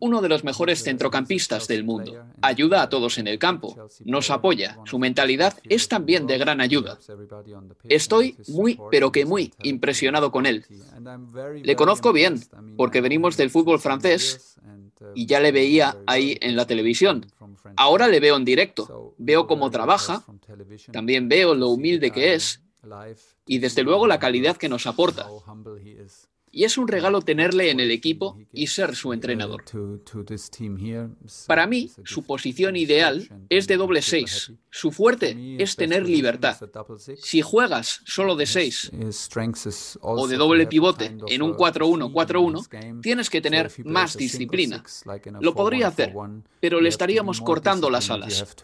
uno 0.00 0.20
de 0.20 0.28
los 0.28 0.44
mejores 0.44 0.82
centrocampistas 0.82 1.68
del 1.68 1.84
mundo. 1.84 2.22
Ayuda 2.42 2.82
a 2.82 2.88
todos 2.90 3.16
en 3.16 3.28
el 3.28 3.38
campo, 3.38 3.76
nos 4.04 4.30
apoya, 4.30 4.76
su 4.84 4.98
mentalidad 4.98 5.54
es 5.68 5.88
también 5.88 6.26
de 6.26 6.36
gran 6.36 6.60
ayuda. 6.60 6.98
Estoy 7.88 8.36
muy, 8.48 8.78
pero 8.90 9.10
que 9.10 9.24
muy 9.24 9.54
impresionado 9.62 10.30
con 10.30 10.44
él. 10.44 10.66
Le 11.62 11.76
conozco 11.76 12.12
bien, 12.12 12.42
porque 12.76 13.00
venimos 13.00 13.38
del 13.38 13.48
fútbol 13.48 13.80
francés 13.80 14.56
y 15.14 15.24
ya 15.24 15.40
le 15.40 15.52
veía 15.52 15.96
ahí 16.06 16.36
en 16.42 16.56
la 16.56 16.66
televisión. 16.66 17.24
Ahora 17.76 18.08
le 18.08 18.20
veo 18.20 18.36
en 18.36 18.44
directo, 18.44 19.14
veo 19.18 19.46
cómo 19.46 19.70
trabaja, 19.70 20.24
también 20.92 21.28
veo 21.28 21.54
lo 21.54 21.68
humilde 21.68 22.10
que 22.10 22.34
es. 22.34 22.62
y 23.46 23.58
desde 23.58 23.82
luego 23.82 24.06
la 24.06 24.18
calidad 24.18 24.56
que 24.56 24.68
nos 24.68 24.86
aporta 24.86 25.28
y 26.52 26.64
es 26.64 26.78
un 26.78 26.88
regalo 26.88 27.20
tenerle 27.20 27.70
en 27.70 27.80
el 27.80 27.90
equipo 27.90 28.38
y 28.52 28.66
ser 28.66 28.96
su 28.96 29.12
entrenador. 29.12 29.64
Para 31.46 31.66
mí, 31.66 31.90
su 32.04 32.22
posición 32.24 32.76
ideal 32.76 33.28
es 33.48 33.66
de 33.66 33.76
doble 33.76 34.02
6. 34.02 34.52
Su 34.70 34.90
fuerte 34.92 35.56
es 35.58 35.76
tener 35.76 36.08
libertad. 36.08 36.56
Si 37.16 37.42
juegas 37.42 38.00
solo 38.04 38.36
de 38.36 38.46
6 38.46 38.92
o 40.00 40.26
de 40.26 40.36
doble 40.36 40.66
pivote 40.66 41.16
en 41.28 41.42
un 41.42 41.54
4-1-4-1, 41.54 43.00
tienes 43.00 43.30
que 43.30 43.40
tener 43.40 43.70
más 43.84 44.16
disciplina. 44.16 44.82
Lo 45.40 45.54
podría 45.54 45.88
hacer, 45.88 46.14
pero 46.60 46.80
le 46.80 46.88
estaríamos 46.88 47.40
cortando 47.40 47.90
las 47.90 48.10
alas 48.10 48.56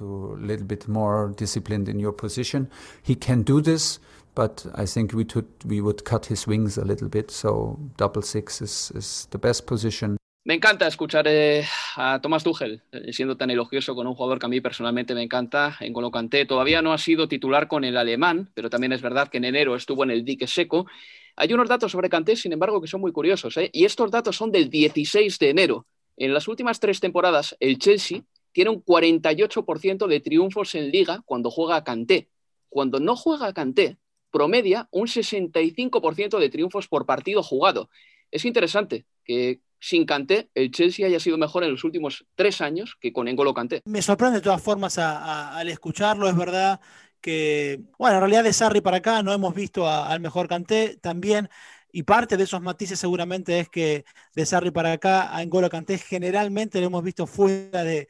but 4.37 4.67
I 4.77 4.87
think 4.87 5.13
we, 5.15 5.25
could, 5.25 5.49
we 5.65 5.81
would 5.81 6.05
cut 6.05 6.27
his 6.27 6.47
wings 6.47 6.79
a 6.79 6.85
little 6.85 7.09
bit. 7.09 7.31
So 7.31 7.79
double 7.97 8.23
six 8.23 8.61
is, 8.61 8.93
is 8.95 9.27
the 9.31 9.39
best 9.39 9.67
position. 9.67 10.17
Me 10.45 10.55
encanta 10.55 10.87
escuchar 10.87 11.27
eh, 11.27 11.65
a 11.97 12.21
Tomás 12.21 12.45
Tuchel 12.45 12.81
eh, 12.93 13.13
siendo 13.13 13.37
tan 13.37 13.51
elogioso 13.51 13.97
con 13.97 14.07
un 14.07 14.15
jugador 14.15 14.39
que 14.39 14.47
a 14.47 14.49
mí 14.49 14.61
personalmente 14.61 15.13
me 15.13 15.23
encanta, 15.23 15.77
en 15.81 15.93
Golo 15.93 16.13
Kanté. 16.13 16.47
Todavía 16.47 16.83
no 16.83 16.93
ha 16.93 16.99
sido 16.99 17.27
titular 17.27 17.67
con 17.67 17.83
el 17.83 17.97
alemán, 17.97 18.49
pero 18.55 18.71
también 18.71 18.93
es 18.93 19.03
verdad 19.03 19.27
que 19.27 19.39
en 19.39 19.47
enero 19.47 19.75
estuvo 19.75 20.05
en 20.05 20.13
el 20.13 20.25
dique 20.25 20.47
seco. 20.47 20.87
Hay 21.35 21.53
unos 21.53 21.69
datos 21.69 21.91
sobre 21.91 22.09
Kanté, 22.09 22.37
sin 22.37 22.53
embargo, 22.53 22.81
que 22.81 22.87
son 22.87 23.01
muy 23.01 23.11
curiosos. 23.11 23.57
¿eh? 23.57 23.71
Y 23.73 23.87
estos 23.87 24.13
datos 24.13 24.37
son 24.37 24.53
del 24.53 24.71
16 24.71 25.37
de 25.41 25.51
enero. 25.51 25.87
En 26.17 26.33
las 26.33 26.47
últimas 26.47 26.79
tres 26.79 27.01
temporadas, 27.01 27.57
el 27.59 27.79
Chelsea 27.79 28.23
tiene 28.53 28.71
un 28.71 28.85
48% 28.85 30.07
de 30.07 30.21
triunfos 30.21 30.77
en 30.77 30.93
liga 30.93 31.23
cuando 31.25 31.51
juega 31.51 31.75
a 31.75 31.83
Kanté. 31.83 32.29
Cuando 32.69 33.01
no 33.01 33.17
juega 33.17 33.49
a 33.49 33.53
Kanté, 33.53 33.99
promedia 34.37 34.87
un 34.91 35.07
65% 35.07 36.39
de 36.39 36.51
triunfos 36.51 36.89
por 36.89 37.07
partido 37.07 37.43
jugado. 37.43 37.89
Es 38.31 38.45
interesante 38.45 39.07
que 39.25 39.61
sin 39.81 40.05
Kanté 40.05 40.51
el 40.55 40.71
Chelsea 40.73 41.07
haya 41.07 41.19
sido 41.19 41.39
mejor 41.39 41.65
en 41.65 41.71
los 41.71 41.85
últimos 41.85 42.27
tres 42.35 42.61
años 42.61 42.99
que 43.01 43.15
con 43.15 43.29
Engolo 43.29 43.55
Kanté. 43.55 43.81
Me 43.87 44.03
sorprende 44.03 44.41
de 44.41 44.43
todas 44.43 44.63
formas 44.63 44.99
al 44.99 45.67
escucharlo, 45.71 46.29
es 46.29 46.37
verdad 46.37 46.81
que, 47.23 47.81
bueno, 47.99 48.17
en 48.17 48.21
realidad 48.21 48.45
de 48.45 48.53
Sarri 48.53 48.83
para 48.83 48.99
acá 48.99 49.23
no 49.23 49.33
hemos 49.33 49.55
visto 49.55 49.89
al 49.89 50.21
mejor 50.21 50.49
Kanté 50.49 50.99
también. 50.99 51.49
Y 51.91 52.03
parte 52.03 52.37
de 52.37 52.45
esos 52.45 52.61
matices 52.61 52.99
seguramente 52.99 53.59
es 53.59 53.71
que 53.71 54.05
de 54.35 54.45
Sarri 54.45 54.71
para 54.71 54.93
acá 54.93 55.35
a 55.35 55.43
Engolo 55.43 55.71
Kanté 55.71 55.97
generalmente 55.97 56.79
lo 56.79 56.89
hemos 56.89 57.03
visto 57.03 57.27
fuera 57.27 57.85
de, 57.85 58.07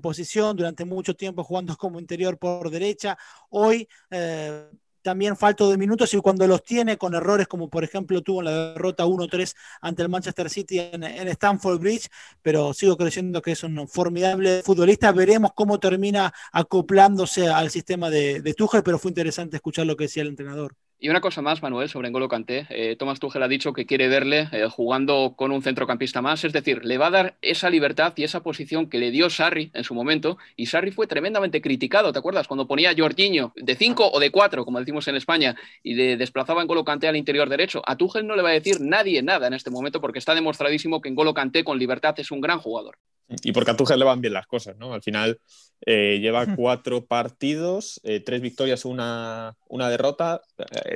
posición 0.00 0.56
durante 0.56 0.86
mucho 0.86 1.14
tiempo 1.14 1.44
jugando 1.44 1.76
como 1.76 2.00
interior 2.00 2.38
por 2.38 2.70
derecha. 2.70 3.18
Hoy 3.50 3.86
eh, 4.10 4.70
también 5.06 5.36
falto 5.36 5.70
de 5.70 5.78
minutos 5.78 6.12
y 6.14 6.16
cuando 6.18 6.48
los 6.48 6.64
tiene 6.64 6.98
con 6.98 7.14
errores 7.14 7.46
como 7.46 7.70
por 7.70 7.84
ejemplo 7.84 8.22
tuvo 8.22 8.40
en 8.40 8.46
la 8.46 8.72
derrota 8.72 9.06
1-3 9.06 9.54
ante 9.80 10.02
el 10.02 10.08
Manchester 10.08 10.50
City 10.50 10.80
en, 10.80 11.04
Stamford 11.04 11.78
Bridge, 11.78 12.08
pero 12.42 12.74
sigo 12.74 12.96
creyendo 12.96 13.40
que 13.40 13.52
es 13.52 13.62
un 13.62 13.86
formidable 13.86 14.64
futbolista. 14.64 15.12
Veremos 15.12 15.52
cómo 15.54 15.78
termina 15.78 16.34
acoplándose 16.50 17.48
al 17.48 17.70
sistema 17.70 18.10
de, 18.10 18.42
de 18.42 18.54
Tuchel, 18.54 18.82
pero 18.82 18.98
fue 18.98 19.12
interesante 19.12 19.54
escuchar 19.54 19.86
lo 19.86 19.96
que 19.96 20.04
decía 20.04 20.24
el 20.24 20.30
entrenador. 20.30 20.74
Y 20.98 21.10
una 21.10 21.20
cosa 21.20 21.42
más, 21.42 21.62
Manuel, 21.62 21.90
sobre 21.90 22.08
N'Golo 22.08 22.26
Kanté. 22.26 22.66
Eh, 22.70 22.96
Thomas 22.96 23.20
Tuchel 23.20 23.42
ha 23.42 23.48
dicho 23.48 23.74
que 23.74 23.84
quiere 23.84 24.08
verle 24.08 24.48
eh, 24.50 24.66
jugando 24.70 25.34
con 25.36 25.52
un 25.52 25.62
centrocampista 25.62 26.22
más, 26.22 26.42
es 26.44 26.54
decir, 26.54 26.86
le 26.86 26.96
va 26.96 27.08
a 27.08 27.10
dar 27.10 27.36
esa 27.42 27.68
libertad 27.68 28.14
y 28.16 28.24
esa 28.24 28.42
posición 28.42 28.88
que 28.88 28.98
le 28.98 29.10
dio 29.10 29.28
Sarri 29.28 29.70
en 29.74 29.84
su 29.84 29.94
momento. 29.94 30.38
Y 30.56 30.66
Sarri 30.66 30.92
fue 30.92 31.06
tremendamente 31.06 31.60
criticado, 31.60 32.12
¿te 32.12 32.18
acuerdas? 32.18 32.48
Cuando 32.48 32.66
ponía 32.66 32.90
a 32.90 32.94
Jorginho 32.96 33.52
de 33.56 33.76
5 33.76 34.10
o 34.10 34.18
de 34.18 34.30
4, 34.30 34.64
como 34.64 34.78
decimos 34.78 35.06
en 35.08 35.16
España, 35.16 35.54
y 35.82 35.94
le 35.94 36.16
desplazaba 36.16 36.64
N'Golo 36.64 36.84
Kanté 36.84 37.08
al 37.08 37.16
interior 37.16 37.50
derecho. 37.50 37.82
A 37.86 37.96
Tuchel 37.96 38.26
no 38.26 38.34
le 38.34 38.42
va 38.42 38.48
a 38.48 38.52
decir 38.52 38.80
nadie 38.80 39.22
nada 39.22 39.48
en 39.48 39.52
este 39.52 39.70
momento 39.70 40.00
porque 40.00 40.18
está 40.18 40.34
demostradísimo 40.34 41.02
que 41.02 41.10
N'Golo 41.10 41.34
Kanté 41.34 41.62
con 41.62 41.78
libertad 41.78 42.14
es 42.18 42.30
un 42.30 42.40
gran 42.40 42.58
jugador. 42.58 42.96
Y 43.42 43.52
porque 43.52 43.72
a 43.72 43.76
Tuchel 43.76 43.98
le 43.98 44.04
van 44.04 44.20
bien 44.20 44.32
las 44.32 44.46
cosas, 44.46 44.76
¿no? 44.76 44.92
Al 44.92 45.02
final 45.02 45.40
eh, 45.84 46.18
lleva 46.20 46.54
cuatro 46.54 47.06
partidos, 47.06 48.00
eh, 48.04 48.20
tres 48.20 48.40
victorias, 48.40 48.84
una, 48.84 49.56
una 49.68 49.88
derrota. 49.88 50.42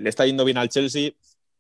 Le 0.01 0.09
está 0.09 0.27
yendo 0.27 0.45
bien 0.45 0.59
al 0.59 0.69
Chelsea, 0.69 1.13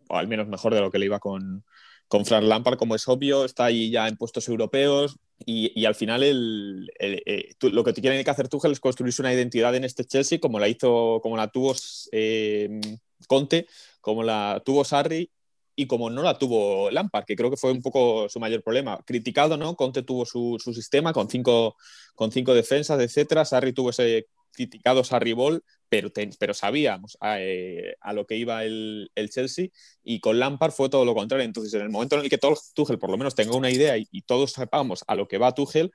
o 0.08 0.16
al 0.16 0.28
menos 0.28 0.48
mejor 0.48 0.74
de 0.74 0.80
lo 0.80 0.90
que 0.90 0.98
le 0.98 1.06
iba 1.06 1.18
con, 1.18 1.64
con 2.08 2.26
Frank 2.26 2.44
Lampard, 2.44 2.76
como 2.76 2.96
es 2.96 3.06
obvio, 3.06 3.44
está 3.44 3.66
ahí 3.66 3.90
ya 3.90 4.08
en 4.08 4.16
puestos 4.16 4.48
europeos 4.48 5.16
y, 5.46 5.84
al 5.84 5.94
final 5.94 6.22
el, 6.22 6.90
eh, 6.98 7.54
lo 7.62 7.84
que 7.84 7.92
tiene 7.92 8.24
que 8.24 8.30
hacer 8.30 8.48
Tuchel 8.48 8.72
es 8.72 8.80
construirse 8.80 9.22
una 9.22 9.32
identidad 9.32 9.74
en 9.74 9.84
este 9.84 10.04
Chelsea 10.04 10.40
como 10.40 10.58
la 10.58 10.68
hizo, 10.68 11.20
como 11.22 11.36
la 11.36 11.48
tuvo 11.48 11.74
eh, 12.12 12.80
Conte, 13.28 13.68
como 14.00 14.22
la 14.22 14.60
tuvo 14.64 14.84
Sarri 14.84 15.30
y 15.76 15.86
como 15.86 16.10
no 16.10 16.22
la 16.22 16.36
tuvo 16.36 16.90
Lampard, 16.90 17.24
que 17.24 17.36
creo 17.36 17.48
que 17.48 17.56
fue 17.56 17.70
un 17.70 17.80
poco 17.80 18.28
su 18.28 18.40
mayor 18.40 18.62
problema. 18.62 18.98
Criticado, 19.06 19.56
¿no? 19.56 19.76
Conte 19.76 20.02
tuvo 20.02 20.26
su, 20.26 20.58
sistema 20.58 21.12
con 21.12 21.30
cinco, 21.30 21.76
con 22.14 22.32
cinco 22.32 22.54
defensas, 22.54 23.00
etcétera. 23.00 23.44
Sarri 23.44 23.72
tuvo 23.72 23.90
ese 23.90 24.26
criticado 24.52 25.04
Sarri 25.04 25.32
Ball, 25.32 25.62
pero, 25.88 26.10
pero 26.38 26.54
sabíamos 26.54 27.18
eh, 27.22 27.96
a, 28.00 28.12
lo 28.12 28.26
que 28.26 28.36
iba 28.36 28.64
el, 28.64 29.10
Chelsea 29.30 29.68
y 30.02 30.20
con 30.20 30.38
Lampard 30.38 30.72
fue 30.72 30.88
todo 30.88 31.04
lo 31.04 31.14
contrario. 31.14 31.44
Entonces, 31.44 31.74
en 31.74 31.82
el 31.82 31.90
momento 31.90 32.16
en 32.16 32.22
el 32.22 32.30
que 32.30 32.38
Tuchel 32.38 32.98
por 32.98 33.10
lo 33.10 33.18
menos 33.18 33.34
tenga 33.34 33.56
una 33.56 33.70
idea 33.70 33.96
y, 33.98 34.22
todos 34.22 34.52
sepamos 34.52 35.04
a 35.08 35.14
lo 35.16 35.26
que 35.26 35.38
va 35.38 35.54
Tuchel, 35.54 35.92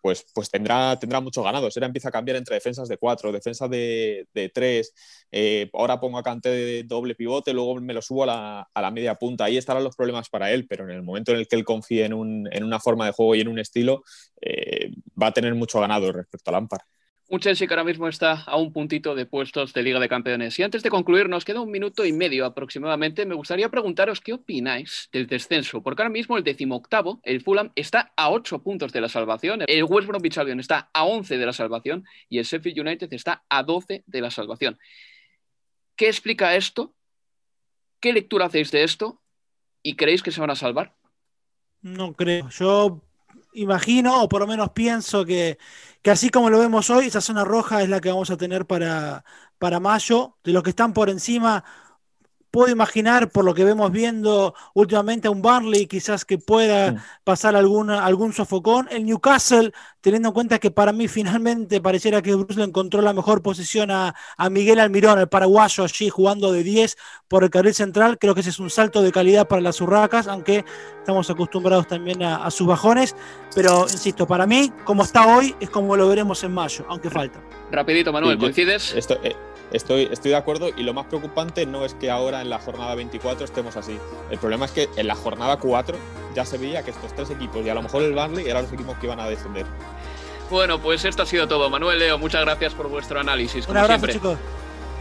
pues, 0.00 0.26
pues 0.34 0.50
tendrá, 0.50 0.98
tendrá 0.98 1.20
mucho 1.20 1.42
ganado. 1.42 1.70
Será 1.70 1.86
empieza 1.86 2.08
a 2.08 2.12
cambiar 2.12 2.36
entre 2.36 2.54
defensas 2.54 2.88
de 2.88 2.96
cuatro, 2.98 3.32
defensas 3.32 3.68
de, 3.68 4.26
de 4.32 4.48
tres. 4.48 4.94
Eh, 5.32 5.70
ahora 5.74 6.00
pongo 6.00 6.18
a 6.18 6.22
Cante 6.22 6.48
de 6.48 6.82
doble 6.84 7.14
pivote, 7.14 7.52
luego 7.52 7.74
me 7.80 7.92
lo 7.92 8.02
subo 8.02 8.22
a 8.24 8.26
la, 8.26 8.68
a 8.72 8.82
la, 8.82 8.90
media 8.90 9.16
punta. 9.16 9.44
Ahí 9.44 9.56
estarán 9.56 9.84
los 9.84 9.96
problemas 9.96 10.28
para 10.28 10.52
él, 10.52 10.66
pero 10.68 10.84
en 10.84 10.90
el 10.90 11.02
momento 11.02 11.32
en 11.32 11.38
el 11.38 11.48
que 11.48 11.56
él 11.56 11.64
confíe 11.64 12.04
en, 12.04 12.14
un, 12.14 12.48
en 12.52 12.64
una 12.64 12.80
forma 12.80 13.06
de 13.06 13.12
juego 13.12 13.34
y 13.34 13.40
en 13.40 13.48
un 13.48 13.58
estilo, 13.58 14.04
eh, 14.40 14.92
va 15.20 15.28
a 15.28 15.32
tener 15.32 15.54
mucho 15.54 15.80
ganado 15.80 16.12
respecto 16.12 16.50
a 16.50 16.52
Lampard. 16.52 16.82
Un 17.28 17.40
Chelsea 17.40 17.66
que 17.66 17.74
ahora 17.74 17.82
mismo 17.82 18.06
está 18.06 18.42
a 18.42 18.56
un 18.56 18.72
puntito 18.72 19.16
de 19.16 19.26
puestos 19.26 19.72
de 19.72 19.82
Liga 19.82 19.98
de 19.98 20.08
Campeones. 20.08 20.56
Y 20.60 20.62
antes 20.62 20.84
de 20.84 20.90
concluir, 20.90 21.28
nos 21.28 21.44
queda 21.44 21.60
un 21.60 21.72
minuto 21.72 22.04
y 22.04 22.12
medio 22.12 22.44
aproximadamente. 22.46 23.26
Me 23.26 23.34
gustaría 23.34 23.68
preguntaros 23.68 24.20
qué 24.20 24.34
opináis 24.34 25.08
del 25.10 25.26
descenso, 25.26 25.82
porque 25.82 26.02
ahora 26.02 26.12
mismo 26.12 26.36
el 26.36 26.44
decimoctavo, 26.44 27.20
el 27.24 27.40
Fulham, 27.42 27.72
está 27.74 28.12
a 28.16 28.30
ocho 28.30 28.62
puntos 28.62 28.92
de 28.92 29.00
la 29.00 29.08
salvación, 29.08 29.62
el 29.66 29.84
West 29.84 30.06
Bromwich 30.06 30.38
Albion 30.38 30.60
está 30.60 30.88
a 30.92 31.04
once 31.04 31.36
de 31.36 31.46
la 31.46 31.52
salvación 31.52 32.04
y 32.28 32.38
el 32.38 32.44
Sheffield 32.44 32.78
United 32.78 33.12
está 33.12 33.44
a 33.48 33.64
doce 33.64 34.04
de 34.06 34.20
la 34.20 34.30
salvación. 34.30 34.78
¿Qué 35.96 36.06
explica 36.06 36.54
esto? 36.54 36.94
¿Qué 37.98 38.12
lectura 38.12 38.46
hacéis 38.46 38.70
de 38.70 38.84
esto? 38.84 39.20
¿Y 39.82 39.96
creéis 39.96 40.22
que 40.22 40.30
se 40.30 40.40
van 40.40 40.50
a 40.50 40.54
salvar? 40.54 40.94
No 41.82 42.14
creo. 42.14 42.48
Yo 42.50 43.02
imagino, 43.56 44.22
o 44.22 44.28
por 44.28 44.40
lo 44.40 44.46
menos 44.46 44.70
pienso 44.70 45.24
que, 45.24 45.58
que, 46.02 46.10
así 46.10 46.30
como 46.30 46.50
lo 46.50 46.58
vemos 46.58 46.90
hoy, 46.90 47.06
esa 47.06 47.20
zona 47.20 47.44
roja 47.44 47.82
es 47.82 47.88
la 47.88 48.00
que 48.00 48.10
vamos 48.10 48.30
a 48.30 48.36
tener 48.36 48.66
para, 48.66 49.24
para 49.58 49.80
mayo. 49.80 50.36
De 50.44 50.52
los 50.52 50.62
que 50.62 50.70
están 50.70 50.92
por 50.92 51.10
encima, 51.10 51.64
puedo 52.56 52.72
imaginar, 52.72 53.28
por 53.28 53.44
lo 53.44 53.52
que 53.52 53.66
vemos 53.66 53.92
viendo 53.92 54.54
últimamente, 54.72 55.28
a 55.28 55.30
un 55.30 55.42
Barley 55.42 55.86
quizás 55.86 56.24
que 56.24 56.38
pueda 56.38 57.04
pasar 57.22 57.54
algún, 57.54 57.90
algún 57.90 58.32
sofocón. 58.32 58.88
El 58.90 59.04
Newcastle, 59.04 59.74
teniendo 60.00 60.28
en 60.28 60.32
cuenta 60.32 60.58
que 60.58 60.70
para 60.70 60.90
mí 60.92 61.06
finalmente 61.06 61.82
pareciera 61.82 62.22
que 62.22 62.34
Bruce 62.34 62.58
le 62.58 62.64
encontró 62.64 63.02
la 63.02 63.12
mejor 63.12 63.42
posición 63.42 63.90
a, 63.90 64.14
Miguel 64.50 64.80
Almirón, 64.80 65.18
el 65.18 65.28
paraguayo 65.28 65.84
allí 65.84 66.08
jugando 66.08 66.50
de 66.50 66.62
10 66.62 66.96
por 67.28 67.44
el 67.44 67.50
carril 67.50 67.74
central. 67.74 68.16
Creo 68.18 68.32
que 68.32 68.40
ese 68.40 68.48
es 68.48 68.58
un 68.58 68.70
salto 68.70 69.02
de 69.02 69.12
calidad 69.12 69.46
para 69.46 69.60
las 69.60 69.78
urracas, 69.82 70.26
aunque 70.26 70.64
estamos 71.00 71.28
acostumbrados 71.28 71.86
también 71.86 72.22
a, 72.22 72.50
sus 72.50 72.66
bajones. 72.66 73.16
Pero, 73.54 73.82
insisto, 73.82 74.26
para 74.26 74.46
mí, 74.46 74.72
como 74.84 75.02
está 75.02 75.26
hoy, 75.26 75.54
es 75.60 75.68
como 75.68 75.94
lo 75.94 76.08
veremos 76.08 76.42
en 76.42 76.54
mayo, 76.54 76.86
aunque 76.88 77.10
falta. 77.10 77.38
Rapidito, 77.70 78.14
Manuel, 78.14 78.38
¿coincides? 78.38 78.94
Esto, 78.94 79.18
eh, 79.22 79.36
Estoy, 79.72 80.08
estoy 80.12 80.30
de 80.30 80.36
acuerdo 80.36 80.70
y 80.76 80.84
lo 80.84 80.94
más 80.94 81.06
preocupante 81.06 81.66
no 81.66 81.84
es 81.84 81.94
que 81.94 82.10
ahora 82.10 82.44
en 82.46 82.50
la 82.50 82.58
jornada 82.58 82.94
24 82.94 83.44
estemos 83.44 83.76
así. 83.76 83.98
El 84.30 84.38
problema 84.38 84.64
es 84.64 84.72
que 84.72 84.88
en 84.96 85.06
la 85.06 85.14
jornada 85.14 85.58
4 85.58 85.96
ya 86.34 86.44
se 86.44 86.56
veía 86.56 86.82
que 86.82 86.92
estos 86.92 87.14
tres 87.14 87.30
equipos 87.30 87.64
y 87.64 87.68
a 87.68 87.74
lo 87.74 87.82
mejor 87.82 88.02
el 88.02 88.14
Barley 88.14 88.48
eran 88.48 88.62
los 88.62 88.72
equipos 88.72 88.96
que 88.98 89.06
iban 89.06 89.20
a 89.20 89.28
defender. 89.28 89.66
Bueno, 90.50 90.80
pues 90.80 91.04
esto 91.04 91.24
ha 91.24 91.26
sido 91.26 91.46
todo. 91.48 91.68
Manuel 91.68 91.98
Leo, 91.98 92.18
muchas 92.18 92.42
gracias 92.42 92.72
por 92.72 92.88
vuestro 92.88 93.20
análisis. 93.20 93.66
Un 93.68 93.76
abrazo, 93.76 94.06
chicos. 94.06 94.38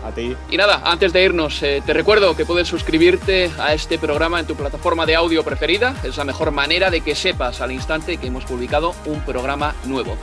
A 0.04 0.12
ti. 0.12 0.36
Y 0.52 0.58
nada, 0.58 0.82
antes 0.84 1.14
de 1.14 1.24
irnos, 1.24 1.64
eh, 1.64 1.82
te 1.84 1.94
recuerdo 1.94 2.36
que 2.36 2.46
puedes 2.46 2.68
suscribirte 2.68 3.50
a 3.60 3.74
este 3.74 3.98
programa 3.98 4.40
en 4.40 4.46
tu 4.46 4.56
plataforma 4.56 5.06
de 5.06 5.16
audio 5.16 5.44
preferida. 5.44 5.96
Es 6.04 6.18
la 6.18 6.24
mejor 6.24 6.52
manera 6.52 6.92
de 6.92 7.02
que 7.02 7.16
sepas 7.16 7.62
al 7.62 7.72
instante 7.72 8.18
que 8.18 8.28
hemos 8.28 8.46
publicado 8.46 8.94
un 9.06 9.22
programa 9.22 9.74
nuevo. 9.86 10.16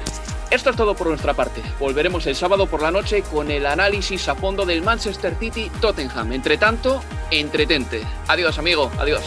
Esto 0.53 0.68
es 0.68 0.76
todo 0.76 0.94
por 0.94 1.07
nuestra 1.07 1.32
parte. 1.32 1.62
Volveremos 1.80 2.26
el 2.26 2.36
sábado 2.36 2.66
por 2.66 2.82
la 2.82 2.90
noche 2.90 3.22
con 3.22 3.50
el 3.50 3.64
análisis 3.64 4.28
a 4.28 4.34
fondo 4.34 4.66
del 4.66 4.82
Manchester 4.82 5.34
City 5.40 5.70
Tottenham. 5.80 6.30
Entre 6.30 6.59
tanto, 6.59 7.03
entretente. 7.30 8.03
Adiós, 8.28 8.59
amigo. 8.59 8.90
Adiós. 8.98 9.22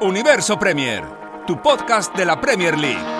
Universo 0.00 0.56
Premier, 0.56 1.04
tu 1.48 1.60
podcast 1.60 2.14
de 2.16 2.24
la 2.24 2.40
Premier 2.40 2.78
League. 2.78 3.19